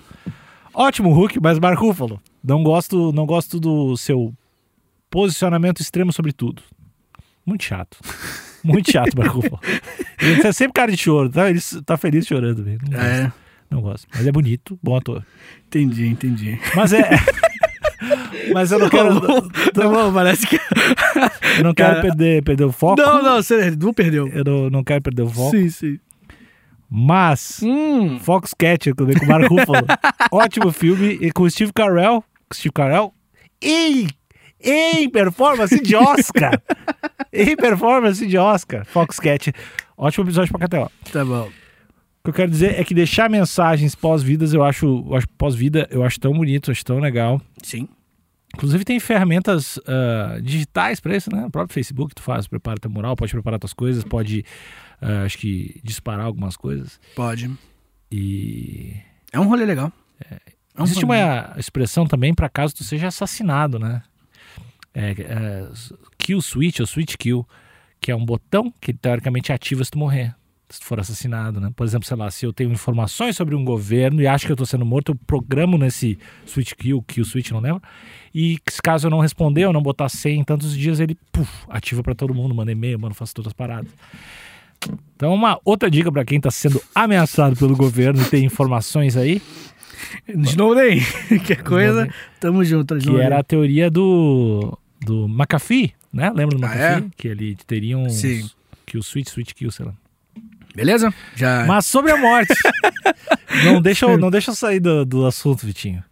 Ótimo 0.74 1.12
Hulk, 1.12 1.38
mas 1.40 1.58
Mark 1.58 1.78
Ruffalo. 1.78 2.20
Não 2.42 2.62
gosto, 2.62 3.12
não 3.12 3.26
gosto 3.26 3.60
do 3.60 3.96
seu 3.96 4.32
posicionamento 5.10 5.80
extremo 5.80 6.12
sobre 6.12 6.32
tudo. 6.32 6.62
Muito 7.44 7.64
chato. 7.64 7.98
Muito 8.64 8.90
chato, 8.92 9.16
Mark 9.18 9.32
Ruffalo. 9.32 9.60
Ele 10.20 10.40
é 10.46 10.52
sempre 10.52 10.74
cara 10.74 10.90
de 10.92 10.96
choro, 10.96 11.28
tá? 11.28 11.50
Ele 11.50 11.60
tá 11.84 11.96
feliz 11.96 12.26
chorando. 12.26 12.62
velho. 12.62 12.78
Não 12.88 12.90
gosto. 12.92 13.04
É, 13.04 13.32
Não 13.70 13.80
gosto. 13.82 14.06
Mas 14.14 14.26
é 14.26 14.32
bonito, 14.32 14.78
bom 14.82 14.96
ator. 14.96 15.24
entendi, 15.66 16.06
entendi. 16.06 16.58
Mas 16.76 16.92
é. 16.92 17.10
Mas 18.54 18.70
eu 18.72 18.78
não 18.78 18.88
quero. 18.88 19.20
Tá 19.72 19.88
bom, 19.88 20.12
parece 20.12 20.46
que. 20.46 20.56
Eu 20.56 21.64
não 21.64 21.74
quero 21.74 21.90
Cara- 21.96 22.00
perder, 22.02 22.42
perder 22.42 22.64
o 22.64 22.72
foco. 22.72 23.00
Não, 23.00 23.22
não, 23.22 23.36
você 23.42 23.70
não 23.72 23.92
perdeu. 23.94 24.28
Eu 24.28 24.44
não, 24.44 24.70
não 24.70 24.84
quero 24.84 25.00
perder 25.02 25.22
o 25.22 25.28
foco. 25.28 25.50
Sim, 25.50 25.68
sim. 25.68 25.98
Mas. 26.94 27.60
Hum. 27.62 28.18
Foxcatcher, 28.18 28.94
também 28.94 29.16
com 29.16 29.24
o 29.24 29.28
Mark 29.28 29.50
Ruffalo. 29.50 29.86
Ótimo 30.30 30.70
filme. 30.70 31.18
E 31.22 31.32
com 31.32 31.44
o 31.44 31.50
Steve 31.50 31.72
Carell. 31.72 32.22
Steve 32.52 32.72
Carell. 32.74 33.14
Em, 33.62 34.08
em 34.60 35.08
performance 35.08 35.80
de 35.80 35.96
Oscar. 35.96 36.60
em 37.32 37.56
performance 37.56 38.26
de 38.26 38.36
Oscar. 38.36 38.84
Foxcatcher. 38.84 39.54
Ótimo 39.96 40.26
episódio 40.26 40.52
pra 40.52 40.68
KTO. 40.68 40.92
Tá 41.10 41.24
bom. 41.24 41.48
O 41.48 42.24
que 42.24 42.30
eu 42.30 42.34
quero 42.34 42.50
dizer 42.50 42.78
é 42.78 42.84
que 42.84 42.92
deixar 42.92 43.30
mensagens 43.30 43.94
pós-vidas, 43.94 44.52
eu 44.52 44.62
acho, 44.62 45.04
eu 45.08 45.16
acho 45.16 45.26
pós-vida, 45.38 45.88
eu 45.90 46.04
acho 46.04 46.20
tão 46.20 46.32
bonito, 46.32 46.70
acho 46.70 46.84
tão 46.84 47.00
legal. 47.00 47.40
Sim. 47.62 47.88
Inclusive 48.54 48.84
tem 48.84 49.00
ferramentas 49.00 49.80
ah, 49.86 50.38
digitais 50.42 51.00
para 51.00 51.16
isso, 51.16 51.34
né? 51.34 51.46
O 51.46 51.50
próprio 51.50 51.72
Facebook 51.72 52.14
tu 52.14 52.22
faz, 52.22 52.46
prepara 52.46 52.78
teu 52.78 52.90
mural, 52.90 53.16
pode 53.16 53.32
preparar 53.32 53.58
tuas 53.58 53.72
coisas, 53.72 54.04
pode, 54.04 54.44
ah, 55.02 55.24
acho 55.24 55.36
que, 55.36 55.80
disparar 55.82 56.26
algumas 56.26 56.56
coisas. 56.56 57.00
Pode. 57.16 57.50
E 58.10 58.94
É 59.32 59.40
um 59.40 59.48
rolê 59.48 59.64
legal. 59.64 59.92
É 60.30 60.80
um 60.80 60.84
existe 60.84 61.04
rolê. 61.04 61.18
uma 61.18 61.54
expressão 61.58 62.06
também 62.06 62.32
para 62.32 62.48
caso 62.48 62.74
tu 62.74 62.84
seja 62.84 63.08
assassinado, 63.08 63.78
né? 63.78 64.02
É, 64.94 65.10
é, 65.10 65.68
kill 66.18 66.40
switch 66.40 66.80
ou 66.80 66.86
switch 66.86 67.16
kill, 67.16 67.46
que 68.00 68.12
é 68.12 68.16
um 68.16 68.24
botão 68.24 68.72
que 68.80 68.92
teoricamente 68.92 69.52
ativa 69.52 69.84
se 69.84 69.90
tu 69.90 69.98
morrer. 69.98 70.34
Se 70.68 70.80
tu 70.80 70.86
for 70.86 71.00
assassinado, 71.00 71.60
né? 71.60 71.70
Por 71.76 71.84
exemplo, 71.84 72.06
sei 72.06 72.16
lá, 72.16 72.30
se 72.30 72.46
eu 72.46 72.52
tenho 72.52 72.72
informações 72.72 73.36
sobre 73.36 73.54
um 73.54 73.62
governo 73.62 74.22
e 74.22 74.26
acho 74.26 74.46
que 74.46 74.52
eu 74.52 74.56
tô 74.56 74.64
sendo 74.64 74.86
morto, 74.86 75.12
eu 75.12 75.18
programo 75.26 75.76
nesse 75.76 76.18
switch 76.46 76.72
kill, 76.74 77.02
kill 77.02 77.24
switch, 77.24 77.50
não 77.50 77.60
lembro. 77.60 77.82
E 78.34 78.58
se 78.70 78.80
caso 78.80 79.06
eu 79.06 79.10
não 79.10 79.20
responder, 79.20 79.64
eu 79.64 79.72
não 79.72 79.82
botar 79.82 80.08
100 80.08 80.40
em 80.40 80.44
tantos 80.44 80.74
dias, 80.74 81.00
ele 81.00 81.14
puf, 81.30 81.66
ativa 81.68 82.02
para 82.02 82.14
todo 82.14 82.32
mundo, 82.32 82.54
manda 82.54 82.72
e-mail, 82.72 82.98
mano, 82.98 83.14
faço 83.14 83.34
todas 83.34 83.48
as 83.48 83.52
paradas. 83.52 83.92
Então, 85.16 85.32
uma 85.34 85.58
outra 85.64 85.90
dica 85.90 86.10
para 86.10 86.24
quem 86.24 86.40
tá 86.40 86.50
sendo 86.50 86.82
ameaçado 86.94 87.56
pelo 87.56 87.76
governo 87.76 88.20
e 88.22 88.24
tem 88.24 88.44
informações 88.44 89.16
aí, 89.16 89.40
Snowden. 90.28 91.00
que 91.46 91.56
coisa. 91.56 92.08
Tamo 92.40 92.64
junto, 92.64 92.96
que 92.98 93.16
era 93.16 93.38
a 93.38 93.42
teoria 93.42 93.90
do 93.90 94.76
do 95.00 95.26
McAfee, 95.28 95.92
né? 96.12 96.30
Lembra 96.34 96.56
do 96.58 96.64
Ah, 96.64 96.68
McAfee? 96.68 97.06
é? 97.06 97.10
Que 97.16 97.28
ele 97.28 97.56
teria 97.66 97.98
um 97.98 98.08
Sim. 98.08 98.48
kill 98.86 99.02
switch, 99.02 99.28
switch 99.28 99.52
kill, 99.52 99.70
sei 99.70 99.86
lá. 99.86 99.92
Beleza? 100.74 101.12
Já. 101.36 101.64
Mas 101.66 101.86
sobre 101.86 102.12
a 102.12 102.16
morte. 102.16 102.54
não, 103.64 103.80
deixa 103.82 104.06
eu, 104.06 104.16
não 104.16 104.30
deixa 104.30 104.50
eu 104.50 104.54
sair 104.54 104.80
do, 104.80 105.04
do 105.04 105.26
assunto, 105.26 105.66
Vitinho. 105.66 106.02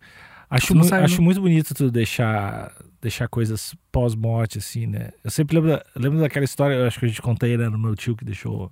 Acho, 0.50 0.74
Não 0.74 0.83
mu- 0.83 0.88
sai, 0.88 1.02
acho 1.04 1.16
não. 1.18 1.24
muito 1.24 1.40
bonito 1.40 1.72
tu 1.74 1.90
deixar, 1.90 2.72
deixar 3.00 3.28
coisas 3.28 3.74
pós-morte, 3.90 4.58
assim, 4.58 4.86
né? 4.86 5.10
Eu 5.24 5.30
sempre 5.30 5.58
lembro, 5.58 5.80
lembro 5.96 6.20
daquela 6.20 6.44
história, 6.44 6.74
eu 6.74 6.86
acho 6.86 6.98
que 6.98 7.06
a 7.06 7.08
gente 7.08 7.22
contei, 7.22 7.56
né? 7.56 7.68
No 7.68 7.78
meu 7.78 7.94
tio 7.96 8.14
que 8.16 8.24
deixou. 8.24 8.70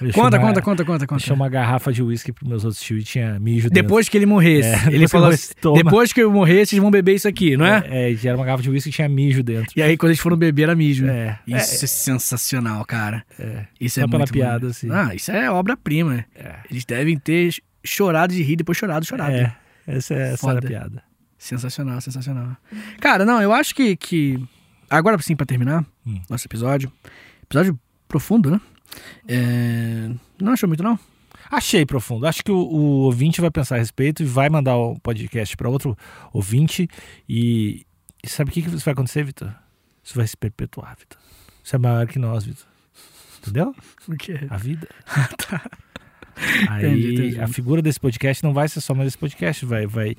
deixou 0.00 0.22
Conta, 0.24 0.38
uma- 0.38 0.46
conta, 0.48 0.62
conta, 0.62 0.84
conta, 0.84 1.06
conta. 1.06 1.18
Deixou 1.20 1.36
uma 1.36 1.48
garrafa 1.48 1.92
de 1.92 2.02
uísque 2.02 2.32
pros 2.32 2.48
meus 2.48 2.64
outros 2.64 2.82
tios 2.82 3.02
e 3.02 3.04
tinha 3.04 3.38
mijo 3.38 3.68
dentro. 3.68 3.82
Depois 3.82 4.08
que 4.08 4.16
ele 4.16 4.26
morresse. 4.26 4.68
É, 4.68 4.94
ele 4.94 5.06
falou 5.08 5.28
assim, 5.28 5.52
depois 5.74 6.12
que 6.12 6.20
eu 6.22 6.30
morrer, 6.30 6.66
vocês 6.66 6.80
vão 6.80 6.90
beber 6.90 7.14
isso 7.14 7.28
aqui, 7.28 7.56
não 7.56 7.66
é? 7.66 7.84
É, 7.88 8.12
e 8.12 8.18
era 8.28 8.36
uma 8.36 8.44
garrafa 8.44 8.62
de 8.62 8.70
uísque 8.70 8.90
que 8.90 8.96
tinha 8.96 9.08
mijo 9.08 9.42
dentro. 9.42 9.72
E 9.76 9.82
aí, 9.82 9.96
quando 9.96 10.10
eles 10.10 10.20
foram 10.20 10.36
beber, 10.36 10.64
era 10.64 10.74
mijo. 10.76 11.06
É. 11.06 11.38
Isso 11.46 11.84
é, 11.84 11.88
sensacional, 11.88 12.84
cara. 12.84 13.24
É. 13.38 13.64
Isso 13.80 13.96
Só 14.00 14.02
é 14.06 14.08
pela 14.08 14.18
muito 14.18 14.32
piada, 14.32 14.58
bonito. 14.60 14.70
assim. 14.72 14.88
Ah, 14.90 15.14
isso 15.14 15.30
é 15.30 15.50
obra-prima. 15.50 16.24
É. 16.34 16.56
Eles 16.70 16.84
devem 16.84 17.18
ter 17.18 17.54
chorado 17.84 18.34
de 18.34 18.42
rir, 18.42 18.56
depois 18.56 18.76
chorado, 18.76 19.06
chorado. 19.06 19.32
É, 19.32 19.54
essa, 19.86 20.14
é- 20.14 20.32
essa 20.34 20.50
era 20.50 20.58
a 20.58 20.62
piada. 20.62 21.02
Sensacional, 21.38 22.00
sensacional. 22.00 22.56
Cara, 23.00 23.24
não, 23.24 23.40
eu 23.40 23.52
acho 23.52 23.74
que. 23.74 23.96
que... 23.96 24.42
Agora 24.90 25.20
sim, 25.22 25.36
pra 25.36 25.46
terminar 25.46 25.84
Hum. 26.06 26.20
nosso 26.28 26.46
episódio. 26.46 26.90
Episódio 27.44 27.78
profundo, 28.08 28.50
né? 28.50 28.60
É... 29.28 30.10
Não 30.40 30.52
achou 30.52 30.68
muito, 30.68 30.82
não? 30.82 30.98
Achei 31.50 31.86
profundo. 31.86 32.26
Acho 32.26 32.42
que 32.44 32.50
o, 32.50 32.56
o 32.56 32.80
ouvinte 33.04 33.40
vai 33.40 33.50
pensar 33.50 33.76
a 33.76 33.78
respeito 33.78 34.22
e 34.22 34.26
vai 34.26 34.48
mandar 34.48 34.76
o 34.76 34.98
podcast 35.00 35.56
para 35.56 35.68
outro 35.68 35.96
ouvinte. 36.32 36.88
E, 37.28 37.86
e 38.22 38.28
sabe 38.28 38.50
o 38.50 38.52
que, 38.52 38.62
que 38.62 38.68
vai 38.68 38.92
acontecer, 38.92 39.22
Vitor? 39.24 39.54
Isso 40.02 40.14
vai 40.14 40.26
se 40.26 40.36
perpetuar, 40.36 40.96
Vitor. 40.98 41.18
Isso 41.62 41.76
é 41.76 41.78
maior 41.78 42.06
que 42.06 42.18
nós, 42.18 42.44
Vitor. 42.44 42.66
Entendeu? 43.40 43.74
O 44.08 44.16
quê? 44.16 44.40
A 44.50 44.56
vida. 44.56 44.88
Aí 46.70 46.86
Entendi, 46.86 47.14
entendi. 47.14 47.40
a 47.40 47.48
figura 47.48 47.82
desse 47.82 47.98
podcast 47.98 48.44
não 48.44 48.54
vai 48.54 48.68
ser 48.68 48.80
só 48.80 48.94
mais 48.94 49.08
esse 49.08 49.18
podcast, 49.18 49.64
vai, 49.66 49.86
vai. 49.86 50.16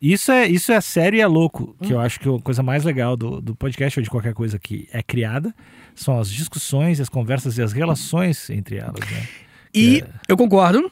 Isso 0.00 0.30
é, 0.30 0.46
isso 0.46 0.70
é 0.70 0.80
sério 0.80 1.16
e 1.16 1.20
é 1.20 1.26
louco, 1.26 1.74
que 1.82 1.88
Hum. 1.88 1.96
eu 1.96 2.00
acho 2.00 2.20
que 2.20 2.28
a 2.28 2.38
coisa 2.40 2.62
mais 2.62 2.84
legal 2.84 3.16
do, 3.16 3.40
do 3.40 3.54
podcast 3.56 3.98
ou 3.98 4.02
de 4.02 4.08
qualquer 4.10 4.32
coisa 4.32 4.58
que 4.58 4.88
é 4.92 5.02
criada 5.02 5.52
são 5.94 6.18
as 6.20 6.30
discussões, 6.30 7.00
as 7.00 7.08
conversas 7.08 7.58
e 7.58 7.62
as 7.62 7.72
relações 7.72 8.48
entre 8.50 8.76
elas, 8.76 9.00
né? 9.10 9.26
E 9.74 9.98
É. 10.00 10.06
eu 10.28 10.36
concordo. 10.36 10.90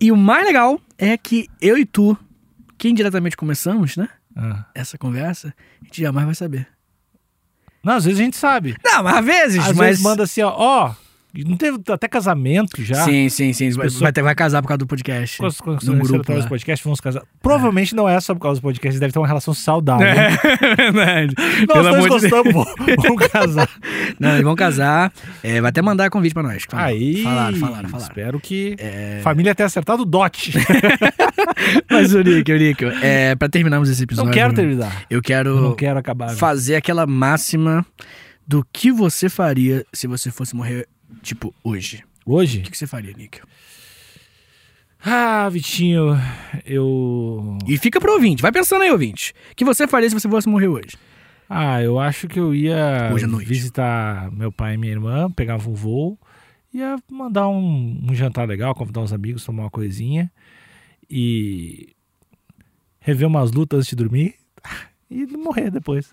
E 0.00 0.12
o 0.12 0.16
mais 0.16 0.44
legal 0.46 0.78
é 0.98 1.16
que 1.16 1.48
eu 1.60 1.78
e 1.78 1.84
tu, 1.86 2.16
que 2.76 2.88
indiretamente 2.88 3.36
começamos, 3.36 3.96
né? 3.96 4.08
Ah. 4.36 4.66
Essa 4.74 4.98
conversa, 4.98 5.54
a 5.80 5.84
gente 5.86 6.02
jamais 6.02 6.26
vai 6.26 6.34
saber. 6.34 6.68
Não, 7.82 7.94
às 7.94 8.04
vezes 8.04 8.20
a 8.20 8.22
gente 8.22 8.36
sabe. 8.36 8.76
Não, 8.84 9.02
mas 9.02 9.16
às 9.16 9.24
vezes, 9.24 9.58
Às 9.60 9.66
mas. 9.68 9.76
vezes 9.88 10.02
manda 10.02 10.22
assim, 10.24 10.42
ó, 10.42 10.52
ó, 10.54 10.94
Não 11.46 11.56
teve 11.58 11.78
até 11.90 12.08
casamento 12.08 12.82
já. 12.82 13.04
Sim, 13.04 13.28
sim, 13.28 13.52
sim. 13.52 13.70
Vai, 13.72 13.88
vai, 13.88 14.12
ter- 14.12 14.22
vai 14.22 14.34
casar 14.34 14.62
por 14.62 14.68
causa 14.68 14.78
do 14.78 14.86
podcast. 14.86 15.36
Com 15.38 15.48
com 15.50 15.62
conheceram 15.76 15.98
grupo 15.98 16.32
do 16.34 16.48
podcast, 16.48 16.82
vamos 16.82 17.00
casar. 17.00 17.22
Provavelmente 17.42 17.94
não 17.94 18.08
é 18.08 18.18
só 18.18 18.34
por 18.34 18.40
causa 18.40 18.58
do 18.60 18.62
podcast, 18.62 18.98
deve 18.98 19.12
ter 19.12 19.18
uma 19.18 19.26
relação 19.28 19.52
saudável. 19.52 20.06
É 20.06 20.30
verdade. 20.74 21.34
Nós 21.36 21.66
Pelo 21.66 21.82
dois 21.82 21.86
amor 21.86 22.02
de 22.02 22.08
gostamos, 22.28 22.54
vamos- 22.96 23.28
casar. 23.28 23.68
Não, 24.18 24.30
eles 24.30 24.42
vão 24.42 24.56
casar. 24.56 25.12
É, 25.42 25.60
vai 25.60 25.68
até 25.68 25.82
mandar 25.82 26.08
convite 26.10 26.32
pra 26.32 26.42
nós. 26.42 26.64
Falaram, 26.68 26.88
Aí, 26.88 27.22
Falaram, 27.22 27.56
falaram, 27.58 27.88
falaram. 27.90 28.08
espero 28.08 28.40
que 28.40 28.74
É. 28.78 29.20
família 29.22 29.54
tenha 29.54 29.66
acertado 29.66 30.02
o 30.02 30.06
dote. 30.06 30.52
Mas, 31.90 32.12
Eurico, 32.14 32.50
Eurico, 32.50 32.84
é, 33.02 33.34
pra 33.34 33.48
terminarmos 33.48 33.88
esse 33.90 34.02
episódio... 34.02 34.26
não 34.28 34.34
quero 34.34 34.54
terminar. 34.54 35.04
Eu 35.10 35.20
quero, 35.20 35.50
Eu 35.50 35.60
não 35.60 35.74
quero 35.74 35.98
acabar. 35.98 36.30
fazer 36.30 36.76
aquela 36.76 37.06
máxima 37.06 37.84
do 38.46 38.64
que 38.72 38.90
você 38.90 39.28
faria 39.28 39.84
se 39.92 40.06
você 40.06 40.30
fosse 40.30 40.56
morrer, 40.56 40.86
tipo, 41.22 41.54
hoje. 41.62 42.04
Hoje? 42.26 42.58
O 42.60 42.62
que 42.62 42.70
que 42.70 42.78
você 42.78 42.86
faria, 42.86 43.12
Nick? 43.12 43.40
Ah, 45.00 45.48
Vitinho, 45.48 46.16
eu. 46.66 47.56
E 47.66 47.78
fica 47.78 48.00
pro 48.00 48.12
ouvinte. 48.14 48.42
Vai 48.42 48.50
pensando 48.50 48.82
aí, 48.82 48.90
ouvinte. 48.90 49.32
O 49.52 49.54
que 49.54 49.64
você 49.64 49.86
faria 49.86 50.08
se 50.08 50.14
você 50.18 50.28
fosse 50.28 50.48
morrer 50.48 50.68
hoje? 50.68 50.96
Ah, 51.48 51.80
eu 51.80 51.98
acho 51.98 52.28
que 52.28 52.38
eu 52.38 52.54
ia 52.54 53.10
Hoje 53.14 53.24
à 53.24 53.28
noite. 53.28 53.48
visitar 53.48 54.30
meu 54.32 54.52
pai 54.52 54.74
e 54.74 54.76
minha 54.76 54.92
irmã, 54.92 55.30
pegava 55.30 55.70
um 55.70 55.72
voo, 55.72 56.18
ia 56.74 56.96
mandar 57.10 57.48
um, 57.48 58.06
um 58.10 58.14
jantar 58.14 58.46
legal, 58.46 58.74
convidar 58.74 59.00
uns 59.00 59.12
amigos, 59.14 59.44
tomar 59.44 59.62
uma 59.62 59.70
coisinha 59.70 60.30
e 61.08 61.94
rever 63.00 63.26
umas 63.26 63.50
lutas 63.52 63.78
antes 63.78 63.90
de 63.90 63.96
dormir 63.96 64.34
e 65.10 65.26
morrer 65.38 65.70
depois. 65.70 66.12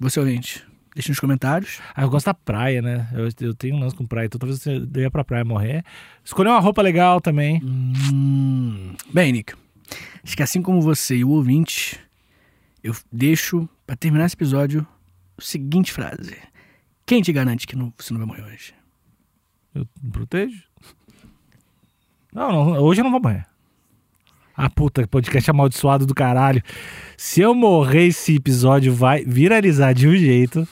Você, 0.00 0.20
ouvinte, 0.20 0.64
deixa 0.94 1.10
nos 1.10 1.18
comentários. 1.20 1.80
Ah, 1.94 2.02
eu 2.02 2.10
gosto 2.10 2.26
da 2.26 2.34
praia, 2.34 2.80
né? 2.80 3.08
Eu, 3.12 3.28
eu 3.48 3.54
tenho 3.54 3.76
um 3.76 3.80
lance 3.80 3.94
com 3.96 4.06
praia, 4.06 4.26
então 4.26 4.38
talvez 4.38 4.64
eu 4.66 4.88
ia 5.02 5.10
pra 5.10 5.24
praia 5.24 5.44
morrer. 5.44 5.84
Escolher 6.24 6.50
uma 6.50 6.60
roupa 6.60 6.80
legal 6.82 7.20
também. 7.20 7.60
Hum. 7.64 8.94
Bem, 9.12 9.32
Nick, 9.32 9.54
acho 10.22 10.36
que 10.36 10.42
assim 10.42 10.62
como 10.62 10.80
você 10.80 11.16
e 11.16 11.24
o 11.24 11.30
ouvinte, 11.30 11.98
eu 12.82 12.94
deixo 13.12 13.68
pra 13.86 13.96
terminar 13.96 14.26
esse 14.26 14.34
episódio 14.36 14.86
a 15.36 15.42
seguinte 15.42 15.92
frase. 15.92 16.36
Quem 17.06 17.20
te 17.20 17.32
garante 17.32 17.66
que 17.66 17.76
não- 17.76 17.92
você 17.98 18.12
não 18.14 18.18
vai 18.18 18.26
morrer 18.28 18.42
hoje? 18.52 18.72
Eu 19.74 19.86
me 20.02 20.10
protejo. 20.10 20.62
Não, 22.32 22.50
não, 22.50 22.82
hoje 22.82 23.00
eu 23.00 23.04
não 23.04 23.10
vou 23.10 23.20
morrer. 23.20 23.46
Ah, 24.56 24.70
puta, 24.70 25.06
podcast 25.08 25.50
amaldiçoado 25.50 26.06
do 26.06 26.14
caralho. 26.14 26.62
Se 27.16 27.40
eu 27.40 27.54
morrer, 27.54 28.06
esse 28.06 28.36
episódio 28.36 28.94
vai 28.94 29.24
viralizar 29.24 29.92
de 29.92 30.06
um 30.06 30.14
jeito. 30.16 30.66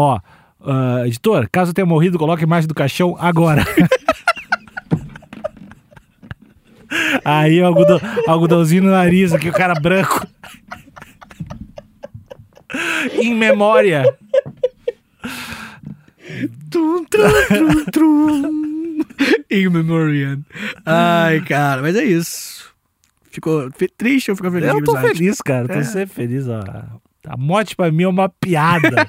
Ó, 0.00 0.20
ah, 0.64 1.02
editor, 1.08 1.48
caso 1.50 1.72
tenha 1.74 1.84
morrido, 1.84 2.18
coloque 2.20 2.44
a 2.44 2.46
imagem 2.46 2.68
do 2.68 2.74
caixão 2.74 3.16
agora. 3.18 3.64
Aí, 7.24 7.60
o 7.60 7.66
algodão, 7.66 8.00
algodãozinho 8.28 8.84
no 8.84 8.90
nariz, 8.92 9.32
aqui, 9.32 9.48
o 9.48 9.52
cara 9.52 9.74
branco. 9.74 10.24
em 13.14 13.34
memória. 13.34 14.04
Tum, 16.70 17.04
trum. 17.90 19.00
In 19.50 19.68
memoriam. 19.68 20.44
Ai, 20.86 21.40
cara, 21.40 21.82
mas 21.82 21.96
é 21.96 22.04
isso. 22.04 22.68
Ficou 23.32 23.68
triste 23.96 24.30
ou 24.30 24.36
ficou 24.36 24.50
feliz? 24.52 24.68
Eu 24.68 24.84
tô 24.84 24.96
feliz, 24.96 25.40
cara. 25.42 25.66
Tô 25.66 25.74
É. 25.74 25.82
sempre 25.82 26.14
feliz. 26.14 26.46
Ó. 26.48 26.62
A 27.26 27.36
morte 27.36 27.74
pra 27.76 27.90
mim 27.90 28.04
é 28.04 28.08
uma 28.08 28.28
piada. 28.28 29.06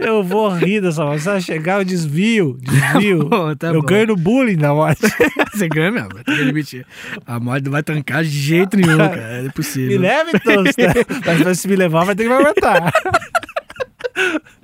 Eu 0.00 0.22
vou 0.22 0.48
rir 0.48 0.80
dessa 0.80 1.04
morte. 1.04 1.22
Se 1.22 1.28
ela 1.28 1.40
chegar, 1.40 1.78
eu 1.80 1.84
desvio. 1.84 2.56
Desvio. 2.60 3.28
tá 3.56 3.68
eu 3.68 3.80
bom. 3.80 3.86
ganho 3.86 4.06
no 4.08 4.16
bullying 4.16 4.56
da 4.56 4.72
morte. 4.74 5.02
Você 5.52 5.68
ganha 5.68 5.90
mesmo, 5.90 6.08
tem 6.24 6.34
que 6.36 6.42
admitir. 6.42 6.86
A 7.26 7.38
morte 7.40 7.64
não 7.64 7.72
vai 7.72 7.82
trancar 7.82 8.22
de 8.22 8.30
jeito 8.30 8.76
nenhum, 8.76 8.96
cara. 8.98 9.16
É 9.20 9.42
me 9.42 9.48
impossível. 9.48 10.00
leva 10.00 10.30
então. 10.34 10.64
se- 10.66 11.44
Mas 11.44 11.60
se 11.60 11.68
me 11.68 11.76
levar, 11.76 12.04
vai 12.04 12.14
ter 12.14 12.24
que 12.24 12.28
me 12.28 12.34
aguentar. 12.34 12.92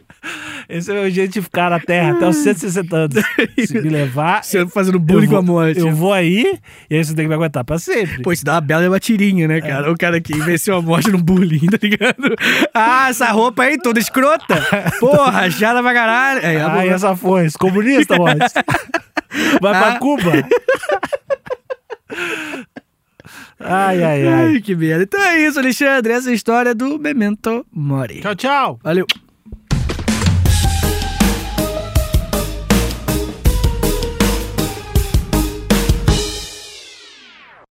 Esse 0.69 0.91
é 0.91 0.95
o 0.95 0.97
meu 1.03 1.11
jeito 1.11 1.33
de 1.35 1.43
ficar 1.43 1.71
na 1.71 1.79
Terra 1.79 2.13
até 2.13 2.27
os 2.29 2.37
160 2.37 2.97
anos. 2.97 3.15
Se 3.67 3.81
me 3.81 3.89
levar, 3.89 4.43
Você 4.43 4.67
fazendo 4.67 4.99
bullying 4.99 5.25
eu 5.27 5.31
com 5.31 5.37
a 5.37 5.41
vou, 5.41 5.55
morte. 5.55 5.79
eu 5.81 5.93
vou 5.93 6.13
aí 6.13 6.59
e 6.91 6.97
aí 6.97 7.05
você 7.05 7.15
tem 7.15 7.25
que 7.25 7.29
me 7.29 7.35
aguentar 7.35 7.65
pra 7.65 7.79
sempre. 7.79 8.23
Pô, 8.23 8.33
isso 8.33 8.45
dá 8.45 8.55
uma 8.55 8.61
bela 8.61 8.89
uma 8.89 8.99
tirinha, 8.99 9.47
né, 9.47 9.61
cara? 9.61 9.91
O 9.93 9.97
cara 9.97 10.21
que 10.21 10.33
venceu 10.41 10.77
a 10.77 10.83
morte 10.83 11.11
no 11.11 11.19
bullying, 11.23 11.67
tá 11.67 11.79
ligado? 11.81 12.35
Ah, 12.75 13.09
essa 13.11 13.31
roupa 13.31 13.63
aí 13.63 13.79
toda 13.79 13.99
escrota. 14.01 14.57
Porra, 14.99 15.31
rachada 15.31 15.81
pra 15.83 15.95
caralho. 15.95 16.45
Aí, 16.45 16.57
a 16.57 16.73
Ah, 16.73 16.87
e 16.87 16.89
essa 16.89 17.15
foi, 17.17 17.47
comunista, 17.59 18.17
morte. 18.19 18.39
Vai 19.61 19.73
pra 19.73 19.89
Ah. 19.95 19.99
Cuba. 19.99 20.33
Ai, 23.59 24.03
ai, 24.03 24.27
ai. 24.29 24.45
Ai, 24.55 24.61
que 24.61 24.75
merda. 24.77 25.05
Então 25.05 25.21
é 25.21 25.41
isso, 25.47 25.59
Alexandre. 25.59 26.13
Essa 26.13 26.29
é 26.29 26.33
a 26.33 26.35
história 26.35 26.75
do 26.75 26.99
Memento 26.99 27.65
Mori. 27.73 28.21
Tchau, 28.21 28.35
tchau. 28.35 28.81
Valeu. 28.83 29.07